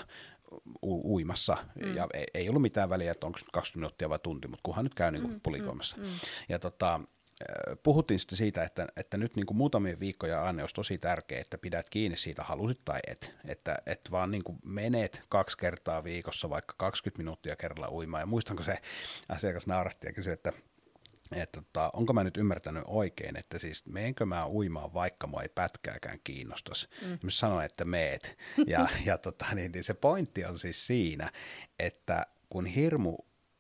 u- 0.81 1.13
uimassa, 1.13 1.57
mm. 1.75 1.95
ja 1.95 2.07
ei, 2.13 2.25
ei 2.33 2.49
ollut 2.49 2.61
mitään 2.61 2.89
väliä, 2.89 3.11
että 3.11 3.25
onko 3.25 3.39
20 3.53 3.79
minuuttia 3.79 4.09
vai 4.09 4.19
tunti, 4.19 4.47
mutta 4.47 4.63
kunhan 4.63 4.83
nyt 4.83 4.93
käy 4.93 5.11
niin 5.11 5.21
kuin 5.21 5.33
mm, 5.33 5.41
pulikoimassa. 5.43 5.97
Mm, 5.97 6.03
mm. 6.03 6.09
Ja 6.49 6.59
tota, 6.59 6.99
puhuttiin 7.83 8.19
sitten 8.19 8.37
siitä, 8.37 8.63
että, 8.63 8.87
että 8.97 9.17
nyt 9.17 9.35
niin 9.35 9.45
kuin 9.45 9.57
muutamia 9.57 9.99
viikkoja 9.99 10.43
aina 10.43 10.63
olisi 10.63 10.75
tosi 10.75 10.97
tärkeää, 10.97 11.41
että 11.41 11.57
pidät 11.57 11.89
kiinni 11.89 12.17
siitä 12.17 12.43
halusit 12.43 12.85
tai 12.85 12.99
et. 13.07 13.35
Että, 13.47 13.77
että 13.85 14.11
vaan 14.11 14.31
niin 14.31 14.43
kuin 14.43 14.59
menet 14.65 15.21
kaksi 15.29 15.57
kertaa 15.57 16.03
viikossa, 16.03 16.49
vaikka 16.49 16.73
20 16.77 17.17
minuuttia 17.17 17.55
kerralla 17.55 17.91
uimaan. 17.91 18.21
Ja 18.21 18.25
muistanko 18.25 18.63
se 18.63 18.77
asiakas 19.29 19.67
nauratti 19.67 20.07
ja 20.07 20.13
kysyi, 20.13 20.33
että 20.33 20.53
että 21.31 21.61
tota, 21.61 21.89
onko 21.93 22.13
mä 22.13 22.23
nyt 22.23 22.37
ymmärtänyt 22.37 22.83
oikein, 22.87 23.37
että 23.37 23.59
siis 23.59 23.85
meenkö 23.85 24.25
mä 24.25 24.47
uimaan, 24.47 24.93
vaikka 24.93 25.27
mua 25.27 25.41
ei 25.41 25.49
pätkääkään 25.55 26.19
kiinnostaisi. 26.23 26.87
Mm. 27.01 27.07
Mä 27.23 27.29
sanoin, 27.29 27.65
että 27.65 27.85
meet. 27.85 28.37
Ja, 28.67 28.87
ja 29.05 29.17
tota, 29.17 29.45
niin, 29.53 29.71
niin 29.71 29.83
se 29.83 29.93
pointti 29.93 30.45
on 30.45 30.59
siis 30.59 30.87
siinä, 30.87 31.31
että 31.79 32.25
kun 32.49 32.65
hirmu 32.65 33.17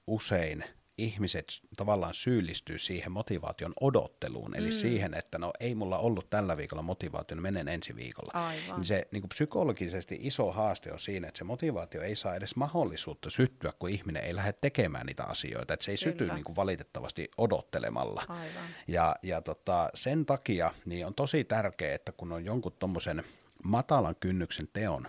usein– 0.07 0.63
ihmiset 0.97 1.47
tavallaan 1.77 2.13
syyllistyy 2.13 2.79
siihen 2.79 3.11
motivaation 3.11 3.73
odotteluun, 3.81 4.55
eli 4.55 4.67
mm. 4.67 4.71
siihen, 4.71 5.13
että 5.13 5.37
no 5.37 5.53
ei 5.59 5.75
mulla 5.75 5.97
ollut 5.97 6.29
tällä 6.29 6.57
viikolla 6.57 6.83
motivaatio, 6.83 7.35
niin 7.35 7.41
menen 7.41 7.67
ensi 7.67 7.95
viikolla. 7.95 8.31
Aivan. 8.33 8.75
Niin 8.75 8.85
se 8.85 9.07
niin 9.11 9.21
kuin 9.21 9.29
psykologisesti 9.29 10.19
iso 10.21 10.51
haaste 10.51 10.93
on 10.93 10.99
siinä, 10.99 11.27
että 11.27 11.37
se 11.37 11.43
motivaatio 11.43 12.01
ei 12.01 12.15
saa 12.15 12.35
edes 12.35 12.55
mahdollisuutta 12.55 13.29
syttyä, 13.29 13.73
kun 13.79 13.89
ihminen 13.89 14.23
ei 14.23 14.35
lähde 14.35 14.53
tekemään 14.53 15.05
niitä 15.05 15.23
asioita, 15.23 15.73
että 15.73 15.83
se 15.83 15.91
ei 15.91 15.97
Kyllä. 15.97 16.11
syty 16.11 16.33
niin 16.33 16.43
kuin 16.43 16.55
valitettavasti 16.55 17.31
odottelemalla. 17.37 18.23
Aivan. 18.27 18.69
Ja, 18.87 19.15
ja 19.23 19.41
tota, 19.41 19.89
sen 19.93 20.25
takia 20.25 20.73
niin 20.85 21.05
on 21.05 21.13
tosi 21.13 21.43
tärkeää, 21.43 21.95
että 21.95 22.11
kun 22.11 22.31
on 22.31 22.45
jonkun 22.45 22.75
tuommoisen 22.79 23.23
matalan 23.63 24.15
kynnyksen 24.19 24.67
teon 24.73 25.07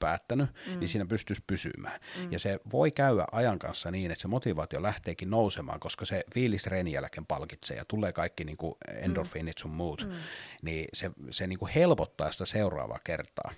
päättänyt, 0.00 0.50
niin 0.54 0.74
mm. 0.74 0.80
niin 0.80 0.88
siinä 0.88 1.06
pystyisi 1.06 1.42
pysymään. 1.46 2.00
Mm. 2.18 2.32
Ja 2.32 2.38
se 2.38 2.60
voi 2.72 2.90
käydä 2.90 3.24
ajan 3.32 3.58
kanssa 3.58 3.90
niin, 3.90 4.10
että 4.10 4.22
se 4.22 4.28
motivaatio 4.28 4.82
lähteekin 4.82 5.30
nousemaan, 5.30 5.80
koska 5.80 6.04
se 6.04 6.24
fiilis 6.34 6.66
reenin 6.66 6.92
jälkeen 6.92 7.26
palkitsee 7.26 7.76
ja 7.76 7.84
tulee 7.84 8.12
kaikki 8.12 8.44
niin 8.44 8.56
kuin 8.56 8.74
endorfiinit 8.88 9.58
sun 9.58 9.70
muut, 9.70 10.06
mm. 10.06 10.12
niin 10.62 10.88
se, 10.92 11.10
se 11.30 11.46
niin 11.46 11.58
kuin 11.58 11.72
helpottaa 11.72 12.32
sitä 12.32 12.46
seuraavaa 12.46 13.00
kertaa. 13.04 13.52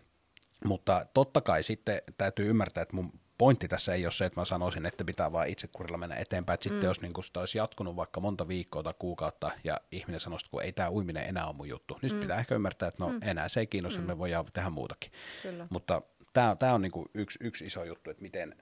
Mutta 0.64 1.06
totta 1.14 1.40
kai 1.40 1.62
sitten 1.62 2.02
täytyy 2.18 2.50
ymmärtää, 2.50 2.82
että 2.82 2.96
mun 2.96 3.12
pointti 3.42 3.68
tässä 3.68 3.94
ei 3.94 4.06
ole 4.06 4.12
se, 4.12 4.24
että 4.24 4.40
mä 4.40 4.44
sanoisin, 4.44 4.86
että 4.86 5.04
pitää 5.04 5.32
vaan 5.32 5.48
itsekurilla 5.48 5.98
mennä 5.98 6.16
eteenpäin. 6.16 6.58
Mm. 6.58 6.62
sitten 6.62 6.88
jos 6.88 7.00
niin 7.00 7.12
sitä 7.22 7.40
olisi 7.40 7.58
jatkunut 7.58 7.96
vaikka 7.96 8.20
monta 8.20 8.48
viikkoa 8.48 8.82
tai 8.82 8.94
kuukautta 8.98 9.50
ja 9.64 9.80
ihminen 9.92 10.20
sanoisi, 10.20 10.44
että 10.46 10.50
kun 10.50 10.62
ei 10.62 10.72
tämä 10.72 10.90
uiminen 10.90 11.28
enää 11.28 11.46
ole 11.46 11.56
mun 11.56 11.68
juttu, 11.68 11.98
niin 12.02 12.12
mm. 12.12 12.20
pitää 12.20 12.38
ehkä 12.38 12.54
ymmärtää, 12.54 12.88
että 12.88 13.04
no 13.04 13.12
mm. 13.12 13.18
enää 13.22 13.48
se 13.48 13.60
ei 13.60 13.66
kiinnosta, 13.66 14.00
mm. 14.00 14.06
me 14.06 14.18
voidaan 14.18 14.44
tehdä 14.52 14.70
muutakin. 14.70 15.12
Kyllä. 15.42 15.66
Mutta 15.70 16.02
tämä, 16.32 16.56
tämä 16.56 16.74
on 16.74 16.82
niin 16.82 16.92
kuin 16.92 17.06
yksi, 17.14 17.38
yksi 17.42 17.64
iso 17.64 17.84
juttu, 17.84 18.10
että 18.10 18.22
miten, 18.22 18.56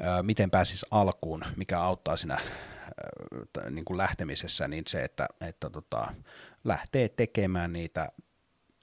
ää, 0.00 0.22
miten 0.22 0.50
pääsisi 0.50 0.86
alkuun, 0.90 1.44
mikä 1.56 1.80
auttaa 1.80 2.16
siinä 2.16 2.34
ää, 2.34 3.70
niin 3.70 3.84
kuin 3.84 3.98
lähtemisessä, 3.98 4.68
niin 4.68 4.84
se, 4.86 5.04
että, 5.04 5.28
että 5.40 5.70
tota, 5.70 6.14
lähtee 6.64 7.08
tekemään 7.08 7.72
niitä 7.72 8.12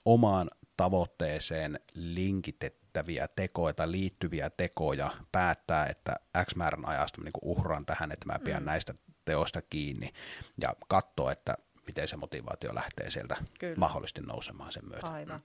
omaan 0.06 0.50
tavoitteeseen 0.78 1.80
linkitettäviä 1.94 3.28
tekoja 3.28 3.74
tai 3.74 3.92
liittyviä 3.92 4.50
tekoja, 4.50 5.12
päättää, 5.32 5.86
että 5.86 6.16
X 6.46 6.56
määrän 6.56 6.88
ajasta 6.88 7.22
niin 7.22 7.34
uhran 7.42 7.86
tähän, 7.86 8.12
että 8.12 8.26
mä 8.26 8.40
pidän 8.40 8.64
mm. 8.64 8.66
näistä 8.66 8.94
teoista 9.26 9.62
kiinni 9.62 10.14
ja 10.62 10.76
katsoa, 10.88 11.32
että 11.32 11.58
miten 11.88 12.08
se 12.08 12.18
motivaatio 12.18 12.76
lähtee 12.76 13.12
sieltä 13.12 13.38
Kyllä. 13.60 13.76
mahdollisesti 13.78 14.22
nousemaan 14.22 14.72
sen 14.72 14.88
myötä. 14.90 15.08
Aivan, 15.08 15.40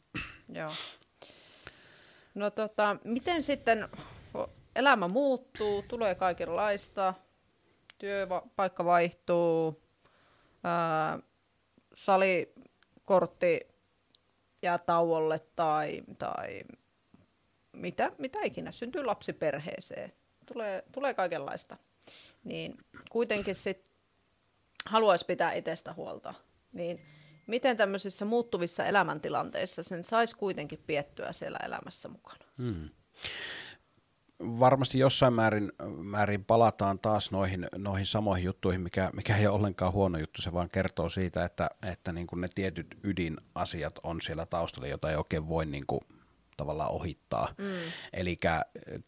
joo. 0.49 0.73
No 2.35 2.51
tota, 2.51 2.97
miten 3.05 3.43
sitten 3.43 3.89
elämä 4.77 5.09
muuttuu, 5.09 5.83
tulee 5.83 6.15
kaikenlaista, 6.15 7.15
työpaikka 7.99 8.85
vaihtuu, 8.85 9.83
ää, 10.65 11.19
salikortti 11.95 13.69
jää 14.63 14.79
tauolle 14.79 15.41
tai, 15.57 16.03
tai 16.19 16.63
mitä, 17.77 18.13
mitä 18.19 18.39
ikinä, 18.45 18.73
syntyy 18.73 19.05
lapsi 19.05 19.33
perheeseen, 19.33 20.13
tulee, 20.47 20.85
tulee 20.93 21.15
kaikenlaista. 21.15 21.77
Niin 22.45 22.79
kuitenkin 23.11 23.55
sit 23.55 23.85
haluaisi 24.87 25.27
pitää 25.27 25.53
itsestä 25.53 25.93
huolta, 25.93 26.35
niin 26.73 27.01
miten 27.47 27.77
tämmöisissä 27.77 28.25
muuttuvissa 28.25 28.85
elämäntilanteissa 28.85 29.83
sen 29.83 30.05
saisi 30.05 30.37
kuitenkin 30.37 30.83
piettyä 30.87 31.33
siellä 31.33 31.59
elämässä 31.65 32.09
mukana? 32.09 32.45
Hmm. 32.59 32.89
Varmasti 34.41 34.99
jossain 34.99 35.33
määrin, 35.33 35.73
määrin 36.03 36.45
palataan 36.45 36.99
taas 36.99 37.31
noihin, 37.31 37.69
noihin 37.77 38.07
samoihin 38.07 38.45
juttuihin, 38.45 38.81
mikä, 38.81 39.11
mikä 39.13 39.37
ei 39.37 39.47
ole 39.47 39.57
ollenkaan 39.57 39.93
huono 39.93 40.19
juttu, 40.19 40.43
se 40.43 40.53
vaan 40.53 40.71
kertoo 40.71 41.09
siitä, 41.09 41.45
että, 41.45 41.71
että 41.93 42.13
niin 42.13 42.27
kuin 42.27 42.41
ne 42.41 42.49
tietyt 42.55 42.97
ydinasiat 43.05 43.99
on 44.03 44.21
siellä 44.21 44.47
taustalla, 44.47 44.89
jota 44.89 45.11
ei 45.11 45.17
oikein 45.17 45.49
voi 45.49 45.67
niin 45.67 45.87
kuin 45.87 46.01
tavallaan 46.57 46.91
ohittaa. 46.91 47.55
Mm. 47.59 47.65
Eli 48.13 48.39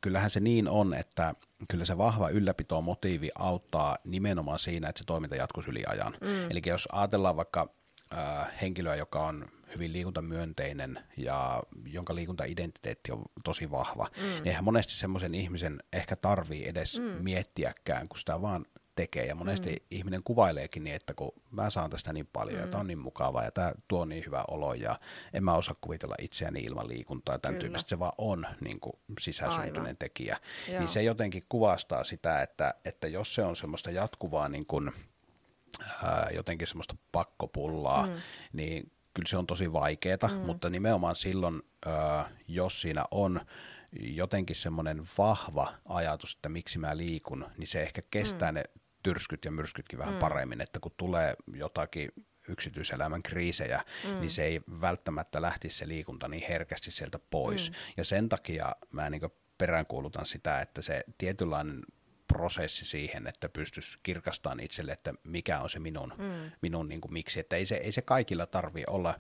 kyllähän 0.00 0.30
se 0.30 0.40
niin 0.40 0.68
on, 0.68 0.94
että 0.94 1.34
kyllä 1.68 1.84
se 1.84 1.98
vahva 1.98 2.28
ylläpito 2.28 2.80
motiivi 2.80 3.30
auttaa 3.38 3.96
nimenomaan 4.04 4.58
siinä, 4.58 4.88
että 4.88 4.98
se 4.98 5.04
toiminta 5.04 5.36
jatkuisi 5.36 5.70
yli 5.70 5.82
ajan. 5.86 6.16
Mm. 6.20 6.50
Eli 6.50 6.62
jos 6.66 6.88
ajatellaan 6.92 7.36
vaikka 7.36 7.74
äh, 8.12 8.46
henkilöä, 8.62 8.96
joka 8.96 9.26
on 9.26 9.48
hyvin 9.74 9.92
liikuntamyönteinen 9.92 10.98
ja 11.16 11.62
jonka 11.86 12.14
liikuntaidentiteetti 12.14 13.12
on 13.12 13.22
tosi 13.44 13.70
vahva, 13.70 14.10
mm. 14.16 14.22
niin 14.22 14.48
eihän 14.48 14.64
monesti 14.64 14.92
semmoisen 14.92 15.34
ihmisen 15.34 15.82
ehkä 15.92 16.16
tarvii 16.16 16.68
edes 16.68 17.00
mm. 17.00 17.04
miettiäkään, 17.04 18.08
kun 18.08 18.18
sitä 18.18 18.42
vaan 18.42 18.66
tekee. 18.96 19.26
Ja 19.26 19.34
monesti 19.34 19.70
mm. 19.70 19.86
ihminen 19.90 20.22
kuvaileekin 20.24 20.84
niin, 20.84 20.96
että 20.96 21.14
kun 21.14 21.32
mä 21.50 21.70
saan 21.70 21.90
tästä 21.90 22.12
niin 22.12 22.28
paljon 22.32 22.58
mm. 22.58 22.60
ja 22.64 22.66
tämä 22.66 22.80
on 22.80 22.86
niin 22.86 22.98
mukavaa 22.98 23.44
ja 23.44 23.50
tämä 23.50 23.72
tuo 23.88 24.04
niin 24.04 24.26
hyvä 24.26 24.44
olo 24.48 24.74
ja 24.74 25.00
en 25.32 25.44
mä 25.44 25.54
osaa 25.54 25.76
kuvitella 25.80 26.14
itseäni 26.20 26.60
ilman 26.60 26.88
liikuntaa 26.88 27.34
ja 27.34 27.38
tämän 27.38 27.54
Kyllä. 27.54 27.60
tyyppistä. 27.60 27.88
Se 27.88 27.98
vaan 27.98 28.12
on 28.18 28.46
niin 28.60 28.80
kuin 28.80 28.96
sisäsyntyinen 29.20 29.82
Aivan. 29.82 29.96
tekijä. 29.96 30.38
Joo. 30.68 30.78
Niin 30.78 30.88
se 30.88 31.02
jotenkin 31.02 31.46
kuvastaa 31.48 32.04
sitä, 32.04 32.42
että, 32.42 32.74
että 32.84 33.08
jos 33.08 33.34
se 33.34 33.42
on 33.42 33.56
semmoista 33.56 33.90
jatkuvaa 33.90 34.48
niin 34.48 34.66
kuin, 34.66 34.92
ää, 36.04 36.28
jotenkin 36.34 36.68
semmoista 36.68 36.96
pakkopullaa, 37.12 38.06
mm. 38.06 38.12
niin 38.52 38.92
kyllä 39.14 39.28
se 39.28 39.36
on 39.36 39.46
tosi 39.46 39.72
vaikeaa, 39.72 40.28
mm. 40.28 40.34
mutta 40.34 40.70
nimenomaan 40.70 41.16
silloin, 41.16 41.62
ää, 41.86 42.30
jos 42.48 42.80
siinä 42.80 43.04
on 43.10 43.40
jotenkin 44.00 44.56
semmoinen 44.56 45.02
vahva 45.18 45.74
ajatus, 45.84 46.34
että 46.34 46.48
miksi 46.48 46.78
mä 46.78 46.96
liikun, 46.96 47.46
niin 47.56 47.66
se 47.66 47.82
ehkä 47.82 48.02
kestää 48.10 48.52
mm. 48.52 48.54
ne 48.54 48.64
tyrskyt 49.02 49.44
ja 49.44 49.50
myrskytkin 49.50 49.98
vähän 49.98 50.14
mm. 50.14 50.20
paremmin, 50.20 50.60
että 50.60 50.80
kun 50.80 50.92
tulee 50.96 51.34
jotakin 51.54 52.08
yksityiselämän 52.48 53.22
kriisejä, 53.22 53.84
mm. 54.08 54.20
niin 54.20 54.30
se 54.30 54.44
ei 54.44 54.60
välttämättä 54.80 55.42
lähtisi 55.42 55.76
se 55.76 55.88
liikunta 55.88 56.28
niin 56.28 56.48
herkästi 56.48 56.90
sieltä 56.90 57.18
pois. 57.30 57.70
Mm. 57.70 57.76
Ja 57.96 58.04
sen 58.04 58.28
takia 58.28 58.76
mä 58.92 59.10
niin 59.10 59.22
peräänkuulutan 59.58 60.26
sitä, 60.26 60.60
että 60.60 60.82
se 60.82 61.04
tietynlainen 61.18 61.82
prosessi 62.32 62.84
siihen, 62.84 63.26
että 63.26 63.48
pystyisi 63.48 63.98
kirkastamaan 64.02 64.60
itselle, 64.60 64.92
että 64.92 65.14
mikä 65.24 65.60
on 65.60 65.70
se 65.70 65.78
minun, 65.78 66.14
mm. 66.18 66.50
minun 66.62 66.88
niin 66.88 67.00
kuin 67.00 67.12
miksi. 67.12 67.40
Että 67.40 67.56
ei 67.56 67.66
se, 67.66 67.74
ei 67.74 67.92
se 67.92 68.02
kaikilla 68.02 68.46
tarvi 68.46 68.84
olla 68.86 69.14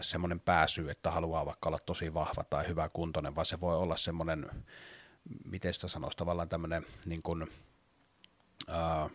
semmoinen 0.00 0.40
pääsy, 0.40 0.90
että 0.90 1.10
haluaa 1.10 1.46
vaikka 1.46 1.68
olla 1.68 1.78
tosi 1.78 2.14
vahva 2.14 2.44
tai 2.44 2.68
hyvä 2.68 2.88
kuntoinen, 2.88 3.34
vaan 3.34 3.46
se 3.46 3.60
voi 3.60 3.76
olla 3.76 3.96
semmoinen, 3.96 4.50
miten 5.44 5.74
sitä 5.74 5.88
sanoisi, 5.88 6.18
tavallaan 6.18 6.48
tämmöinen 6.48 6.86
niin 7.06 7.22
kuin, 7.22 7.46
ää, 8.68 9.10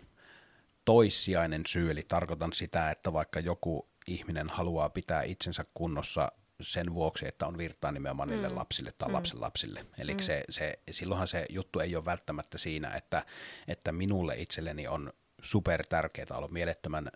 toissijainen 0.86 1.62
syy, 1.68 1.92
eli 1.92 2.02
tarkoitan 2.08 2.54
sitä, 2.54 2.92
että 2.92 3.14
vaikka 3.14 3.40
joku 3.40 3.90
ihminen 4.08 4.50
haluaa 4.50 4.90
pitää 4.90 5.24
itsensä 5.24 5.66
kunnossa 5.74 6.32
sen 6.62 6.94
vuoksi, 6.94 7.28
että 7.28 7.48
on 7.48 7.58
virtaa 7.58 7.92
nimenomaan 7.92 8.30
niille 8.30 8.50
mm. 8.50 8.56
lapsille 8.56 8.92
tai 8.98 9.10
mm. 9.10 9.14
lapsen 9.14 9.42
lapsille. 9.42 9.86
Eli 9.98 10.14
mm. 10.14 10.20
se, 10.20 10.44
se, 10.50 10.80
silloinhan 10.92 11.28
se 11.28 11.46
juttu 11.50 11.80
ei 11.80 11.96
ole 11.96 12.06
välttämättä 12.06 12.58
siinä, 12.58 12.90
että, 12.90 13.26
että 13.68 13.92
minulle 13.92 14.36
itselleni 14.38 14.88
on 14.88 15.14
super 15.42 15.88
tärkeää 15.88 16.28
olla 16.38 16.48
mielettömän 16.48 17.12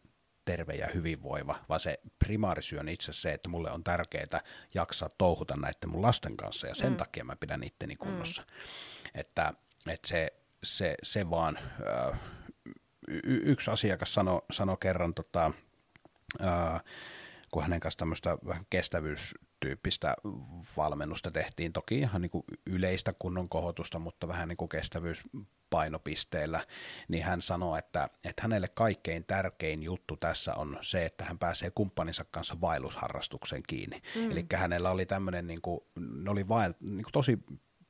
terve 0.46 0.74
ja 0.74 0.88
hyvinvoiva, 0.94 1.56
vaan 1.70 1.80
se 1.80 2.00
primaarisyy 2.20 2.80
on 2.80 2.90
itse 2.90 3.14
se, 3.14 3.34
että 3.34 3.50
mulle 3.50 3.72
on 3.72 3.84
tärkeää 3.84 4.42
jaksaa 4.74 5.10
touhuta 5.10 5.56
näiden 5.56 5.90
mun 5.90 6.02
lasten 6.02 6.38
kanssa 6.38 6.68
ja 6.68 6.76
sen 6.76 6.92
mm. 6.92 6.98
takia 6.98 7.24
mä 7.24 7.36
pidän 7.36 7.64
itteni 7.64 7.96
kunnossa. 7.96 8.42
Mm. 8.42 9.20
Että, 9.20 9.54
että 9.88 10.08
se, 10.08 10.34
se, 10.64 10.96
se 11.04 11.30
vaan, 11.30 11.58
äh, 11.58 12.20
y- 13.08 13.42
yksi 13.44 13.72
asiakas 13.72 14.14
sanoi 14.14 14.42
sano 14.52 14.78
kerran 14.78 15.14
tota, 15.14 15.52
äh, 16.42 16.84
kun 17.52 17.64
hänen 17.64 17.80
kanssa 17.80 17.98
tämmöistä 17.98 18.38
vähän 18.48 18.66
kestävyystyyppistä 18.70 20.16
valmennusta 20.78 21.32
tehtiin. 21.32 21.74
Toki 21.74 22.00
ihan 22.00 22.22
niin 22.22 22.30
kuin 22.30 22.44
yleistä 22.70 23.14
kunnon 23.20 23.50
kohotusta, 23.50 24.00
mutta 24.00 24.28
vähän 24.28 24.48
niin 24.48 24.58
kuin 24.58 24.70
kestävyyspainopisteellä, 24.70 26.66
niin 27.08 27.24
hän 27.24 27.42
sanoi, 27.42 27.80
että, 27.80 28.10
että 28.26 28.42
hänelle 28.42 28.68
kaikkein 28.68 29.26
tärkein 29.26 29.84
juttu 29.84 30.18
tässä 30.18 30.54
on 30.54 30.78
se, 30.82 31.06
että 31.06 31.26
hän 31.26 31.40
pääsee 31.40 31.72
kumppaninsa 31.72 32.26
kanssa 32.32 32.62
vaellusharrastukseen 32.62 33.64
kiinni. 33.68 34.02
Mm. 34.16 34.32
Eli 34.32 34.46
hänellä 34.54 34.92
oli 34.92 35.06
tämmöinen, 35.06 35.48
niin 35.48 35.62
kuin, 35.62 35.80
ne 36.00 36.30
oli 36.30 36.48
vael, 36.48 36.74
niin 36.80 37.04
kuin 37.04 37.14
tosi 37.14 37.40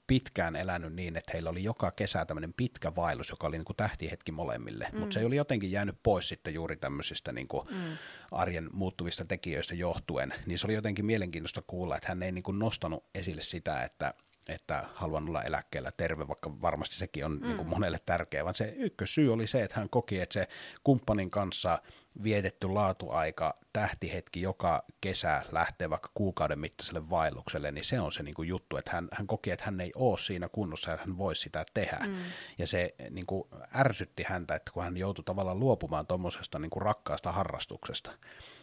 pitkään 0.10 0.56
elänyt 0.56 0.94
niin, 0.94 1.18
että 1.18 1.32
heillä 1.34 1.50
oli 1.50 1.64
joka 1.64 1.92
kesä 1.92 2.26
tämmöinen 2.26 2.54
pitkä 2.54 2.96
vaellus, 2.96 3.30
joka 3.30 3.48
oli 3.48 3.58
niin 3.58 3.66
kuin 3.66 3.78
tähtihetki 3.78 4.32
molemmille, 4.32 4.88
mm. 4.92 5.00
mutta 5.00 5.14
se 5.14 5.26
oli 5.26 5.36
jotenkin 5.36 5.72
jäänyt 5.72 5.96
pois 6.04 6.28
sitten 6.28 6.54
juuri 6.54 6.78
tämmöisistä 6.78 7.32
niin 7.32 7.48
kuin 7.48 7.68
mm. 7.72 7.98
arjen 8.32 8.70
muuttuvista 8.74 9.26
tekijöistä 9.26 9.76
johtuen, 9.76 10.34
niin 10.46 10.60
se 10.60 10.68
oli 10.68 10.74
jotenkin 10.74 11.06
mielenkiintoista 11.06 11.62
kuulla, 11.68 11.96
että 11.96 12.10
hän 12.10 12.24
ei 12.24 12.32
niin 12.32 12.44
kuin 12.44 12.60
nostanut 12.60 13.06
esille 13.16 13.42
sitä, 13.42 13.84
että 13.84 14.14
että 14.48 14.86
haluan 14.94 15.30
olla 15.30 15.44
eläkkeellä 15.44 15.92
terve, 15.92 16.28
vaikka 16.28 16.62
varmasti 16.62 16.96
sekin 16.96 17.26
on 17.26 17.32
mm. 17.32 17.48
niin 17.48 17.58
kuin 17.58 17.70
monelle 17.70 17.98
tärkeä, 18.06 18.44
vaan 18.44 18.56
se 18.56 18.74
ykkössyy 18.78 19.34
oli 19.34 19.48
se, 19.48 19.64
että 19.64 19.80
hän 19.80 19.90
koki, 19.90 20.20
että 20.20 20.34
se 20.34 20.48
kumppanin 20.84 21.32
kanssa– 21.32 21.78
vietetty 22.24 22.68
laatuaika, 22.68 23.54
tähtihetki 23.74 24.42
joka 24.42 24.84
kesä 25.02 25.44
lähtee 25.52 25.90
vaikka 25.90 26.12
kuukauden 26.14 26.60
mittaiselle 26.60 27.10
vaellukselle, 27.10 27.72
niin 27.72 27.86
se 27.86 28.00
on 28.00 28.12
se 28.12 28.24
niin 28.24 28.36
kuin 28.36 28.48
juttu, 28.48 28.78
että 28.78 28.92
hän, 28.92 29.08
hän 29.12 29.28
koki, 29.28 29.52
että 29.52 29.66
hän 29.66 29.82
ei 29.82 29.92
ole 29.96 30.18
siinä 30.18 30.50
kunnossa, 30.50 30.94
että 30.94 31.06
hän 31.06 31.18
voisi 31.18 31.42
sitä 31.42 31.66
tehdä. 31.74 32.00
Mm. 32.08 32.16
Ja 32.58 32.68
se 32.68 32.96
niin 33.10 33.26
kuin 33.26 33.44
ärsytti 33.76 34.24
häntä, 34.28 34.56
että 34.56 34.72
kun 34.72 34.84
hän 34.84 34.98
joutui 34.98 35.24
tavallaan 35.24 35.60
luopumaan 35.60 36.08
tuommoisesta 36.08 36.60
niin 36.60 36.70
kuin 36.70 36.82
rakkaasta 36.82 37.32
harrastuksesta. 37.32 38.12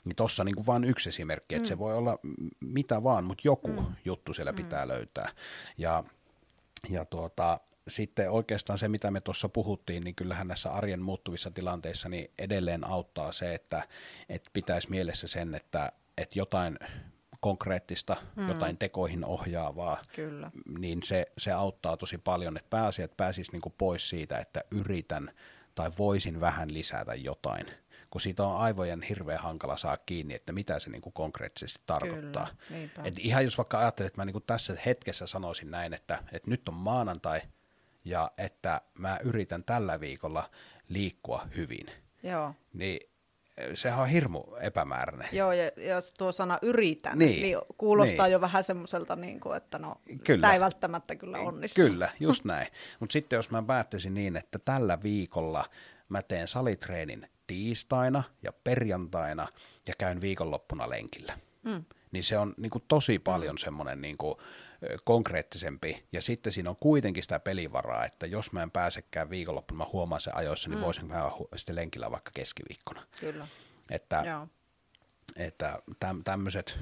Niin 0.04 0.16
tuossa 0.16 0.44
niin 0.44 0.66
vain 0.66 0.84
yksi 0.84 1.08
esimerkki, 1.08 1.54
että 1.54 1.66
mm. 1.66 1.68
se 1.68 1.78
voi 1.78 1.96
olla 1.96 2.18
mitä 2.60 3.02
vaan, 3.02 3.24
mutta 3.24 3.42
joku 3.44 3.80
mm. 3.80 3.86
juttu 4.04 4.34
siellä 4.34 4.52
mm. 4.52 4.56
pitää 4.56 4.88
löytää. 4.88 5.30
Ja, 5.78 6.04
ja 6.88 7.04
tuota, 7.04 7.60
sitten 7.88 8.30
oikeastaan 8.30 8.78
se, 8.78 8.88
mitä 8.88 9.10
me 9.10 9.20
tuossa 9.20 9.48
puhuttiin, 9.48 10.04
niin 10.04 10.14
kyllähän 10.14 10.48
näissä 10.48 10.70
arjen 10.70 11.02
muuttuvissa 11.02 11.50
tilanteissa 11.50 12.08
niin 12.08 12.30
edelleen 12.38 12.86
auttaa 12.86 13.32
se, 13.32 13.54
että, 13.54 13.88
että 14.28 14.50
pitäisi 14.52 14.90
mielessä 14.90 15.28
sen, 15.28 15.54
että, 15.54 15.92
että 16.18 16.38
jotain 16.38 16.78
konkreettista, 17.40 18.16
mm. 18.36 18.48
jotain 18.48 18.78
tekoihin 18.78 19.24
ohjaavaa, 19.24 20.02
Kyllä. 20.14 20.50
niin 20.78 21.02
se, 21.02 21.26
se 21.38 21.52
auttaa 21.52 21.96
tosi 21.96 22.18
paljon, 22.18 22.56
että 22.56 22.70
pääasiat 22.70 23.16
pääsisi 23.16 23.52
niin 23.52 23.74
pois 23.78 24.08
siitä, 24.08 24.38
että 24.38 24.64
yritän 24.70 25.30
tai 25.74 25.90
voisin 25.98 26.40
vähän 26.40 26.74
lisätä 26.74 27.14
jotain, 27.14 27.66
kun 28.10 28.20
siitä 28.20 28.44
on 28.44 28.56
aivojen 28.56 29.02
hirveän 29.02 29.40
hankala 29.40 29.76
saa 29.76 29.96
kiinni, 29.96 30.34
että 30.34 30.52
mitä 30.52 30.78
se 30.78 30.90
niin 30.90 31.02
kuin 31.02 31.12
konkreettisesti 31.12 31.82
tarkoittaa. 31.86 32.48
Kyllä, 32.68 32.88
Et 33.04 33.14
ihan 33.18 33.44
jos 33.44 33.58
vaikka 33.58 33.78
ajattelet, 33.78 34.06
että 34.06 34.20
mä 34.20 34.24
niin 34.24 34.32
kuin 34.32 34.44
tässä 34.46 34.76
hetkessä 34.86 35.26
sanoisin 35.26 35.70
näin, 35.70 35.94
että, 35.94 36.22
että 36.32 36.50
nyt 36.50 36.68
on 36.68 36.74
maanantai, 36.74 37.40
ja 38.06 38.30
että 38.38 38.80
mä 38.98 39.18
yritän 39.24 39.64
tällä 39.64 40.00
viikolla 40.00 40.50
liikkua 40.88 41.46
hyvin. 41.56 41.86
Joo. 42.22 42.54
Niin 42.72 43.10
sehän 43.74 44.00
on 44.00 44.08
hirmu 44.08 44.42
epämääräinen. 44.60 45.28
Joo, 45.32 45.52
ja 45.52 45.70
jos 45.76 46.12
tuo 46.12 46.32
sana 46.32 46.58
yritän, 46.62 47.18
niin, 47.18 47.42
niin 47.42 47.58
kuulostaa 47.78 48.26
niin. 48.26 48.32
jo 48.32 48.40
vähän 48.40 48.64
semmoiselta, 48.64 49.16
niin 49.16 49.40
kuin, 49.40 49.56
että 49.56 49.78
no, 49.78 49.94
kyllä. 50.24 50.40
tämä 50.40 50.54
ei 50.54 50.60
välttämättä 50.60 51.16
kyllä 51.16 51.38
onnistu. 51.38 51.80
Kyllä, 51.80 52.10
just 52.20 52.44
näin. 52.44 52.68
Mutta 53.00 53.12
sitten 53.12 53.36
jos 53.36 53.50
mä 53.50 53.62
päättäisin 53.62 54.14
niin, 54.14 54.36
että 54.36 54.58
tällä 54.58 55.02
viikolla 55.02 55.64
mä 56.08 56.22
teen 56.22 56.48
salitreenin 56.48 57.28
tiistaina 57.46 58.22
ja 58.42 58.52
perjantaina 58.64 59.48
ja 59.88 59.94
käyn 59.98 60.20
viikonloppuna 60.20 60.90
lenkillä, 60.90 61.38
mm. 61.62 61.84
niin 62.10 62.24
se 62.24 62.38
on 62.38 62.54
niin 62.56 62.70
kuin, 62.70 62.84
tosi 62.88 63.18
paljon 63.18 63.54
mm. 63.54 63.58
semmoinen 63.58 64.00
niin 64.00 64.16
kuin, 64.16 64.38
konkreettisempi, 65.04 66.06
ja 66.12 66.22
sitten 66.22 66.52
siinä 66.52 66.70
on 66.70 66.76
kuitenkin 66.76 67.22
sitä 67.22 67.40
pelivaraa, 67.40 68.04
että 68.04 68.26
jos 68.26 68.52
mä 68.52 68.62
en 68.62 68.70
pääsekään 68.70 69.30
viikonloppuna, 69.30 69.78
mä 69.78 69.90
huomaan 69.92 70.20
sen 70.20 70.36
ajoissa, 70.36 70.68
niin 70.68 70.78
mm. 70.78 70.84
voisin 70.84 71.06
mä 71.06 71.30
sitten 71.56 71.76
lenkillä 71.76 72.10
vaikka 72.10 72.30
keskiviikkona. 72.34 73.06
Kyllä. 73.20 73.48
Että, 73.90 74.22
Joo. 74.26 74.48
että 75.36 75.78
täm, 76.00 76.24
tämmöiset 76.24 76.78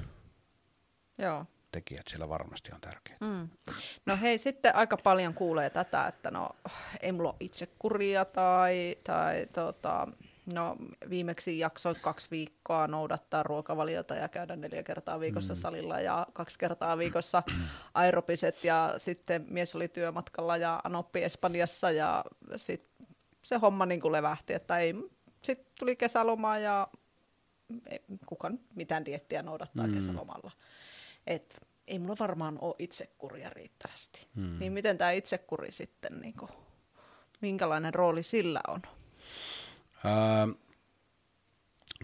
Joo. 1.18 1.46
tekijät 1.72 2.08
siellä 2.08 2.28
varmasti 2.28 2.70
on 2.74 2.80
tärkeitä. 2.80 3.24
Mm. 3.24 3.48
No 4.06 4.16
hei, 4.16 4.38
sitten 4.38 4.74
aika 4.74 4.96
paljon 4.96 5.34
kuulee 5.34 5.70
tätä, 5.70 6.06
että 6.06 6.30
no 6.30 6.48
ei 7.00 7.12
mulla 7.12 7.28
ole 7.28 7.36
itsekuria 7.40 8.24
tai, 8.24 8.96
tai 9.04 9.46
tota, 9.52 10.08
No 10.52 10.76
viimeksi 11.10 11.58
jaksoin 11.58 11.96
kaksi 12.00 12.28
viikkoa 12.30 12.86
noudattaa 12.86 13.42
ruokavaliota 13.42 14.14
ja 14.14 14.28
käydä 14.28 14.56
neljä 14.56 14.82
kertaa 14.82 15.20
viikossa 15.20 15.52
mm. 15.54 15.56
salilla 15.56 16.00
ja 16.00 16.26
kaksi 16.32 16.58
kertaa 16.58 16.98
viikossa 16.98 17.42
aerobiset 17.94 18.64
ja 18.64 18.94
sitten 18.96 19.46
mies 19.50 19.74
oli 19.74 19.88
työmatkalla 19.88 20.56
ja 20.56 20.80
anoppi 20.84 21.22
Espanjassa 21.22 21.90
ja 21.90 22.24
sitten 22.56 23.06
se 23.42 23.56
homma 23.56 23.86
niin 23.86 24.00
kuin 24.00 24.12
levähti, 24.12 24.54
että 24.54 24.78
ei, 24.78 24.94
sitten 25.42 25.72
tuli 25.78 25.96
kesäloma 25.96 26.58
ja 26.58 26.88
ei, 27.86 28.04
kukaan 28.26 28.60
mitään 28.74 29.04
diettiä 29.04 29.42
noudattaa 29.42 29.86
mm. 29.86 29.94
kesälomalla. 29.94 30.50
Et 31.26 31.66
ei 31.86 31.98
mulla 31.98 32.16
varmaan 32.18 32.58
ole 32.60 32.74
itsekuria 32.78 33.50
riittävästi. 33.50 34.28
Mm. 34.34 34.58
Niin 34.58 34.72
miten 34.72 34.98
tämä 34.98 35.10
itsekuri 35.10 35.72
sitten, 35.72 36.20
niin 36.20 36.34
kuin, 36.34 36.50
minkälainen 37.40 37.94
rooli 37.94 38.22
sillä 38.22 38.60
on? 38.68 38.82
Öö, 40.04 40.54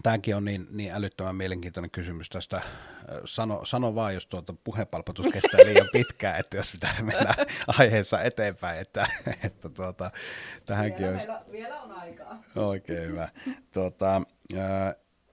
Tämäkin 0.03 0.35
on 0.35 0.45
niin, 0.45 0.67
niin 0.71 0.91
älyttömän 0.93 1.35
mielenkiintoinen 1.35 1.91
kysymys 1.91 2.29
tästä. 2.29 2.61
Sano, 3.25 3.65
sano 3.65 3.95
vaan, 3.95 4.13
jos 4.13 4.25
tuota 4.25 4.53
puhepalpatus 4.63 5.25
kestää 5.33 5.65
liian 5.65 5.89
pitkään, 5.91 6.39
että 6.39 6.57
jos 6.57 6.71
pitää 6.71 6.95
mennä 7.01 7.33
aiheessa 7.79 8.21
eteenpäin, 8.21 8.79
että, 8.79 9.07
että 9.45 9.69
tuota, 9.69 10.11
tähänkin 10.65 10.99
vielä, 10.99 11.11
olisi... 11.11 11.27
Meillä, 11.27 11.45
vielä 11.51 11.81
on 11.81 11.91
aikaa. 11.91 12.43
Oikein 12.55 13.09
hyvä. 13.09 13.29
Tuota, 13.73 14.21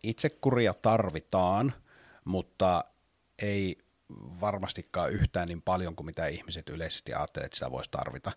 itsekuria 0.03 0.75
tarvitaan, 0.75 1.73
mutta 2.25 2.85
ei 3.43 3.79
varmastikaan 4.41 5.13
yhtään 5.13 5.49
niin 5.49 5.63
paljon 5.63 5.97
kuin 5.97 6.07
mitä 6.07 6.27
ihmiset 6.27 6.69
yleisesti 6.69 7.15
ajattelee, 7.15 7.47
että 7.47 7.57
sitä 7.57 7.71
voisi 7.71 7.91
tarvita. 7.91 8.33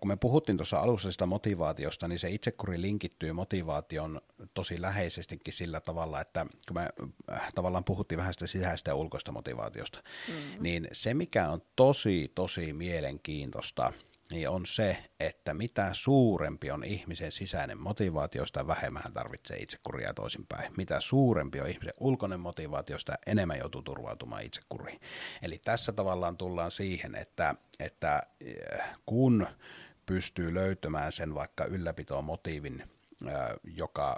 Kun 0.00 0.08
me 0.08 0.16
puhuttiin 0.16 0.58
tuossa 0.58 0.78
alussa 0.78 1.12
sitä 1.12 1.26
motivaatiosta, 1.26 2.08
niin 2.08 2.18
se 2.18 2.30
itsekuri 2.30 2.82
linkittyy 2.82 3.32
motivaation 3.32 4.20
tosi 4.54 4.80
läheisestikin 4.82 5.54
sillä 5.54 5.80
tavalla, 5.80 6.20
että 6.20 6.46
kun 6.68 6.76
me 6.76 6.88
äh, 7.32 7.48
tavallaan 7.54 7.84
puhuttiin 7.84 8.18
vähän 8.18 8.32
sitä 8.32 8.46
sisäistä 8.46 8.90
ja 8.90 8.94
ulkoista 8.94 9.32
motivaatiosta, 9.32 10.02
mm-hmm. 10.28 10.62
niin 10.62 10.88
se 10.92 11.14
mikä 11.14 11.48
on 11.48 11.62
tosi, 11.76 12.32
tosi 12.34 12.72
mielenkiintoista, 12.72 13.92
niin 14.30 14.48
on 14.48 14.66
se, 14.66 15.04
että 15.20 15.54
mitä 15.54 15.90
suurempi 15.92 16.70
on 16.70 16.84
ihmisen 16.84 17.32
sisäinen 17.32 17.78
motivaatio, 17.78 18.46
sitä 18.46 18.66
vähemmän 18.66 19.02
hän 19.02 19.12
tarvitsee 19.12 19.56
itsekuria 19.56 20.14
toisinpäin. 20.14 20.72
Mitä 20.76 21.00
suurempi 21.00 21.60
on 21.60 21.68
ihmisen 21.68 21.94
ulkoinen 22.00 22.40
motivaatio, 22.40 22.98
sitä 22.98 23.18
enemmän 23.26 23.58
joutuu 23.58 23.82
turvautumaan 23.82 24.42
itsekuriin. 24.42 25.00
Eli 25.42 25.58
tässä 25.64 25.92
tavallaan 25.92 26.36
tullaan 26.36 26.70
siihen, 26.70 27.14
että, 27.14 27.54
että 27.80 28.22
eh, 28.40 28.80
kun 29.06 29.46
pystyy 30.06 30.54
löytämään 30.54 31.12
sen 31.12 31.34
vaikka 31.34 31.64
ylläpitoon 31.64 32.24
motiivin, 32.24 32.80
eh, 33.26 33.34
joka 33.64 34.16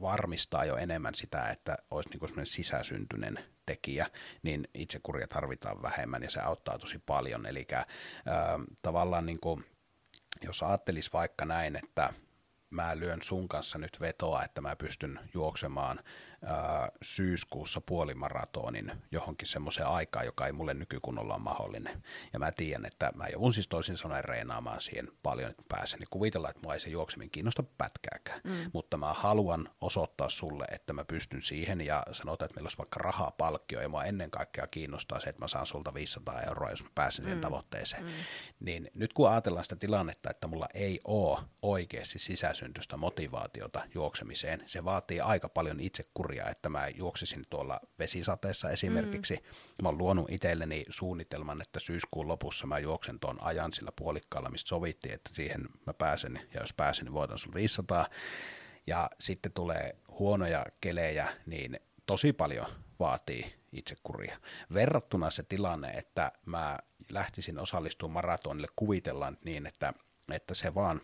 varmistaa 0.00 0.64
jo 0.64 0.76
enemmän 0.76 1.14
sitä, 1.14 1.48
että 1.48 1.76
olisi 1.90 2.08
niin 2.10 2.46
sisäsyntyinen 2.46 3.38
tekijä, 3.66 4.10
niin 4.42 4.68
itsekuria 4.74 5.28
tarvitaan 5.28 5.82
vähemmän 5.82 6.22
ja 6.22 6.30
se 6.30 6.40
auttaa 6.40 6.78
tosi 6.78 6.98
paljon. 6.98 7.46
Eli 7.46 7.66
äh, 7.72 7.86
tavallaan 8.82 9.26
niin 9.26 9.40
kuin, 9.40 9.64
jos 10.42 10.62
ajattelisi 10.62 11.10
vaikka 11.12 11.44
näin, 11.44 11.76
että 11.76 12.12
mä 12.70 12.98
lyön 12.98 13.22
sun 13.22 13.48
kanssa 13.48 13.78
nyt 13.78 14.00
vetoa, 14.00 14.44
että 14.44 14.60
mä 14.60 14.76
pystyn 14.76 15.20
juoksemaan 15.34 16.00
ää, 16.44 16.88
syyskuussa 17.02 17.80
puolimaratonin 17.80 18.92
johonkin 19.12 19.48
semmoiseen 19.48 19.88
aikaan, 19.88 20.26
joka 20.26 20.46
ei 20.46 20.52
mulle 20.52 20.74
nykykunnolla 20.74 21.34
ole 21.34 21.42
mahdollinen. 21.42 22.02
Ja 22.32 22.38
mä 22.38 22.52
tiedän, 22.52 22.86
että 22.86 23.12
mä 23.14 23.28
joudun 23.28 23.52
siis 23.52 23.68
toisin 23.68 23.96
sanoen 23.96 24.24
reenaamaan 24.24 24.80
siihen 24.80 25.08
paljon, 25.22 25.50
että 25.50 25.62
pääsen. 25.68 25.98
Niin 26.00 26.08
kuvitellaan, 26.10 26.50
että 26.50 26.62
mua 26.62 26.74
ei 26.74 26.80
se 26.80 26.90
juokseminen 26.90 27.30
kiinnosta 27.30 27.62
pätkääkään. 27.62 28.40
Mm. 28.44 28.70
Mutta 28.72 28.96
mä 28.96 29.12
haluan 29.12 29.68
osoittaa 29.80 30.28
sulle, 30.28 30.64
että 30.64 30.92
mä 30.92 31.04
pystyn 31.04 31.42
siihen 31.42 31.80
ja 31.80 32.02
sanotaan, 32.12 32.46
että 32.46 32.56
meillä 32.56 32.66
olisi 32.66 32.78
vaikka 32.78 32.98
rahaa 32.98 33.30
palkkio 33.30 33.80
ja 33.80 33.88
mua 33.88 34.04
ennen 34.04 34.30
kaikkea 34.30 34.66
kiinnostaa 34.66 35.20
se, 35.20 35.30
että 35.30 35.42
mä 35.42 35.48
saan 35.48 35.66
sulta 35.66 35.94
500 35.94 36.40
euroa, 36.42 36.70
jos 36.70 36.82
mä 36.82 36.90
pääsen 36.94 37.24
siihen 37.24 37.38
mm. 37.38 37.42
tavoitteeseen. 37.42 38.04
Mm. 38.04 38.10
Niin 38.60 38.90
nyt 38.94 39.12
kun 39.12 39.30
ajatellaan 39.30 39.64
sitä 39.64 39.76
tilannetta, 39.76 40.30
että 40.30 40.46
mulla 40.46 40.68
ei 40.74 41.00
ole 41.04 41.38
oikeasti 41.62 42.18
sisäsyntystä 42.18 42.96
motivaatiota 42.96 43.82
juoksemiseen, 43.94 44.62
se 44.66 44.84
vaatii 44.84 45.20
aika 45.20 45.48
paljon 45.48 45.80
itse 45.80 46.04
kuria, 46.26 46.50
että 46.50 46.68
mä 46.68 46.88
juoksisin 46.88 47.46
tuolla 47.50 47.80
vesisateessa 47.98 48.70
esimerkiksi. 48.70 49.34
Mm. 49.34 49.82
Mä 49.82 49.88
oon 49.88 49.98
luonut 49.98 50.30
itselleni 50.30 50.84
suunnitelman, 50.88 51.62
että 51.62 51.80
syyskuun 51.80 52.28
lopussa 52.28 52.66
mä 52.66 52.78
juoksen 52.78 53.20
tuon 53.20 53.42
ajan 53.42 53.72
sillä 53.72 53.92
puolikkaalla, 53.96 54.50
mistä 54.50 54.68
sovittiin, 54.68 55.14
että 55.14 55.30
siihen 55.34 55.68
mä 55.86 55.94
pääsen, 55.94 56.40
ja 56.54 56.60
jos 56.60 56.72
pääsen, 56.72 57.04
niin 57.04 57.12
voitan 57.12 57.38
sun 57.38 57.54
500. 57.54 58.06
Ja 58.86 59.10
sitten 59.20 59.52
tulee 59.52 59.96
huonoja 60.18 60.66
kelejä, 60.80 61.28
niin 61.46 61.80
tosi 62.06 62.32
paljon 62.32 62.66
vaatii 62.98 63.54
itsekuria. 63.72 64.40
Verrattuna 64.74 65.30
se 65.30 65.42
tilanne, 65.42 65.88
että 65.88 66.32
mä 66.46 66.78
lähtisin 67.10 67.58
osallistumaan 67.58 68.12
maratonille, 68.12 68.68
kuvitellaan 68.76 69.38
niin, 69.44 69.66
että, 69.66 69.92
että 70.32 70.54
se 70.54 70.74
vaan 70.74 71.00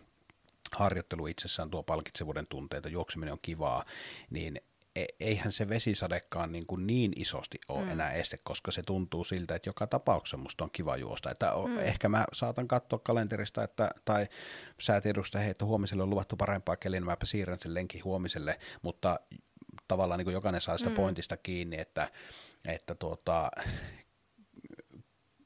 harjoittelu 0.71 1.27
itsessään 1.27 1.69
tuo 1.69 1.83
palkitsevuuden 1.83 2.47
tunteita, 2.47 2.89
juokseminen 2.89 3.31
on 3.31 3.39
kivaa, 3.41 3.85
niin 4.29 4.61
eihän 5.19 5.51
se 5.51 5.69
vesisadekaan 5.69 6.51
niin, 6.51 6.65
kuin 6.65 6.87
niin 6.87 7.13
isosti 7.15 7.57
ole 7.67 7.85
mm. 7.85 7.91
enää 7.91 8.11
este, 8.11 8.37
koska 8.43 8.71
se 8.71 8.83
tuntuu 8.83 9.23
siltä, 9.23 9.55
että 9.55 9.69
joka 9.69 9.87
tapauksessa 9.87 10.37
musta 10.37 10.63
on 10.63 10.69
kiva 10.71 10.97
juosta. 10.97 11.31
Että 11.31 11.51
mm. 11.67 11.77
Ehkä 11.77 12.09
mä 12.09 12.25
saatan 12.33 12.67
katsoa 12.67 12.99
kalenterista, 12.99 13.63
että, 13.63 13.91
tai 14.05 14.27
säätiedosta, 14.79 15.39
hei, 15.39 15.49
että 15.49 15.65
huomiselle 15.65 16.03
on 16.03 16.09
luvattu 16.09 16.35
parempaa 16.35 16.75
keliä, 16.75 16.99
niin 16.99 17.05
mäpä 17.05 17.25
siirrän 17.25 17.59
sen 17.59 17.73
lenkin 17.73 18.03
huomiselle, 18.03 18.59
mutta 18.81 19.19
tavallaan 19.87 20.17
niin 20.17 20.25
kuin 20.25 20.33
jokainen 20.33 20.61
saa 20.61 20.77
sitä 20.77 20.89
mm. 20.89 20.95
pointista 20.95 21.37
kiinni, 21.37 21.79
että, 21.79 22.09
että 22.65 22.95
tuota, 22.95 23.51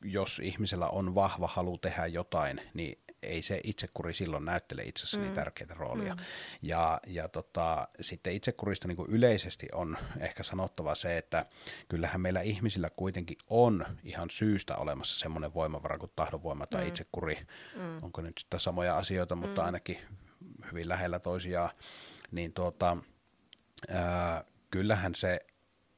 jos 0.04 0.40
ihmisellä 0.40 0.88
on 0.88 1.16
vahva 1.16 1.48
halu 1.48 1.78
tehdä 1.78 2.06
jotain, 2.06 2.62
niin 2.74 3.07
ei 3.28 3.42
se 3.42 3.62
itsekuri 3.64 4.14
silloin 4.14 4.46
näyttele 4.46 4.84
itsessäni 4.84 5.28
mm. 5.28 5.36
tärkeitä 5.36 5.74
roolia. 5.74 6.16
Mm. 6.16 6.22
Ja, 6.62 7.00
ja 7.08 7.28
tota, 7.28 7.88
sitten 8.02 8.34
itsekurista 8.34 8.88
niin 8.88 8.96
kuin 8.96 9.12
yleisesti 9.12 9.68
on 9.74 9.98
ehkä 10.20 10.44
sanottava 10.44 10.96
se, 10.96 11.18
että 11.18 11.46
kyllähän 11.90 12.22
meillä 12.22 12.42
ihmisillä 12.42 12.90
kuitenkin 12.90 13.38
on 13.50 13.86
ihan 14.04 14.30
syystä 14.30 14.76
olemassa 14.76 15.20
semmoinen 15.20 15.54
voimavara 15.54 15.98
kuin 15.98 16.12
tahdonvoima 16.16 16.68
tai 16.68 16.82
mm. 16.82 16.88
itsekuri. 16.88 17.48
Mm. 17.76 18.04
Onko 18.04 18.22
nyt 18.22 18.38
sitten 18.38 18.60
samoja 18.60 18.98
asioita, 18.98 19.36
mutta 19.36 19.62
mm. 19.62 19.66
ainakin 19.66 19.98
hyvin 20.72 20.90
lähellä 20.90 21.20
toisiaan. 21.20 21.70
Niin 22.32 22.54
tuota, 22.54 22.98
ää, 23.90 24.44
kyllähän 24.72 25.16
se 25.16 25.40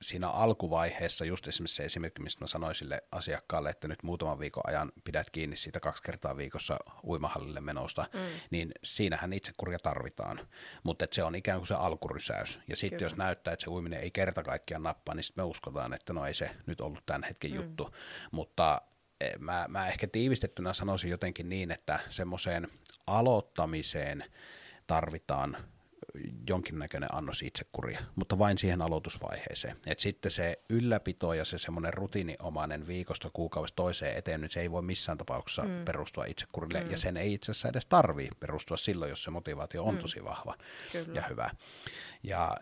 siinä 0.02 0.30
alkuvaiheessa, 0.30 1.26
just 1.26 1.48
esimerkiksi 1.48 1.76
se 1.76 1.84
esimerkki, 1.84 2.22
mistä 2.22 2.44
mä 2.44 2.48
sanoin 2.48 2.76
sille 2.76 3.04
asiakkaalle, 3.12 3.70
että 3.70 3.88
nyt 3.88 4.04
muutaman 4.04 4.40
viikon 4.40 4.64
ajan 4.68 4.92
pidät 5.04 5.30
kiinni 5.30 5.56
siitä 5.56 5.80
kaksi 5.80 6.04
kertaa 6.04 6.38
viikossa 6.38 6.80
uimahallille 7.04 7.62
menosta, 7.62 8.06
mm. 8.14 8.20
niin 8.52 8.72
siinähän 8.84 9.34
itsekuria 9.34 9.80
tarvitaan. 9.80 10.48
Mutta 10.84 11.08
se 11.12 11.24
on 11.24 11.36
ikään 11.36 11.60
kuin 11.60 11.68
se 11.68 11.74
alkurysäys. 11.74 12.60
Ja 12.68 12.76
sitten 12.76 13.06
jos 13.06 13.16
näyttää, 13.16 13.54
että 13.54 13.64
se 13.64 13.70
uiminen 13.70 14.00
ei 14.00 14.12
kerta 14.12 14.44
kaikkiaan 14.44 14.84
nappaa, 14.84 15.16
niin 15.16 15.24
sitten 15.24 15.44
me 15.44 15.48
uskotaan, 15.48 15.94
että 15.94 16.14
no 16.14 16.26
ei 16.26 16.34
se 16.34 16.52
nyt 16.66 16.82
ollut 16.82 17.06
tämän 17.06 17.24
hetken 17.24 17.52
mm. 17.52 17.58
juttu. 17.58 17.96
Mutta 18.32 18.82
e, 19.22 19.30
mä, 19.40 19.66
mä 19.68 19.88
ehkä 19.88 20.08
tiivistettynä 20.08 20.74
sanoisin 20.74 21.12
jotenkin 21.12 21.50
niin, 21.50 21.72
että 21.72 22.00
semmoiseen 22.10 22.68
aloittamiseen 23.08 24.26
tarvitaan 24.88 25.58
jonkinnäköinen 26.50 27.16
annos 27.16 27.42
itsekuria, 27.42 28.00
mutta 28.16 28.40
vain 28.40 28.58
siihen 28.58 28.82
aloitusvaiheeseen. 28.82 29.78
Et 29.88 30.00
sitten 30.00 30.32
se 30.32 30.60
ylläpito 30.70 31.34
ja 31.34 31.46
se 31.46 31.58
semmoinen 31.58 31.94
rutiininomainen 31.94 32.88
viikosta 32.88 33.30
kuukaudesta 33.34 33.76
toiseen 33.76 34.18
eteen, 34.18 34.42
niin 34.42 34.52
se 34.52 34.62
ei 34.62 34.72
voi 34.72 34.82
missään 34.82 35.18
tapauksessa 35.18 35.64
mm. 35.64 35.86
perustua 35.86 36.26
itsekurille, 36.26 36.84
mm. 36.84 36.92
ja 36.92 36.98
sen 36.98 37.18
ei 37.18 37.34
itse 37.34 37.52
asiassa 37.52 37.70
edes 37.70 37.86
tarvii 37.86 38.30
perustua 38.40 38.78
silloin, 38.78 39.10
jos 39.10 39.24
se 39.24 39.32
motivaatio 39.32 39.84
on 39.84 39.96
mm. 39.96 40.02
tosi 40.02 40.24
vahva 40.24 40.56
Kyllä. 40.92 41.14
ja 41.14 41.22
hyvä. 41.30 41.50
Ja, 42.24 42.58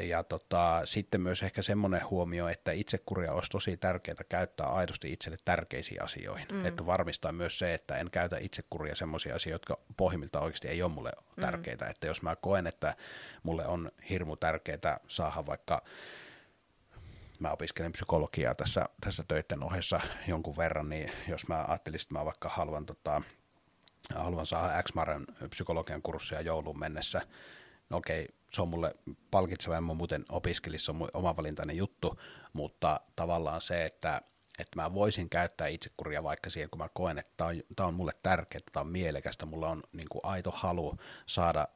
ja 0.00 0.24
tota, 0.24 0.80
sitten 0.84 1.20
myös 1.20 1.42
ehkä 1.42 1.62
semmoinen 1.62 2.10
huomio, 2.10 2.48
että 2.48 2.72
itsekuria 2.72 3.32
olisi 3.32 3.50
tosi 3.50 3.76
tärkeää 3.76 4.24
käyttää 4.28 4.66
aidosti 4.66 5.12
itselle 5.12 5.38
tärkeisiin 5.44 6.02
asioihin. 6.02 6.46
Mm. 6.52 6.66
Että 6.66 6.86
varmistaa 6.86 7.32
myös 7.32 7.58
se, 7.58 7.74
että 7.74 7.96
en 7.96 8.10
käytä 8.10 8.38
itsekuria 8.38 8.96
semmoisia 8.96 9.34
asioita, 9.34 9.54
jotka 9.54 9.78
pohjimmilta 9.96 10.40
oikeasti 10.40 10.68
ei 10.68 10.82
ole 10.82 10.92
mulle 10.92 11.12
mm. 11.36 11.40
tärkeitä. 11.40 11.86
Että 11.86 12.06
jos 12.06 12.22
mä 12.22 12.36
koen, 12.36 12.66
että 12.66 12.96
mulle 13.42 13.66
on 13.66 13.92
hirmu 14.10 14.36
tärkeää 14.36 15.00
saada 15.08 15.46
vaikka 15.46 15.82
mä 17.38 17.50
opiskelen 17.50 17.92
psykologiaa 17.92 18.54
tässä, 18.54 18.88
tässä 19.00 19.24
töiden 19.28 19.62
ohessa 19.62 20.00
jonkun 20.26 20.56
verran, 20.56 20.88
niin 20.88 21.12
jos 21.28 21.48
mä 21.48 21.64
ajattelisin, 21.68 22.04
että 22.04 22.14
mä 22.14 22.24
vaikka 22.24 22.48
haluan, 22.48 22.86
tota, 22.86 23.22
haluan 24.14 24.46
saada 24.46 24.82
x 24.82 24.92
psykologian 25.50 26.02
kurssia 26.02 26.40
jouluun 26.40 26.78
mennessä, 26.78 27.20
no 27.90 27.96
okei, 27.96 28.28
se 28.52 28.62
on 28.62 28.68
mulle 28.68 28.94
palkitseva, 29.30 29.76
en 29.76 29.84
mä 29.84 29.94
muuten 29.94 30.24
opiskelisi, 30.28 30.84
se 30.84 30.90
on 30.90 31.08
oma 31.14 31.36
valintainen 31.36 31.76
juttu, 31.76 32.20
mutta 32.52 33.00
tavallaan 33.16 33.60
se, 33.60 33.84
että, 33.84 34.22
että 34.58 34.76
mä 34.82 34.94
voisin 34.94 35.30
käyttää 35.30 35.66
itsekuria 35.66 36.22
vaikka 36.22 36.50
siihen, 36.50 36.70
kun 36.70 36.78
mä 36.78 36.88
koen, 36.94 37.18
että 37.18 37.32
tämä 37.36 37.50
on, 37.78 37.88
on 37.88 37.94
mulle 37.94 38.12
tärkeää, 38.22 38.60
tämä 38.72 38.82
on 38.82 38.90
mielekästä, 38.90 39.46
mulla 39.46 39.68
on 39.68 39.82
niin 39.92 40.08
kuin 40.08 40.24
aito 40.24 40.50
halu 40.50 40.96
saada 41.26 41.68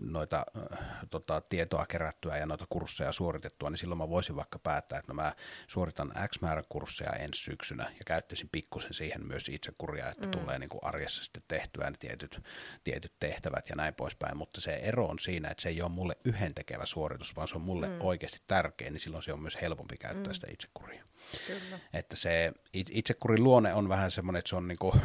noita 0.00 0.44
äh, 0.72 0.78
tota, 1.10 1.40
tietoa 1.40 1.86
kerättyä 1.86 2.36
ja 2.36 2.46
noita 2.46 2.64
kursseja 2.68 3.12
suoritettua, 3.12 3.70
niin 3.70 3.78
silloin 3.78 3.98
mä 3.98 4.08
voisin 4.08 4.36
vaikka 4.36 4.58
päättää, 4.58 4.98
että 4.98 5.12
no 5.12 5.14
mä 5.14 5.32
suoritan 5.66 6.12
X 6.28 6.40
määrän 6.40 6.64
kursseja 6.68 7.12
ensi 7.12 7.42
syksynä 7.42 7.84
ja 7.84 8.04
käyttäisin 8.06 8.48
pikkusen 8.52 8.94
siihen 8.94 9.26
myös 9.26 9.48
itsekuria, 9.48 10.10
että 10.10 10.26
mm. 10.26 10.30
tulee 10.30 10.58
niin 10.58 10.68
kuin 10.68 10.84
arjessa 10.84 11.24
sitten 11.24 11.42
tehtyä 11.48 11.90
ne 11.90 11.96
tietyt, 11.98 12.42
tietyt 12.84 13.12
tehtävät 13.20 13.68
ja 13.68 13.76
näin 13.76 13.94
poispäin, 13.94 14.36
mutta 14.36 14.60
se 14.60 14.72
ero 14.72 15.06
on 15.06 15.18
siinä, 15.18 15.48
että 15.48 15.62
se 15.62 15.68
ei 15.68 15.82
ole 15.82 15.90
mulle 15.90 16.16
yhentekevä 16.24 16.86
suoritus, 16.86 17.36
vaan 17.36 17.48
se 17.48 17.56
on 17.56 17.62
mulle 17.62 17.88
mm. 17.88 17.96
oikeasti 18.00 18.40
tärkeä, 18.46 18.90
niin 18.90 19.00
silloin 19.00 19.22
se 19.22 19.32
on 19.32 19.40
myös 19.40 19.60
helpompi 19.60 19.96
käyttää 19.96 20.32
mm. 20.32 20.34
sitä 20.34 20.46
itsekuria. 20.52 21.04
Kyllä. 21.46 21.78
Että 21.92 22.16
se 22.16 22.52
itsekurin 22.74 23.44
luonne 23.44 23.74
on 23.74 23.88
vähän 23.88 24.10
semmoinen, 24.10 24.38
että 24.38 24.48
se 24.48 24.56
on 24.56 24.68
niinku 24.68 24.96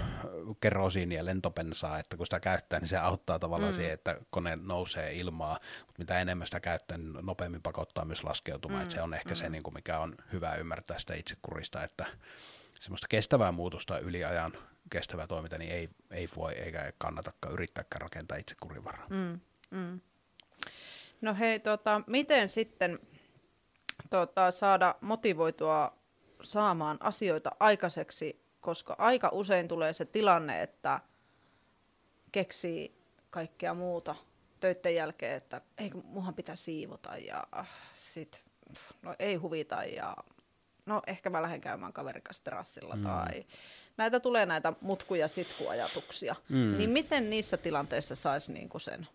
kerosiini 0.59 1.15
ja 1.15 1.25
lentopensaa, 1.25 1.99
että 1.99 2.17
kun 2.17 2.25
sitä 2.25 2.39
käyttää, 2.39 2.79
niin 2.79 2.87
se 2.87 2.97
auttaa 2.97 3.39
tavallaan 3.39 3.73
mm. 3.73 3.75
siihen, 3.75 3.93
että 3.93 4.17
kone 4.29 4.55
nousee 4.55 5.13
ilmaa, 5.13 5.59
mutta 5.79 5.99
mitä 5.99 6.19
enemmän 6.19 6.47
sitä 6.47 6.59
käyttää, 6.59 6.97
niin 6.97 7.13
nopeammin 7.21 7.61
pakottaa 7.61 8.05
myös 8.05 8.23
laskeutumaan. 8.23 8.81
Mm. 8.81 8.83
Että 8.83 8.95
se 8.95 9.01
on 9.01 9.13
ehkä 9.13 9.29
mm. 9.29 9.35
se, 9.35 9.49
niinku, 9.49 9.71
mikä 9.71 9.99
on 9.99 10.15
hyvä 10.33 10.55
ymmärtää 10.55 10.99
sitä 10.99 11.13
itsekurista, 11.13 11.83
että 11.83 12.05
semmoista 12.79 13.07
kestävää 13.07 13.51
muutosta 13.51 13.99
yli 13.99 14.23
ajan 14.23 14.53
kestävää 14.89 15.27
toiminta, 15.27 15.57
niin 15.57 15.71
ei, 15.71 15.89
ei 16.11 16.29
voi 16.35 16.53
eikä 16.53 16.93
kannatakaan 16.97 17.53
yrittääkään 17.53 18.01
rakentaa 18.01 18.37
itsekurin 18.37 18.83
varaan. 18.83 19.09
Mm. 19.09 19.39
Mm. 19.77 19.99
No 21.21 21.35
hei, 21.39 21.59
tota, 21.59 22.01
miten 22.07 22.49
sitten 22.49 22.99
tota, 24.09 24.51
saada 24.51 24.95
motivoitua 25.01 26.02
saamaan 26.43 26.97
asioita 26.99 27.51
aikaiseksi, 27.59 28.43
koska 28.61 28.95
aika 28.97 29.29
usein 29.31 29.67
tulee 29.67 29.93
se 29.93 30.05
tilanne, 30.05 30.61
että 30.61 30.99
keksii 32.31 32.95
kaikkea 33.29 33.73
muuta 33.73 34.15
töiden 34.59 34.95
jälkeen, 34.95 35.37
että 35.37 35.61
ei, 35.77 35.91
muhan 36.05 36.33
pitää 36.33 36.55
siivota 36.55 37.17
ja 37.17 37.47
sit, 37.95 38.43
no 39.01 39.15
ei 39.19 39.35
huvita 39.35 39.83
ja 39.83 40.15
no 40.85 41.01
ehkä 41.07 41.29
mä 41.29 41.41
lähden 41.41 41.61
käymään 41.61 41.93
kaverikas 41.93 42.39
terassilla 42.39 42.95
mm. 42.95 43.03
tai 43.03 43.45
näitä 43.97 44.19
tulee 44.19 44.45
näitä 44.45 44.73
mutkuja 44.81 45.27
sitkuajatuksia. 45.27 46.35
Mm. 46.49 46.77
Niin 46.77 46.89
miten 46.89 47.29
niissä 47.29 47.57
tilanteissa 47.57 48.15
saisi 48.15 48.53
niinku 48.53 48.79
sen 48.79 49.07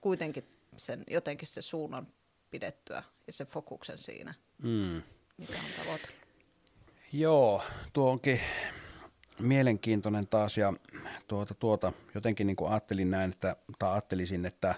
kuitenkin 0.00 0.44
sen, 0.76 1.04
jotenkin 1.10 1.48
se 1.48 1.62
suunnan 1.62 2.06
pidettyä 2.50 3.02
ja 3.26 3.32
sen 3.32 3.46
fokuksen 3.46 3.98
siinä, 3.98 4.34
mm. 4.62 5.02
mitä 5.36 5.52
on 5.58 5.84
tavoitellut? 5.84 6.21
Joo, 7.12 7.62
tuo 7.92 8.10
onkin 8.10 8.40
mielenkiintoinen 9.40 10.26
taas 10.26 10.56
ja 10.56 10.72
tuota, 11.28 11.54
tuota, 11.54 11.92
jotenkin 12.14 12.46
niin 12.46 12.56
kuin 12.56 12.70
ajattelin 12.70 13.10
näin, 13.10 13.30
että, 13.30 13.56
tai 13.78 13.92
ajattelisin, 13.92 14.46
että 14.46 14.74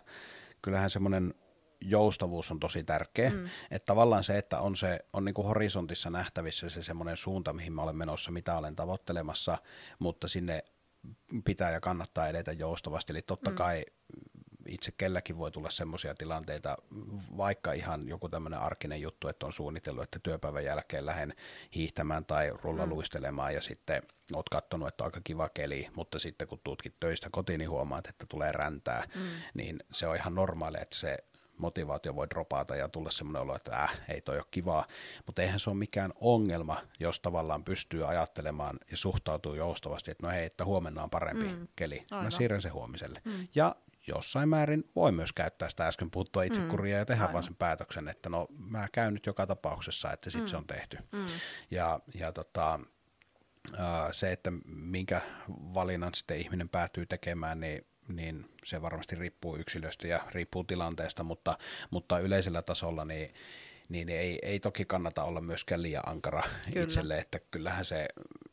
kyllähän 0.63 0.91
semmoinen 0.91 1.35
joustavuus 1.81 2.51
on 2.51 2.61
tosi 2.61 2.85
tärkeä. 2.85 3.31
Mm. 3.31 3.49
Että 3.71 3.87
tavallaan 3.87 4.25
se, 4.25 4.39
että 4.39 4.61
on, 4.61 4.77
se, 4.77 5.01
on 5.13 5.25
niin 5.25 5.35
kuin 5.35 5.47
horisontissa 5.47 6.11
nähtävissä 6.11 6.71
se 6.71 6.83
semmoinen 6.83 7.17
suunta, 7.17 7.53
mihin 7.53 7.73
mä 7.73 7.83
olen 7.83 7.97
menossa, 7.97 8.31
mitä 8.31 8.59
olen 8.59 8.77
tavoittelemassa, 8.77 9.59
mutta 9.99 10.29
sinne 10.29 10.65
pitää 11.45 11.71
ja 11.71 11.81
kannattaa 11.81 12.29
edetä 12.29 12.53
joustavasti. 12.53 13.13
Eli 13.13 13.23
totta 13.23 13.51
mm. 13.51 13.57
kai 13.57 13.85
itse 14.69 14.93
kelläkin 14.93 15.39
voi 15.39 15.51
tulla 15.51 15.71
semmoisia 15.71 16.15
tilanteita, 16.15 16.77
vaikka 17.37 17.73
ihan 17.73 18.09
joku 18.09 18.29
tämmöinen 18.29 18.61
arkinen 18.61 19.01
juttu, 19.01 19.29
että 19.29 19.47
on 19.47 19.53
suunnitellut, 19.53 20.05
että 20.05 20.19
työpäivän 20.23 20.65
jälkeen 20.65 21.07
lähden 21.07 21.35
hiihtämään 21.75 22.25
tai 22.25 22.53
rullaluistelemaan 22.63 23.53
mm. 23.53 23.55
ja 23.55 23.63
sitten 23.63 24.03
oot 24.35 24.49
katsonut, 24.49 24.89
että 24.89 25.05
on 25.05 25.09
aika 25.09 25.21
kiva 25.25 25.49
keli, 25.49 25.89
mutta 25.95 26.19
sitten 26.19 26.49
kun 26.49 26.61
tuutkin 26.65 26.95
töistä 27.01 27.29
kotiin, 27.33 27.59
niin 27.59 27.71
huomaat, 27.71 28.07
että 28.07 28.27
tulee 28.29 28.53
räntää, 28.53 29.09
mm. 29.15 29.23
niin 29.55 29.81
se 29.93 30.07
on 30.07 30.17
ihan 30.17 30.35
normaali, 30.35 30.77
että 30.81 30.97
se 30.97 31.19
motivaatio 31.59 32.17
voi 32.17 32.27
dropata 32.31 32.77
ja 32.77 32.89
tulla 32.89 33.11
semmoinen 33.11 33.43
olo, 33.43 33.57
että 33.57 33.83
äh, 33.83 34.01
ei 34.09 34.21
toi 34.21 34.37
ole 34.37 34.45
kivaa, 34.51 34.87
mutta 35.27 35.43
eihän 35.43 35.61
se 35.61 35.71
ole 35.71 35.79
mikään 35.79 36.13
ongelma, 36.21 36.83
jos 37.01 37.21
tavallaan 37.21 37.65
pystyy 37.65 38.09
ajattelemaan 38.09 38.79
ja 38.91 38.97
suhtautuu 38.97 39.55
joustavasti, 39.55 40.11
että 40.11 40.27
no 40.27 40.33
hei, 40.33 40.47
että 40.47 40.65
huomenna 40.65 41.03
on 41.03 41.11
parempi 41.11 41.49
mm. 41.49 41.69
keli, 41.77 42.05
Aivan. 42.11 42.25
mä 42.25 42.31
siirrän 42.31 42.63
sen 42.63 42.73
huomiselle. 42.73 43.23
Mm. 43.25 43.49
Ja 43.55 43.77
jossain 44.07 44.49
määrin 44.49 44.91
voi 44.97 45.13
myös 45.13 45.33
käyttää 45.33 45.69
sitä 45.69 45.87
äsken 45.87 46.11
puhuttua 46.11 46.43
itsekuria 46.43 46.95
mm, 46.95 46.99
ja 46.99 47.07
tehdä 47.07 47.23
aivan. 47.23 47.33
vaan 47.33 47.45
sen 47.45 47.57
päätöksen, 47.57 48.09
että 48.09 48.29
no 48.29 48.47
mä 48.59 48.89
käyn 48.93 49.15
nyt 49.15 49.27
joka 49.27 49.47
tapauksessa, 49.47 50.13
että 50.13 50.31
sitten 50.31 50.45
mm. 50.45 50.51
se 50.51 50.57
on 50.57 50.67
tehty. 50.67 50.99
Mm. 51.13 51.27
Ja, 51.71 52.01
ja 52.15 52.33
tota, 52.33 52.81
se, 54.13 54.33
että 54.33 54.53
minkä 54.67 55.21
valinnan 55.49 56.15
sitten 56.15 56.39
ihminen 56.39 56.69
päätyy 56.69 57.07
tekemään, 57.07 57.61
niin, 57.61 57.87
niin 58.09 58.51
se 58.65 58.83
varmasti 58.83 59.17
riippuu 59.17 59.57
yksilöstä 59.57 60.09
ja 60.09 60.21
riippuu 60.31 60.65
tilanteesta, 60.65 61.23
mutta, 61.23 61.59
mutta 61.91 62.19
yleisellä 62.19 62.63
tasolla 62.63 63.05
niin 63.05 63.35
niin 63.89 64.09
ei, 64.09 64.39
ei 64.43 64.61
toki 64.61 64.85
kannata 64.85 65.25
olla 65.25 65.41
myöskään 65.41 65.83
liian 65.83 66.09
ankara 66.09 66.43
Kyllä. 66.73 66.85
itselle, 66.85 67.19
että 67.19 67.39
kyllähän 67.51 67.85
se, 67.85 68.07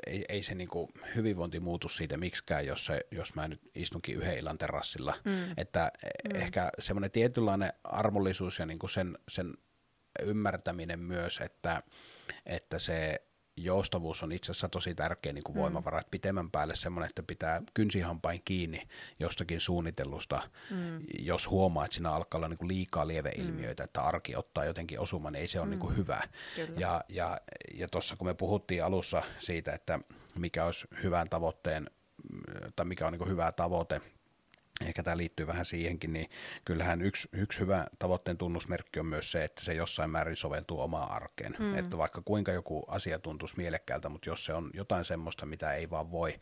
ei, 0.07 0.25
ei 0.29 0.43
se 0.43 0.55
niinku 0.55 0.89
hyvinvointi 1.15 1.59
muutu 1.59 1.89
siitä 1.89 2.17
miksikään, 2.17 2.65
jos, 2.65 2.85
se, 2.85 3.01
jos 3.11 3.35
mä 3.35 3.47
nyt 3.47 3.61
istunkin 3.75 4.17
yhden 4.17 4.37
illan 4.37 4.57
terassilla, 4.57 5.13
mm. 5.25 5.53
että 5.57 5.91
mm. 6.03 6.41
ehkä 6.41 6.69
semmoinen 6.79 7.11
tietynlainen 7.11 7.73
armollisuus 7.83 8.59
ja 8.59 8.65
niinku 8.65 8.87
sen, 8.87 9.17
sen 9.27 9.53
ymmärtäminen 10.23 10.99
myös, 10.99 11.39
että, 11.39 11.83
että 12.45 12.79
se 12.79 13.21
joustavuus 13.63 14.23
on 14.23 14.31
itse 14.31 14.51
asiassa 14.51 14.69
tosi 14.69 14.95
tärkeä 14.95 15.33
niin 15.33 15.43
kuin 15.43 15.55
mm. 15.55 15.61
voimavara, 15.61 15.99
että 15.99 16.11
pitemmän 16.11 16.51
päälle 16.51 16.75
semmoinen, 16.75 17.09
että 17.09 17.23
pitää 17.23 17.61
kynsihampain 17.73 18.41
kiinni 18.45 18.87
jostakin 19.19 19.59
suunnitellusta, 19.59 20.41
mm. 20.69 20.99
jos 21.19 21.49
huomaa, 21.49 21.85
että 21.85 21.95
siinä 21.95 22.11
alkaa 22.11 22.37
olla 22.37 22.47
niin 22.47 22.57
kuin 22.57 22.67
liikaa 22.67 23.07
lieveilmiöitä, 23.07 23.83
mm. 23.83 23.85
että 23.85 24.01
arki 24.01 24.35
ottaa 24.35 24.65
jotenkin 24.65 24.99
osuman, 24.99 25.33
niin 25.33 25.41
ei 25.41 25.47
se 25.47 25.59
ole 25.59 25.65
mm. 25.65 25.69
niin 25.69 25.79
kuin 25.79 25.97
hyvä. 25.97 26.21
Kyllä. 26.55 26.79
Ja, 26.79 27.03
ja, 27.09 27.41
ja 27.73 27.87
tuossa 27.87 28.15
kun 28.15 28.27
me 28.27 28.33
puhuttiin 28.33 28.83
alussa 28.83 29.23
siitä, 29.39 29.73
että 29.73 29.99
mikä 30.35 30.65
olisi 30.65 30.87
hyvän 31.03 31.29
tavoitteen, 31.29 31.89
tai 32.75 32.85
mikä 32.85 33.05
on 33.05 33.13
niin 33.13 33.19
kuin 33.19 33.29
hyvä 33.29 33.51
tavoite, 33.51 34.01
ehkä 34.87 35.03
tämä 35.03 35.17
liittyy 35.17 35.47
vähän 35.47 35.65
siihenkin, 35.65 36.13
niin 36.13 36.29
kyllähän 36.65 37.01
yksi, 37.01 37.29
yksi 37.33 37.59
hyvä 37.59 37.85
tavoitteen 37.99 38.37
tunnusmerkki 38.37 38.99
on 38.99 39.05
myös 39.05 39.31
se, 39.31 39.43
että 39.43 39.63
se 39.63 39.73
jossain 39.73 40.09
määrin 40.09 40.37
soveltuu 40.37 40.81
omaan 40.81 41.11
arkeen. 41.11 41.55
Mm. 41.59 41.77
Että 41.77 41.97
vaikka 41.97 42.21
kuinka 42.21 42.51
joku 42.51 42.83
asia 42.87 43.19
tuntuisi 43.19 43.57
mielekkäältä, 43.57 44.09
mutta 44.09 44.29
jos 44.29 44.45
se 44.45 44.53
on 44.53 44.69
jotain 44.73 45.05
semmoista, 45.05 45.45
mitä 45.45 45.73
ei 45.73 45.89
vaan 45.89 46.11
voi 46.11 46.39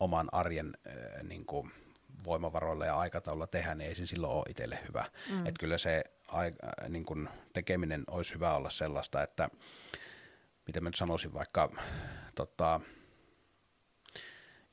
oman 0.00 0.28
arjen 0.32 0.72
äh, 0.86 1.22
niin 1.22 1.46
kuin 1.46 1.72
voimavaroilla 2.24 2.86
ja 2.86 2.98
aikataululla 2.98 3.46
tehdä, 3.46 3.74
niin 3.74 3.88
ei 3.88 3.94
se 3.94 4.06
silloin 4.06 4.32
ole 4.32 4.44
itselle 4.48 4.78
hyvä. 4.88 5.04
Mm. 5.30 5.46
Että 5.46 5.60
kyllä 5.60 5.78
se 5.78 6.04
äh, 6.34 6.88
niin 6.88 7.04
kuin 7.04 7.28
tekeminen 7.52 8.04
olisi 8.10 8.34
hyvä 8.34 8.54
olla 8.54 8.70
sellaista, 8.70 9.22
että 9.22 9.48
miten 10.66 10.82
mä 10.82 10.88
nyt 10.88 10.96
sanoisin 10.96 11.34
vaikka, 11.34 11.70
tota, 12.34 12.80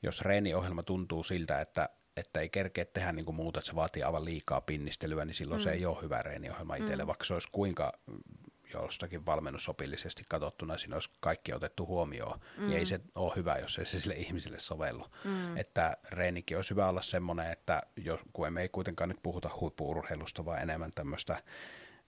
jos 0.02 0.22
reeniohjelma 0.22 0.82
tuntuu 0.82 1.24
siltä, 1.24 1.60
että 1.60 1.88
että 2.20 2.40
ei 2.40 2.48
kerkeä 2.48 2.84
tehdä 2.84 3.12
niin 3.12 3.24
kuin 3.24 3.36
muuta, 3.36 3.58
että 3.58 3.66
se 3.66 3.76
vaatii 3.76 4.02
aivan 4.02 4.24
liikaa 4.24 4.60
pinnistelyä, 4.60 5.24
niin 5.24 5.34
silloin 5.34 5.60
mm. 5.60 5.62
se 5.62 5.70
ei 5.70 5.86
ole 5.86 6.02
hyvä 6.02 6.22
reeniohjelma 6.22 6.74
itselle, 6.74 7.02
mm. 7.02 7.06
vaikka 7.06 7.24
se 7.24 7.34
olisi 7.34 7.48
kuinka 7.52 7.92
jostakin 8.74 9.26
valmennussopillisesti 9.26 10.22
katsottuna 10.28 10.78
siinä 10.78 10.96
olisi 10.96 11.10
kaikki 11.20 11.52
otettu 11.52 11.86
huomioon, 11.86 12.40
mm. 12.56 12.66
niin 12.66 12.78
ei 12.78 12.86
se 12.86 13.00
ole 13.14 13.32
hyvä, 13.36 13.56
jos 13.56 13.78
ei 13.78 13.86
se 13.86 14.00
sille 14.00 14.14
ihmiselle 14.14 14.58
sovellu. 14.58 15.06
Mm. 15.24 15.56
Että 15.56 15.96
reenikin 16.10 16.56
olisi 16.56 16.70
hyvä 16.70 16.88
olla 16.88 17.02
semmoinen, 17.02 17.52
että 17.52 17.82
jos, 17.96 18.20
kun 18.32 18.52
me 18.52 18.62
ei 18.62 18.68
kuitenkaan 18.68 19.08
nyt 19.08 19.22
puhuta 19.22 19.50
huippuurheilusta, 19.60 20.44
vaan 20.44 20.62
enemmän 20.62 20.92
tämmöistä 20.92 21.42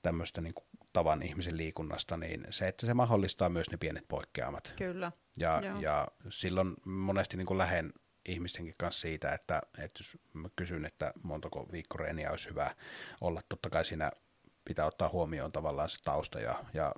tämmöistä 0.03 0.41
niin 0.41 0.55
kuin 0.55 0.67
tavan 0.93 1.23
ihmisen 1.23 1.57
liikunnasta, 1.57 2.17
niin 2.17 2.47
se, 2.51 2.69
että 2.69 2.87
se 2.87 2.95
mahdollistaa 2.95 3.49
myös 3.49 3.71
ne 3.71 3.77
pienet 3.77 4.09
poikkeamat. 4.09 4.75
Kyllä. 4.77 5.13
Ja, 5.39 5.63
ja 5.81 6.09
silloin 6.31 6.75
monesti 6.85 7.37
niin 7.37 7.47
kuin 7.47 7.59
lähden 7.59 7.93
ihmistenkin 8.29 8.75
kanssa 8.79 9.01
siitä, 9.01 9.33
että, 9.33 9.63
että 9.79 10.01
jos 10.01 10.19
mä 10.33 10.49
kysyn, 10.57 10.85
että 10.85 11.13
montako 11.23 11.69
viikkoreeniä 11.73 12.31
olisi 12.31 12.51
hyvä 12.51 12.75
olla, 13.21 13.43
totta 13.49 13.71
kai 13.71 13.85
siinä 13.85 14.11
pitää 14.65 14.87
ottaa 14.87 15.09
huomioon 15.09 15.53
tavallaan 15.53 15.89
se 15.89 16.03
tausta 16.03 16.41
ja, 16.41 16.65
ja 16.75 16.95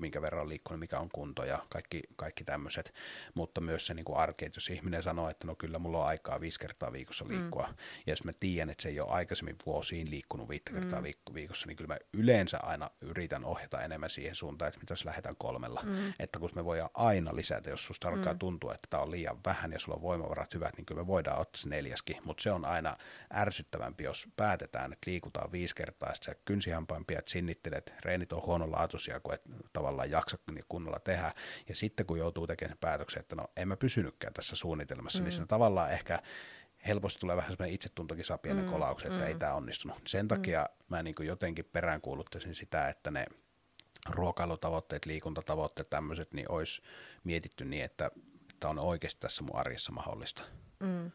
minkä 0.00 0.22
verran 0.22 0.42
on 0.42 0.48
liikkunut, 0.48 0.80
mikä 0.80 0.98
on 0.98 1.08
kunto 1.12 1.44
ja 1.44 1.58
kaikki, 1.68 2.02
kaikki 2.16 2.44
tämmöiset, 2.44 2.94
mutta 3.34 3.60
myös 3.60 3.86
se 3.86 3.94
niin 3.94 4.04
kuin 4.04 4.18
arki, 4.18 4.44
että 4.44 4.56
jos 4.56 4.68
ihminen 4.68 5.02
sanoo, 5.02 5.30
että 5.30 5.46
no 5.46 5.54
kyllä 5.54 5.78
mulla 5.78 5.98
on 5.98 6.06
aikaa 6.06 6.40
viisi 6.40 6.60
kertaa 6.60 6.92
viikossa 6.92 7.28
liikkua, 7.28 7.66
mm. 7.66 7.74
ja 8.06 8.12
jos 8.12 8.24
mä 8.24 8.32
tiedän, 8.40 8.70
että 8.70 8.82
se 8.82 8.88
ei 8.88 9.00
ole 9.00 9.10
aikaisemmin 9.10 9.56
vuosiin 9.66 10.10
liikkunut 10.10 10.48
viittä 10.48 10.72
kertaa 10.72 11.00
mm. 11.00 11.34
viikossa, 11.34 11.66
niin 11.66 11.76
kyllä 11.76 11.94
mä 11.94 11.98
yleensä 12.12 12.58
aina 12.62 12.90
yritän 13.00 13.44
ohjata 13.44 13.82
enemmän 13.82 14.10
siihen 14.10 14.34
suuntaan, 14.34 14.68
että 14.68 14.80
mitä 14.80 14.92
jos 14.92 15.04
lähdetään 15.04 15.36
kolmella, 15.36 15.80
mm. 15.84 16.12
että 16.18 16.38
kun 16.38 16.50
me 16.54 16.64
voidaan 16.64 16.90
aina 16.94 17.36
lisätä, 17.36 17.70
jos 17.70 17.86
susta 17.86 18.08
alkaa 18.08 18.32
mm. 18.32 18.38
tuntua, 18.38 18.74
että 18.74 18.88
tämä 18.90 19.02
on 19.02 19.10
liian 19.10 19.38
vähän 19.44 19.72
ja 19.72 19.78
sulla 19.78 19.96
on 19.96 20.02
voimavarat 20.02 20.54
hyvät, 20.54 20.76
niin 20.76 20.86
kyllä 20.86 21.00
me 21.00 21.06
voidaan 21.06 21.40
ottaa 21.40 21.62
se 21.62 21.68
neljäskin, 21.68 22.16
mutta 22.24 22.42
se 22.42 22.50
on 22.52 22.64
aina 22.64 22.96
ärsyttävämpi, 23.34 24.04
jos 24.04 24.28
päätetään, 24.36 24.92
että 24.92 25.10
liikutaan 25.10 25.52
viisi 25.52 25.74
kertaa, 25.74 26.08
että 26.10 26.24
sä 26.24 26.34
kynsihampain 26.44 27.04
pidät 27.04 27.28
sinnittelet, 27.28 27.92
reenit 28.04 28.32
on 28.32 28.42
huonolaatuisia, 28.46 29.20
kun 29.20 29.34
et 29.34 29.42
tavallaan 29.82 30.10
jaksa 30.10 30.38
niin 30.50 30.64
kunnolla 30.68 30.98
tehdä. 30.98 31.32
Ja 31.68 31.76
sitten 31.76 32.06
kun 32.06 32.18
joutuu 32.18 32.46
tekemään 32.46 32.70
sen 32.70 32.78
päätöksen, 32.78 33.20
että 33.20 33.36
no 33.36 33.48
en 33.56 33.68
mä 33.68 33.76
pysynytkään 33.76 34.32
tässä 34.32 34.56
suunnitelmassa, 34.56 35.18
niin 35.18 35.24
mm. 35.24 35.30
niin 35.30 35.42
se 35.42 35.46
tavallaan 35.46 35.92
ehkä 35.92 36.18
helposti 36.86 37.20
tulee 37.20 37.36
vähän 37.36 37.52
sellainen 37.52 37.74
itsetuntokin 37.74 38.24
saa 38.24 38.38
pienen 38.38 38.64
mm. 38.64 38.70
kolauksen, 38.70 39.12
että 39.12 39.24
mm. 39.24 39.28
ei 39.28 39.34
tämä 39.34 39.54
onnistunut. 39.54 39.96
Sen 40.06 40.28
takia 40.28 40.62
mm. 40.62 40.84
mä 40.88 41.02
niin 41.02 41.14
jotenkin 41.20 41.64
peräänkuuluttaisin 41.64 42.54
sitä, 42.54 42.88
että 42.88 43.10
ne 43.10 43.26
ruokailutavoitteet, 44.08 45.06
liikuntatavoitteet, 45.06 45.90
tämmöiset, 45.90 46.32
niin 46.32 46.50
olisi 46.50 46.82
mietitty 47.24 47.64
niin, 47.64 47.84
että 47.84 48.10
tämä 48.60 48.70
on 48.70 48.78
oikeasti 48.78 49.20
tässä 49.20 49.42
mun 49.42 49.56
arjessa 49.56 49.92
mahdollista. 49.92 50.42
Mm. 50.80 51.10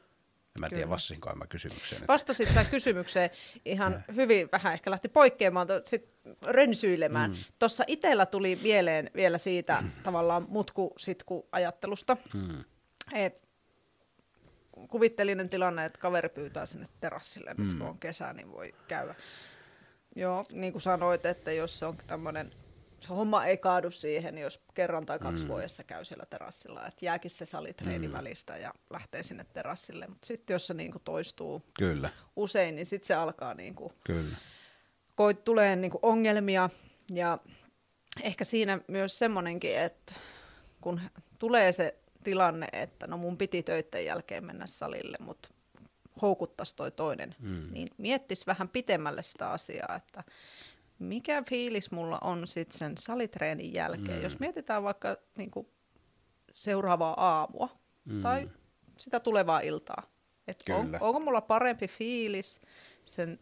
En 0.58 0.62
mä 0.62 0.70
tiedä, 0.70 0.90
vastasinko 0.90 1.36
mä 1.36 1.48
kysymykseen. 1.48 2.08
Vastasit 2.08 2.54
sä 2.54 2.64
kysymykseen 2.64 3.30
ihan 3.66 4.04
hyvin, 4.16 4.50
vähän 4.52 4.74
ehkä 4.74 4.92
lähti 4.92 5.10
poikkeamaan, 5.10 5.68
sit 5.86 6.20
rönsyilemään. 6.42 7.32
Mm. 7.32 7.38
Tuossa 7.60 7.84
itsellä 7.88 8.26
tuli 8.26 8.60
mieleen 8.64 9.12
vielä 9.16 9.38
siitä 9.38 9.82
mm. 9.82 9.92
tavallaan 10.04 10.46
mutku-sitku-ajattelusta, 10.50 12.18
mm. 12.34 12.64
että 13.14 13.48
kuvittelinen 14.88 15.50
tilanne, 15.50 15.86
että 15.86 16.00
kaveri 16.00 16.30
pyytää 16.30 16.66
sinne 16.66 16.88
terassille, 17.00 17.54
mm. 17.54 17.64
nyt 17.64 17.78
kun 17.78 17.88
on 17.88 18.00
kesä, 18.00 18.34
niin 18.34 18.52
voi 18.52 18.76
käydä. 18.88 19.16
Joo, 20.16 20.46
niin 20.52 20.74
kuin 20.74 20.82
sanoit, 20.82 21.26
että 21.26 21.52
jos 21.52 21.80
se 21.80 21.86
on 21.86 21.98
tämmöinen 22.08 22.54
se 23.00 23.08
homma 23.08 23.46
ei 23.46 23.58
kaadu 23.58 23.92
siihen, 23.92 24.38
jos 24.38 24.62
kerran 24.74 25.06
tai 25.06 25.20
kaksi 25.20 25.44
mm. 25.44 25.50
vuodessa 25.50 25.84
käy 25.84 26.06
siellä 26.06 26.26
terassilla, 26.26 26.88
että 26.88 27.06
jääkin 27.06 27.32
se 27.32 27.46
salitreeni 27.46 28.08
mm. 28.08 28.14
välistä 28.14 28.58
ja 28.58 28.74
lähtee 28.90 29.24
sinne 29.24 29.46
terassille. 29.54 30.08
Mutta 30.08 30.28
sitten 30.28 30.54
jos 30.54 30.68
se 30.68 30.74
niinku 30.74 31.00
toistuu 31.00 31.62
Kyllä. 31.80 32.10
usein, 32.36 32.76
niin 32.76 32.86
sitten 32.86 33.08
se 33.08 33.14
alkaa 33.14 33.54
niinku, 33.54 33.94
Kyllä. 34.04 34.38
Koit, 35.16 35.44
tulee 35.44 35.76
niinku 35.76 36.00
ongelmia 36.02 36.70
ja 37.14 37.38
ehkä 38.24 38.46
siinä 38.46 38.80
myös 38.88 39.20
semmoinenkin, 39.20 39.78
että 39.78 40.14
kun 40.82 41.02
tulee 41.40 41.72
se 41.72 41.96
tilanne, 42.24 42.68
että 42.74 43.08
no 43.08 43.18
mun 43.18 43.38
piti 43.38 43.64
töiden 43.64 44.06
jälkeen 44.06 44.46
mennä 44.46 44.68
salille, 44.68 45.18
mutta 45.20 45.50
houkuttaisi 46.22 46.76
toi 46.76 46.92
toinen, 46.92 47.36
mm. 47.40 47.68
niin 47.72 47.90
miettisi 47.98 48.46
vähän 48.46 48.70
pitemmälle 48.70 49.24
sitä 49.24 49.50
asiaa, 49.50 49.96
että 49.96 50.24
mikä 51.00 51.44
fiilis 51.50 51.92
mulla 51.92 52.18
on 52.22 52.48
sitten 52.48 52.78
sen 52.78 52.98
salitreenin 52.98 53.74
jälkeen. 53.74 54.18
Mm. 54.18 54.24
Jos 54.24 54.40
mietitään 54.40 54.84
vaikka 54.84 55.18
niin 55.36 55.52
kuin 55.52 55.68
seuraavaa 56.54 57.14
aamua 57.14 57.70
mm. 58.06 58.22
tai 58.22 58.50
sitä 58.98 59.20
tulevaa 59.20 59.60
iltaa. 59.60 60.04
Että 60.48 60.76
on, 60.76 60.98
onko 61.00 61.20
mulla 61.20 61.42
parempi 61.42 61.88
fiilis 61.88 62.62
sen 63.06 63.40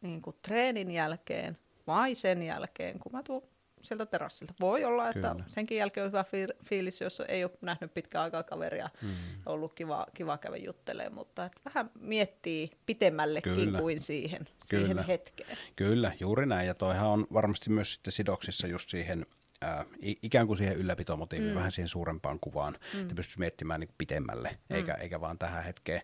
niin 0.00 0.22
kuin 0.22 0.36
treenin 0.42 0.90
jälkeen 0.90 1.58
vai 1.86 2.14
sen 2.14 2.42
jälkeen, 2.42 2.98
kun 2.98 3.12
mä 3.12 3.22
tuun 3.22 3.42
sieltä 3.82 4.06
terassilta. 4.06 4.54
Voi 4.60 4.84
olla, 4.84 5.08
että 5.08 5.30
Kyllä. 5.30 5.44
senkin 5.48 5.78
jälkeen 5.78 6.04
on 6.04 6.10
hyvä 6.12 6.24
fiilis, 6.64 7.00
jos 7.00 7.22
ei 7.28 7.44
ole 7.44 7.52
nähnyt 7.60 7.94
pitkään 7.94 8.24
aikaa 8.24 8.42
kaveria 8.42 8.90
mm. 9.02 9.08
ollut 9.46 9.74
kiva, 9.74 10.06
kiva 10.14 10.38
käydä 10.38 10.56
juttelemaan, 10.56 11.14
mutta 11.14 11.44
että 11.44 11.60
vähän 11.64 11.90
miettii 12.00 12.70
pitemmällekin 12.86 13.54
Kyllä. 13.54 13.78
kuin 13.78 14.00
siihen, 14.00 14.48
Kyllä. 14.70 14.86
siihen 14.86 15.04
hetkeen. 15.04 15.58
Kyllä, 15.76 16.12
juuri 16.20 16.46
näin. 16.46 16.66
Ja 16.66 16.74
toihan 16.74 17.08
on 17.08 17.26
varmasti 17.32 17.70
myös 17.70 17.92
sitten 17.92 18.12
sidoksissa 18.12 18.66
just 18.66 18.90
siihen 18.90 19.26
Ää, 19.60 19.84
ikään 20.02 20.46
kuin 20.46 20.56
siihen 20.56 20.76
ylläpitomotiiviin, 20.76 21.50
mm. 21.50 21.56
vähän 21.56 21.72
siihen 21.72 21.88
suurempaan 21.88 22.40
kuvaan, 22.40 22.78
mm. 22.94 23.00
että 23.00 23.14
pystyisi 23.14 23.38
miettimään 23.38 23.80
niin 23.80 23.94
pitemmälle, 23.98 24.50
mm. 24.50 24.76
eikä, 24.76 24.94
eikä 24.94 25.20
vaan 25.20 25.38
tähän 25.38 25.64
hetkeen. 25.64 26.00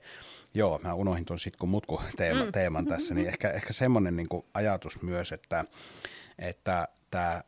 Joo, 0.55 0.81
mä 0.85 0.95
unohdin 0.95 1.25
tuon 1.25 1.39
sit 1.39 1.57
kun 1.57 1.69
mutku 1.69 2.01
teema, 2.17 2.45
mm. 2.45 2.53
teeman 2.53 2.87
tässä, 2.87 3.15
niin 3.15 3.29
ehkä, 3.29 3.51
ehkä 3.51 3.73
semmoinen 3.73 4.17
niin 4.17 4.29
ajatus 4.55 5.03
myös, 5.03 5.33
että 5.33 5.65
että 6.39 6.89
tämä 7.11 7.43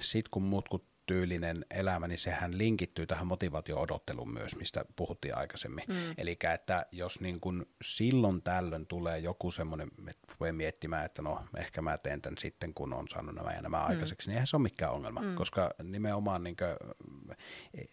sit 0.00 0.28
kun 0.28 0.42
mutkut 0.42 0.96
tyylinen 1.06 1.66
elämä, 1.70 2.08
niin 2.08 2.18
sehän 2.18 2.58
linkittyy 2.58 3.06
tähän 3.06 3.26
motivaatio-odotteluun 3.26 4.32
myös, 4.32 4.56
mistä 4.56 4.84
puhuttiin 4.96 5.36
aikaisemmin. 5.36 5.84
Mm. 5.88 6.14
Eli 6.18 6.38
että 6.54 6.86
jos 6.92 7.20
niin 7.20 7.40
kun 7.40 7.66
silloin 7.82 8.42
tällöin 8.42 8.86
tulee 8.86 9.18
joku 9.18 9.50
semmoinen, 9.50 9.88
että 10.08 10.34
voi 10.40 10.52
miettimään, 10.52 11.04
että 11.04 11.22
no 11.22 11.44
ehkä 11.56 11.82
mä 11.82 11.98
teen 11.98 12.22
tämän 12.22 12.38
sitten, 12.38 12.74
kun 12.74 12.92
on 12.92 13.08
saanut 13.08 13.34
nämä 13.34 13.52
ja 13.52 13.62
nämä 13.62 13.78
mm. 13.78 13.86
aikaiseksi, 13.86 14.28
niin 14.28 14.34
eihän 14.34 14.46
se 14.46 14.56
ole 14.56 14.62
mikään 14.62 14.92
ongelma, 14.92 15.20
mm. 15.20 15.34
koska 15.34 15.70
nimenomaan 15.82 16.44
niin 16.44 16.56
kuin, 16.56 16.90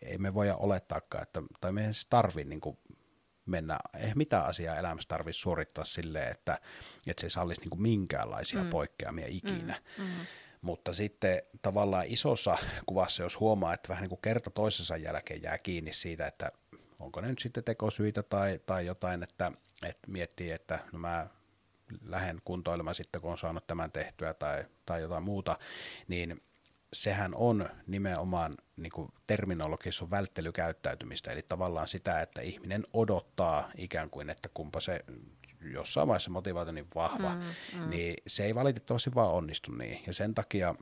ei 0.02 0.18
me 0.18 0.34
voida 0.34 0.56
olettaakaan, 0.56 1.24
että, 1.24 1.42
tai 1.62 1.72
me 1.72 1.86
ei 1.86 1.92
tarvitse 2.10 2.50
niin 2.50 2.78
mennä, 3.46 3.80
ei 3.94 4.12
mitään 4.16 4.46
asiaa 4.46 4.78
elämässä 4.78 5.08
tarvitse 5.08 5.40
suorittaa 5.40 5.86
silleen, 5.86 6.32
että, 6.32 6.60
että 7.08 7.22
se 7.22 7.26
ei 7.26 7.30
sallisi 7.32 7.62
niin 7.62 7.82
minkäänlaisia 7.82 8.64
mm. 8.64 8.70
poikkeamia 8.70 9.26
ikinä. 9.30 9.82
Mm. 9.98 10.04
Mm. 10.04 10.26
Mutta 10.64 10.94
sitten 10.94 11.42
tavallaan 11.62 12.06
isossa 12.08 12.58
kuvassa, 12.86 13.24
jos 13.24 13.40
huomaa, 13.40 13.74
että 13.74 13.90
vähän 13.90 14.02
niin 14.02 14.10
kuin 14.10 14.22
kerta 14.22 14.50
toisensa 14.50 14.98
jälkeen 14.98 15.42
jää 15.44 15.58
kiinni 15.58 15.94
siitä, 15.94 16.28
että 16.28 16.52
onko 17.00 17.22
ne 17.22 17.28
nyt 17.28 17.40
sitten 17.40 17.64
tekosyitä 17.64 18.24
tai, 18.24 18.60
tai 18.66 18.86
jotain, 18.86 19.24
että, 19.24 19.52
että 19.86 20.12
miettii, 20.12 20.52
että 20.52 20.80
no 20.92 21.00
mä 21.00 21.28
lähden 22.06 22.42
kuntoilemaan 22.46 22.96
sitten, 22.96 23.22
kun 23.22 23.32
on 23.32 23.38
saanut 23.38 23.68
tämän 23.68 23.92
tehtyä 23.92 24.34
tai, 24.34 24.66
tai 24.86 25.02
jotain 25.02 25.24
muuta, 25.24 25.60
niin 26.08 26.42
sehän 26.94 27.36
on 27.36 27.70
nimenomaan 27.88 28.54
niin 28.78 28.92
kuin 28.92 29.10
terminologissa 29.28 30.06
on 30.06 30.12
välttelykäyttäytymistä, 30.12 31.32
eli 31.32 31.42
tavallaan 31.42 31.88
sitä, 31.88 32.22
että 32.22 32.42
ihminen 32.42 32.84
odottaa 32.94 33.72
ikään 33.78 34.10
kuin, 34.10 34.30
että 34.30 34.50
kumpa 34.54 34.82
se 34.82 35.00
jossain 35.72 36.08
vaiheessa 36.08 36.32
motivaatio 36.32 36.72
niin 36.72 36.88
vahva, 36.96 37.30
mm, 37.30 37.42
mm. 37.80 37.90
niin 37.90 38.16
se 38.28 38.46
ei 38.46 38.56
valitettavasti 38.56 39.16
vaan 39.16 39.32
onnistu 39.32 39.72
niin. 39.72 40.04
Ja 40.08 40.14
sen 40.14 40.36
takia 40.36 40.76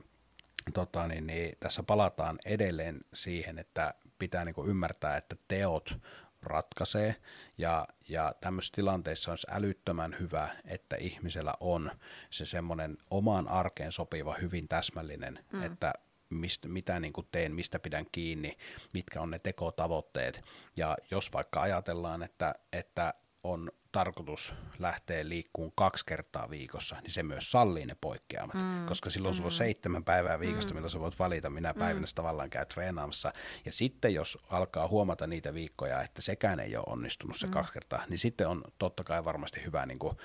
tota, 0.74 1.06
niin, 1.06 1.26
niin, 1.26 1.56
tässä 1.60 1.82
palataan 1.82 2.38
edelleen 2.44 3.00
siihen, 3.14 3.58
että 3.58 3.94
pitää 4.18 4.44
niin 4.44 4.54
ymmärtää, 4.66 5.16
että 5.16 5.36
teot 5.48 5.98
ratkaisee, 6.42 7.16
ja, 7.58 7.86
ja 8.08 8.34
tämmöisissä 8.40 8.74
tilanteissa 8.74 9.32
olisi 9.32 9.46
älyttömän 9.50 10.16
hyvä, 10.20 10.48
että 10.64 10.96
ihmisellä 10.96 11.54
on 11.60 11.90
se 12.30 12.46
semmoinen 12.46 12.98
omaan 13.10 13.48
arkeen 13.48 13.92
sopiva, 13.92 14.36
hyvin 14.40 14.68
täsmällinen, 14.68 15.44
mm. 15.52 15.62
että 15.62 15.92
mistä, 16.30 16.68
mitä 16.68 17.00
niin 17.00 17.12
kuin 17.12 17.28
teen, 17.32 17.54
mistä 17.54 17.78
pidän 17.78 18.06
kiinni, 18.12 18.56
mitkä 18.92 19.20
on 19.20 19.30
ne 19.30 19.38
tekotavoitteet, 19.38 20.44
ja 20.76 20.96
jos 21.10 21.32
vaikka 21.32 21.60
ajatellaan, 21.60 22.22
että, 22.22 22.54
että 22.72 23.14
on 23.42 23.70
tarkoitus 23.92 24.54
lähteä 24.78 25.28
liikkuun 25.28 25.72
kaksi 25.74 26.06
kertaa 26.06 26.50
viikossa, 26.50 26.96
niin 27.02 27.10
se 27.10 27.22
myös 27.22 27.50
sallii 27.50 27.86
ne 27.86 27.96
poikkeamat, 28.00 28.54
mm. 28.54 28.86
koska 28.86 29.10
silloin 29.10 29.34
mm. 29.34 29.36
sulla 29.36 29.46
on 29.46 29.52
mm. 29.52 29.56
seitsemän 29.56 30.04
päivää 30.04 30.40
viikosta, 30.40 30.70
mm. 30.70 30.76
milloin 30.76 30.90
sä 30.90 31.00
voit 31.00 31.18
valita, 31.18 31.50
minä 31.50 31.74
päivänä 31.74 32.06
mm. 32.06 32.14
tavallaan 32.14 32.50
käy 32.50 32.66
treenaamassa. 32.66 33.32
Ja 33.64 33.72
sitten 33.72 34.14
jos 34.14 34.38
alkaa 34.50 34.88
huomata 34.88 35.26
niitä 35.26 35.54
viikkoja, 35.54 36.02
että 36.02 36.22
sekään 36.22 36.60
ei 36.60 36.76
ole 36.76 36.84
onnistunut 36.86 37.36
se 37.36 37.46
mm. 37.46 37.52
kaksi 37.52 37.72
kertaa, 37.72 38.04
niin 38.08 38.18
sitten 38.18 38.48
on 38.48 38.64
totta 38.78 39.04
kai 39.04 39.24
varmasti 39.24 39.64
hyvä 39.64 39.86
niin 39.86 39.98
kuin 39.98 40.16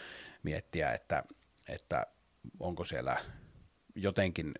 miettiä, 0.43 0.91
että, 0.91 1.23
että 1.67 2.05
onko 2.59 2.83
siellä 2.83 3.17
jotenkin 3.95 4.53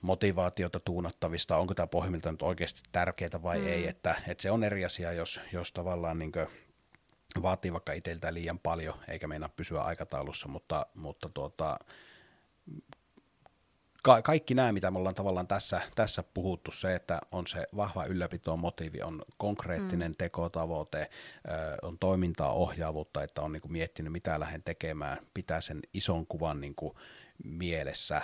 motivaatiota 0.00 0.80
tuunattavista, 0.80 1.56
onko 1.56 1.74
tämä 1.74 1.86
pohjimmiltaan 1.86 2.32
nyt 2.32 2.42
oikeasti 2.42 2.80
tärkeää 2.92 3.42
vai 3.42 3.58
mm. 3.58 3.66
ei, 3.66 3.88
että, 3.88 4.14
että 4.28 4.42
se 4.42 4.50
on 4.50 4.64
eri 4.64 4.84
asia, 4.84 5.12
jos, 5.12 5.40
jos 5.52 5.72
tavallaan 5.72 6.18
niin 6.18 6.32
vaatii 7.42 7.72
vaikka 7.72 7.92
itseltä 7.92 8.34
liian 8.34 8.58
paljon, 8.58 8.94
eikä 9.08 9.28
meinaa 9.28 9.48
pysyä 9.48 9.80
aikataulussa, 9.80 10.48
mutta, 10.48 10.86
mutta 10.94 11.28
tuota, 11.28 11.78
ka- 14.02 14.22
kaikki 14.22 14.54
nämä, 14.54 14.72
mitä 14.72 14.90
me 14.90 14.98
ollaan 14.98 15.14
tavallaan 15.14 15.46
tässä, 15.46 15.80
tässä 15.94 16.22
puhuttu, 16.22 16.70
se, 16.70 16.94
että 16.94 17.20
on 17.32 17.46
se 17.46 17.66
vahva 17.76 18.04
ylläpito 18.04 18.56
motiivi, 18.56 19.02
on 19.02 19.22
konkreettinen 19.36 20.10
mm. 20.10 20.16
tekotavoite, 20.18 21.10
on 21.82 21.98
toimintaa 21.98 22.52
ohjaavuutta, 22.52 23.22
että 23.22 23.42
on 23.42 23.52
niin 23.52 23.62
kuin 23.62 23.72
miettinyt, 23.72 24.12
mitä 24.12 24.40
lähden 24.40 24.62
tekemään, 24.62 25.18
pitää 25.34 25.60
sen 25.60 25.80
ison 25.94 26.26
kuvan 26.26 26.60
niin 26.60 26.74
kuin 26.74 26.94
mielessä, 27.44 28.22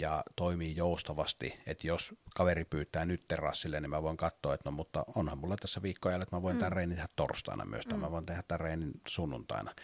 ja 0.00 0.22
toimii 0.36 0.76
joustavasti, 0.76 1.60
että 1.66 1.86
jos 1.86 2.14
kaveri 2.34 2.64
pyytää 2.64 3.04
nyt 3.04 3.20
terassille, 3.28 3.80
niin 3.80 3.90
mä 3.90 4.02
voin 4.02 4.16
katsoa, 4.16 4.54
että 4.54 4.70
no 4.70 4.72
mutta 4.72 5.04
onhan 5.14 5.38
mulla 5.38 5.56
tässä 5.56 5.82
viikkoja, 5.82 6.16
että 6.16 6.36
mä 6.36 6.42
voin 6.42 6.56
mm. 6.56 6.60
tämän 6.60 6.72
reenin 6.72 6.96
tehdä 6.96 7.08
torstaina 7.16 7.64
myös, 7.64 7.86
tai 7.86 7.98
mm. 7.98 8.00
mä 8.00 8.10
voin 8.10 8.26
tehdä 8.26 8.42
tämän 8.48 8.60
reenin 8.60 8.92
sunnuntaina, 9.08 9.74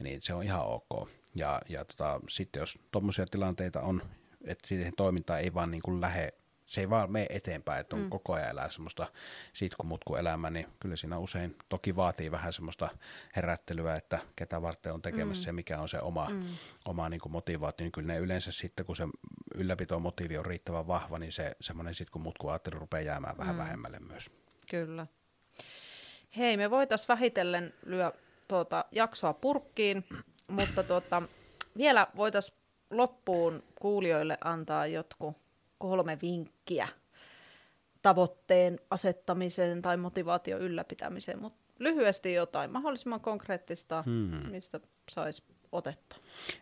niin 0.00 0.22
se 0.22 0.34
on 0.34 0.42
ihan 0.42 0.66
ok. 0.66 1.08
Ja, 1.34 1.60
ja 1.68 1.84
tota, 1.84 2.20
sitten 2.28 2.60
jos 2.60 2.78
tuommoisia 2.90 3.26
tilanteita 3.30 3.80
on, 3.80 4.02
että 4.44 4.68
siihen 4.68 4.92
toimintaan 4.96 5.40
ei 5.40 5.54
vaan 5.54 5.70
niin 5.70 5.82
kuin 5.82 6.00
lähde 6.00 6.28
se 6.72 6.80
ei 6.80 6.90
vaan 6.90 7.12
mene 7.12 7.26
eteenpäin, 7.30 7.80
että 7.80 7.96
on 7.96 8.02
mm. 8.02 8.10
koko 8.10 8.32
ajan 8.32 8.50
elää 8.50 8.70
semmoista 8.70 9.06
sitkumutkun 9.52 10.18
elämää, 10.18 10.50
niin 10.50 10.66
kyllä 10.80 10.96
siinä 10.96 11.18
usein 11.18 11.56
toki 11.68 11.96
vaatii 11.96 12.30
vähän 12.30 12.52
semmoista 12.52 12.88
herättelyä, 13.36 13.96
että 13.96 14.18
ketä 14.36 14.62
varten 14.62 14.92
on 14.92 15.02
tekemässä 15.02 15.42
mm. 15.42 15.48
ja 15.48 15.52
mikä 15.52 15.80
on 15.80 15.88
se 15.88 16.00
oma, 16.00 16.28
mm. 16.30 16.44
oma 16.84 17.08
niin 17.08 17.20
kuin 17.20 17.32
motivaatio, 17.32 17.84
niin 17.84 17.92
kyllä 17.92 18.12
ne 18.12 18.18
yleensä 18.18 18.52
sitten, 18.52 18.86
kun 18.86 18.96
se 18.96 19.04
ylläpito 19.54 19.98
motiivi 19.98 20.38
on 20.38 20.46
riittävän 20.46 20.86
vahva, 20.86 21.18
niin 21.18 21.32
se 21.32 21.56
semmoinen 21.60 21.94
sitkumutkun 21.94 22.50
ajattelu 22.50 22.80
rupeaa 22.80 23.02
jäämään 23.02 23.38
vähän 23.38 23.54
mm. 23.54 23.58
vähemmälle 23.58 23.98
myös. 23.98 24.30
Kyllä. 24.70 25.06
Hei, 26.36 26.56
me 26.56 26.70
voitaisiin 26.70 27.08
vähitellen 27.08 27.74
lyö 27.86 28.12
tuota 28.48 28.84
jaksoa 28.92 29.32
purkkiin, 29.32 30.04
mutta 30.48 30.82
tuota, 30.82 31.22
vielä 31.76 32.06
voitaisiin 32.16 32.58
loppuun 32.90 33.62
kuulijoille 33.80 34.38
antaa 34.44 34.86
jotkut 34.86 35.41
kolme 35.82 36.18
vinkkiä 36.22 36.88
tavoitteen 38.02 38.80
asettamiseen 38.90 39.82
tai 39.82 39.96
motivaation 39.96 40.60
ylläpitämiseen, 40.60 41.40
mutta 41.40 41.58
lyhyesti 41.78 42.34
jotain 42.34 42.70
mahdollisimman 42.70 43.20
konkreettista, 43.20 44.02
hmm. 44.02 44.50
mistä 44.50 44.80
saisi 45.10 45.42
otetta. 45.72 46.16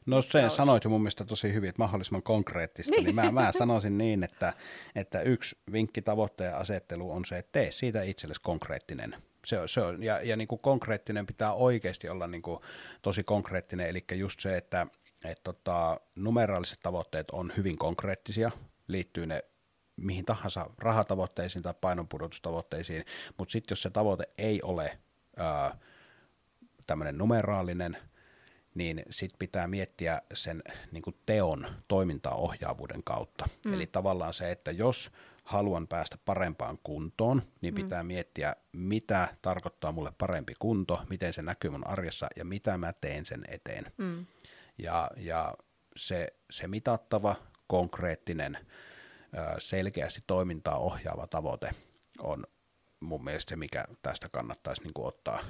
No 0.06 0.22
se 0.22 0.48
sanoit 0.48 0.84
jo 0.84 0.90
mun 0.90 1.00
mielestä 1.00 1.24
tosi 1.24 1.54
hyvin, 1.54 1.68
että 1.68 1.82
mahdollisimman 1.82 2.22
konkreettista, 2.22 2.92
niin, 2.92 3.04
niin 3.04 3.14
mä, 3.20 3.30
mä 3.30 3.52
sanoisin 3.52 3.98
niin, 3.98 4.24
että, 4.24 4.52
että 4.94 5.22
yksi 5.22 5.56
vinkki 5.72 6.02
tavoitteen 6.02 6.56
asettelu 6.56 7.12
on 7.12 7.24
se, 7.24 7.38
että 7.38 7.52
tee 7.52 7.72
siitä 7.72 8.02
itsellesi 8.02 8.40
konkreettinen. 8.40 9.16
Se 9.46 9.58
on, 9.58 9.68
se 9.68 9.80
on, 9.80 10.02
ja 10.02 10.20
ja 10.22 10.36
niin 10.36 10.48
kuin 10.48 10.60
konkreettinen 10.60 11.26
pitää 11.26 11.52
oikeasti 11.52 12.08
olla 12.08 12.26
niin 12.26 12.42
kuin 12.42 12.58
tosi 13.02 13.24
konkreettinen, 13.24 13.88
eli 13.88 14.04
just 14.14 14.40
se, 14.40 14.56
että 14.56 14.86
et 15.24 15.40
tota, 15.44 16.00
numeraaliset 16.16 16.78
tavoitteet 16.82 17.30
on 17.30 17.52
hyvin 17.56 17.78
konkreettisia, 17.78 18.50
liittyy 18.92 19.26
ne 19.26 19.44
mihin 19.96 20.24
tahansa 20.24 20.70
rahatavoitteisiin 20.78 21.62
tai 21.62 21.74
painonpudotustavoitteisiin, 21.80 23.04
mutta 23.38 23.52
sitten 23.52 23.72
jos 23.72 23.82
se 23.82 23.90
tavoite 23.90 24.24
ei 24.38 24.62
ole 24.62 24.98
tämmöinen 26.86 27.18
numeraalinen, 27.18 27.96
niin 28.74 29.02
sitten 29.10 29.38
pitää 29.38 29.66
miettiä 29.68 30.22
sen 30.34 30.62
niin 30.92 31.02
kuin 31.02 31.16
teon 31.26 31.66
toimintaohjaavuuden 31.88 33.02
kautta. 33.04 33.48
Mm. 33.66 33.74
Eli 33.74 33.86
tavallaan 33.86 34.34
se, 34.34 34.50
että 34.50 34.70
jos 34.70 35.10
haluan 35.44 35.88
päästä 35.88 36.18
parempaan 36.24 36.78
kuntoon, 36.82 37.42
niin 37.60 37.74
mm. 37.74 37.82
pitää 37.82 38.02
miettiä, 38.02 38.56
mitä 38.72 39.36
tarkoittaa 39.42 39.92
mulle 39.92 40.12
parempi 40.18 40.54
kunto, 40.58 41.02
miten 41.08 41.32
se 41.32 41.42
näkyy 41.42 41.70
mun 41.70 41.86
arjessa 41.86 42.26
ja 42.36 42.44
mitä 42.44 42.78
mä 42.78 42.92
teen 42.92 43.26
sen 43.26 43.44
eteen. 43.48 43.92
Mm. 43.96 44.26
Ja, 44.78 45.10
ja 45.16 45.54
se, 45.96 46.34
se 46.50 46.68
mitattava, 46.68 47.36
konkreettinen, 47.70 48.58
selkeästi 49.58 50.20
toimintaa 50.26 50.78
ohjaava 50.78 51.26
tavoite 51.26 51.70
on 52.18 52.46
mun 53.00 53.24
mielestä 53.24 53.50
se, 53.50 53.56
mikä 53.56 53.84
tästä 54.02 54.28
kannattaisi 54.28 54.82
niin 54.82 54.94
kuin 54.94 55.06
ottaa 55.06 55.40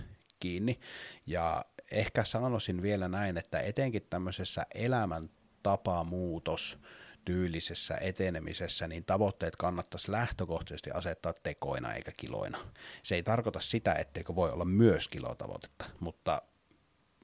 kiinni. 0.40 0.80
Ja 1.26 1.64
ehkä 1.90 2.24
sanoisin 2.24 2.82
vielä 2.82 3.08
näin, 3.08 3.36
että 3.36 3.60
etenkin 3.60 4.06
tämmöisessä 4.10 4.66
elämäntapamuutos 4.74 6.78
tyylisessä 7.24 7.98
etenemisessä, 8.00 8.88
niin 8.88 9.04
tavoitteet 9.04 9.56
kannattaisi 9.56 10.12
lähtökohtaisesti 10.12 10.90
asettaa 10.90 11.34
tekoina 11.42 11.94
eikä 11.94 12.12
kiloina. 12.16 12.58
Se 13.02 13.14
ei 13.14 13.22
tarkoita 13.22 13.60
sitä, 13.60 13.94
etteikö 13.94 14.34
voi 14.34 14.50
olla 14.50 14.64
myös 14.64 15.08
kilotavoitetta, 15.08 15.84
mutta 16.00 16.42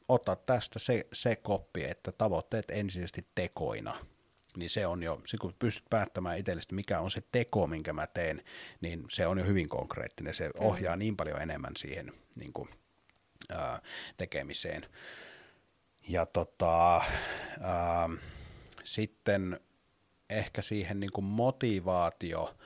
ottaa 0.09 0.37
tästä 0.37 0.79
se, 0.79 1.07
se 1.13 1.37
koppi, 1.37 1.85
että 1.85 2.13
tavoitteet 2.13 2.71
ensisijaisesti 2.71 3.27
tekoina– 3.35 3.97
niin 4.57 4.71
se 4.71 4.87
on 4.87 5.03
jo, 5.03 5.23
kun 5.41 5.55
pystyt 5.59 5.85
päättämään 5.91 6.39
itsellesi, 6.39 6.75
mikä 6.75 7.01
on 7.01 7.11
se 7.11 7.23
teko, 7.33 7.67
minkä 7.67 7.93
mä 7.93 8.07
teen, 8.07 8.45
niin 8.81 9.05
se 9.11 9.27
on 9.27 9.39
jo 9.39 9.45
hyvin 9.45 9.69
konkreettinen. 9.69 10.35
Se 10.35 10.51
Kyllä. 10.53 10.67
ohjaa 10.67 10.97
niin 10.97 11.17
paljon 11.17 11.43
enemmän 11.43 11.73
siihen 11.77 12.13
niin 12.37 12.53
kuin, 12.53 12.69
ää, 13.51 13.81
tekemiseen. 14.17 14.87
Ja 16.09 16.27
tota, 16.27 16.97
ää, 17.61 18.09
sitten 18.85 19.61
ehkä 20.31 20.63
siihen 20.63 21.01
niin 21.01 21.13
kuin 21.13 21.25
motivaatio 21.25 22.57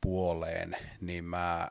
puoleen, 0.00 0.76
niin 1.00 1.24
mä 1.24 1.68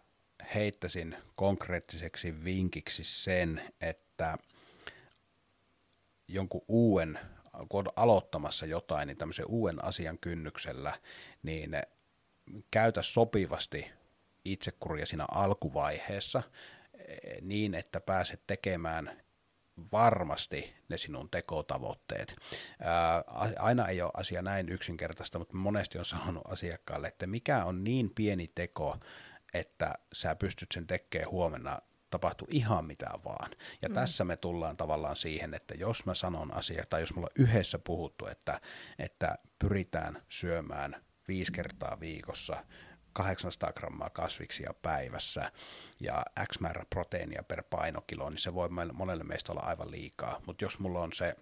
heittäisin 0.55 1.17
konkreettiseksi 1.35 2.43
vinkiksi 2.43 3.03
sen, 3.03 3.61
että 3.81 4.37
jonkun 6.27 6.65
uuden 6.67 7.19
kun 7.69 7.79
on 7.79 7.93
aloittamassa 7.95 8.65
jotain, 8.65 9.07
niin 9.07 9.17
tämmöisen 9.17 9.45
uuden 9.49 9.83
asian 9.83 10.17
kynnyksellä, 10.17 10.93
niin 11.43 11.71
käytä 12.71 13.01
sopivasti 13.01 13.91
itsekuria 14.45 15.05
siinä 15.05 15.25
alkuvaiheessa 15.31 16.43
eh, 16.97 17.41
niin, 17.41 17.75
että 17.75 17.99
pääset 17.99 18.41
tekemään 18.47 19.21
varmasti 19.91 20.73
ne 20.89 20.97
sinun 20.97 21.29
tekotavoitteet. 21.29 22.35
Aina 23.59 23.87
ei 23.87 24.01
ole 24.01 24.11
asia 24.13 24.41
näin 24.41 24.69
yksinkertaista, 24.69 25.39
mutta 25.39 25.57
monesti 25.57 25.97
on 25.97 26.05
sanonut 26.05 26.43
asiakkaalle, 26.47 27.07
että 27.07 27.27
mikä 27.27 27.65
on 27.65 27.83
niin 27.83 28.11
pieni 28.15 28.51
teko, 28.55 28.97
että 29.53 29.93
sä 30.13 30.35
pystyt 30.35 30.69
sen 30.73 30.87
tekemään 30.87 31.31
huomenna 31.31 31.79
tapahtuu 32.15 32.47
ihan 32.51 32.85
mitä 32.85 33.09
vaan. 33.25 33.51
Ja 33.81 33.89
mm. 33.89 33.95
tässä 33.95 34.25
me 34.25 34.37
tullaan 34.37 34.77
tavallaan 34.77 35.15
siihen, 35.15 35.53
että 35.53 35.75
jos 35.75 36.05
mä 36.05 36.15
sanon 36.15 36.53
asia, 36.53 36.83
tai 36.89 37.01
jos 37.01 37.15
mulla 37.15 37.29
yhdessä 37.39 37.79
puhuttu, 37.79 38.27
että, 38.27 38.61
että 38.99 39.37
pyritään 39.59 40.23
syömään 40.29 40.95
viisi 41.27 41.51
kertaa 41.51 41.99
viikossa 41.99 42.65
800 43.13 43.73
grammaa 43.73 44.09
kasviksia 44.09 44.73
päivässä 44.81 45.51
ja 45.99 46.25
X 46.53 46.59
määrä 46.59 46.85
proteiinia 46.89 47.43
per 47.43 47.63
painokilo, 47.69 48.29
niin 48.29 48.37
se 48.37 48.53
voi 48.53 48.69
monelle 48.93 49.23
meistä 49.23 49.51
olla 49.51 49.61
aivan 49.61 49.91
liikaa. 49.91 50.41
Mutta 50.45 50.65
jos 50.65 50.79
mulla 50.79 51.01
on 51.01 51.13
se 51.13 51.35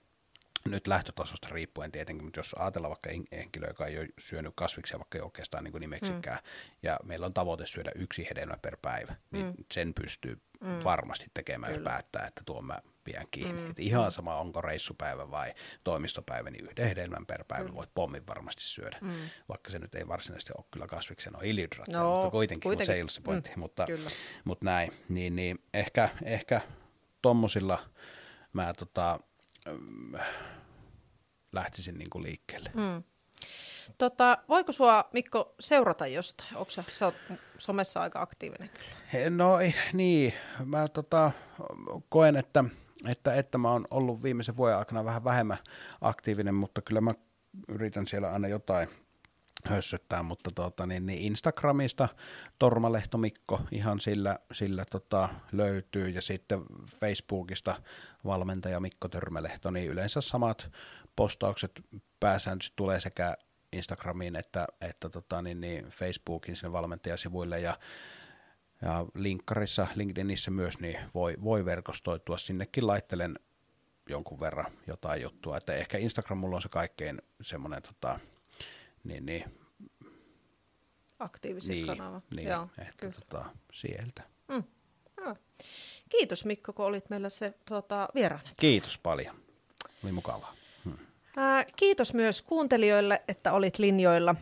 nyt 0.70 0.88
lähtötasosta 0.88 1.48
riippuen 1.52 1.92
tietenkin, 1.92 2.26
mutta 2.26 2.40
jos 2.40 2.56
ajatellaan 2.60 2.90
vaikka 2.90 3.10
henkilö, 3.32 3.68
joka 3.68 3.86
ei 3.86 4.00
ole 4.00 4.08
syönyt 4.20 4.54
kasviksia 4.56 5.00
vaikka 5.00 5.18
ei 5.18 5.22
oikeastaan 5.22 5.64
niin 5.64 5.74
nimeksikään, 5.80 6.38
mm. 6.38 6.80
ja 6.84 7.00
meillä 7.04 7.26
on 7.26 7.34
tavoite 7.34 7.66
syödä 7.66 7.92
yksi 7.96 8.28
hedelmä 8.30 8.58
per 8.62 8.78
päivä, 8.82 9.16
niin 9.32 9.46
mm. 9.46 9.54
sen 9.74 9.94
pystyy 9.94 10.42
mm. 10.64 10.84
varmasti 10.84 11.26
tekemään, 11.34 11.74
Kyllä. 11.74 11.90
jos 11.90 11.94
päättää, 11.94 12.28
että 12.28 12.42
tuon 12.46 12.66
mä 12.66 12.80
pidän 13.04 13.26
kiinni. 13.32 13.62
Mm. 13.62 13.72
Et 13.72 13.80
ihan 13.80 14.12
sama, 14.12 14.36
onko 14.36 14.62
reissupäivä 14.62 15.32
vai 15.32 15.54
toimistopäivä, 15.84 16.50
niin 16.50 16.66
yhden 16.66 16.88
hedelmän 16.88 17.26
per 17.26 17.44
päivä 17.48 17.64
Kyllä. 17.64 17.76
voit 17.76 17.90
pommin 17.96 18.28
varmasti 18.28 18.64
syödä, 18.64 18.98
mm. 19.02 19.14
vaikka 19.50 19.72
se 19.72 19.80
nyt 19.80 19.96
ei 19.96 20.08
varsinaisesti 20.08 20.54
ole 20.58 20.66
kyllä 20.72 20.88
kasviksen, 20.88 21.36
on 21.36 21.42
hiilihydraatteja, 21.42 22.00
no, 22.00 22.14
mutta 22.14 22.30
kuitenkin, 22.30 22.62
kuitenkin. 22.64 22.82
Mutta 22.82 22.86
se 22.86 22.96
ei 22.96 23.02
ole 23.02 23.10
se 23.10 23.22
pointti. 23.22 23.50
Mm. 23.56 23.60
Mutta, 23.60 23.88
mutta 24.44 24.66
näin, 24.66 24.92
niin, 25.10 25.36
niin 25.36 25.64
ehkä, 25.74 26.10
ehkä 26.24 26.62
tommosilla 27.22 27.90
mä 28.54 28.74
tota, 28.74 29.20
lähtisin 31.52 31.98
niin 31.98 32.10
kuin 32.10 32.24
liikkeelle. 32.24 32.72
Mm. 32.74 33.04
Tota, 33.98 34.38
voiko 34.50 34.72
sua, 34.72 35.10
Mikko, 35.14 35.56
seurata 35.60 36.08
jostain? 36.08 36.58
Onko 36.58 36.70
sä, 36.70 36.84
sä 36.92 37.12
somessa 37.58 38.00
aika 38.00 38.22
aktiivinen 38.22 38.70
kyllä? 38.70 39.30
No 39.30 39.58
niin, 39.94 40.34
mä 40.66 40.88
tota, 40.88 41.32
koen, 42.10 42.36
että, 42.36 42.64
että, 43.08 43.36
että 43.36 43.58
mä 43.58 43.72
oon 43.72 43.88
ollut 43.92 44.24
viimeisen 44.24 44.58
vuoden 44.58 44.78
aikana 44.78 45.06
vähän 45.06 45.24
vähemmän 45.24 45.58
aktiivinen, 46.02 46.56
mutta 46.56 46.82
kyllä 46.82 47.02
mä 47.02 47.14
yritän 47.68 48.08
siellä 48.08 48.32
aina 48.32 48.48
jotain 48.48 48.88
hössöttää, 49.66 50.24
mutta 50.24 50.52
tota, 50.56 50.86
niin, 50.86 51.06
niin 51.06 51.20
Instagramista 51.20 52.10
Tormalehto 52.60 53.18
Mikko 53.18 53.62
ihan 53.72 54.00
sillä, 54.00 54.40
sillä 54.52 54.86
tota, 54.92 55.30
löytyy 55.52 56.10
ja 56.10 56.22
sitten 56.22 56.64
Facebookista 57.00 57.76
valmentaja 58.26 58.80
Mikko 58.80 59.08
Törmälehto, 59.08 59.72
niin 59.72 59.92
yleensä 59.92 60.22
samat 60.22 60.72
postaukset 61.16 61.72
pääsääntöisesti 62.20 62.74
tulee 62.76 63.00
sekä 63.00 63.38
Instagramiin 63.74 64.36
että, 64.36 64.68
että 64.82 65.10
tota, 65.10 65.42
niin, 65.42 65.62
niin 65.62 65.86
Facebookin 65.86 66.56
sinne 66.56 66.72
valmentajasivuille 66.72 67.60
ja 67.60 67.78
ja 68.82 69.06
linkkarissa, 69.16 69.88
LinkedInissä 69.96 70.52
myös, 70.52 70.80
niin 70.80 71.00
voi, 71.14 71.36
voi 71.44 71.66
verkostoitua. 71.66 72.38
Sinnekin 72.38 72.88
laittelen 72.88 73.40
jonkun 74.10 74.40
verran 74.40 74.72
jotain 74.88 75.22
juttua. 75.22 75.58
Että 75.58 75.74
ehkä 75.74 75.98
Instagram 75.98 76.38
mulla 76.38 76.56
on 76.56 76.62
se 76.62 76.70
kaikkein 76.70 77.22
semmoinen 77.42 77.82
tota, 77.82 78.20
niin, 79.04 79.26
niin, 79.26 79.44
aktiivisin 81.20 81.74
niin, 81.74 81.88
kanava. 81.88 82.22
Niin, 82.36 82.48
Joo, 82.48 82.68
että 82.88 83.12
tota, 83.12 83.46
sieltä. 83.74 84.24
Mm, 84.48 84.64
joo. 85.18 85.36
Kiitos 86.10 86.46
Mikko, 86.46 86.74
kun 86.74 86.86
olit 86.86 87.10
meillä 87.10 87.30
se 87.30 87.54
tuota, 87.66 88.10
vieraana. 88.16 88.50
Kiitos 88.58 88.98
paljon. 88.98 89.36
Oli 90.04 90.12
mukavaa. 90.12 90.56
Ää, 91.38 91.66
kiitos 91.76 92.14
myös 92.14 92.42
kuuntelijoille, 92.42 93.22
että 93.28 93.54
olit 93.54 93.80
linjoilla. 93.80 94.36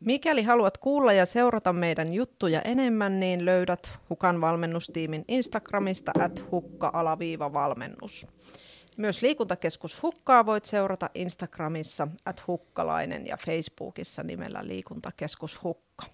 Mikäli 0.00 0.42
haluat 0.42 0.78
kuulla 0.78 1.12
ja 1.12 1.26
seurata 1.26 1.72
meidän 1.72 2.14
juttuja 2.14 2.62
enemmän, 2.62 3.20
niin 3.20 3.44
löydät 3.44 3.90
Hukan 4.10 4.40
valmennustiimin 4.40 5.24
Instagramista 5.28 6.12
at 6.20 6.44
hukka-valmennus. 6.50 8.26
Myös 8.96 9.22
liikuntakeskus 9.22 10.02
Hukkaa 10.02 10.46
voit 10.46 10.64
seurata 10.64 11.10
Instagramissa 11.14 12.08
at 12.24 12.46
hukkalainen 12.46 13.26
ja 13.26 13.36
Facebookissa 13.36 14.22
nimellä 14.22 14.60
liikuntakeskus 14.62 15.62
Hukka. 15.62 16.06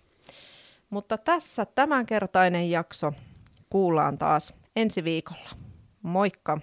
Mutta 0.91 1.19
tässä 1.19 1.67
tämänkertainen 1.67 2.71
jakso 2.71 3.13
kuullaan 3.71 4.19
taas 4.19 4.55
ensi 4.77 5.05
viikolla. 5.05 5.51
Moikka! 6.03 6.61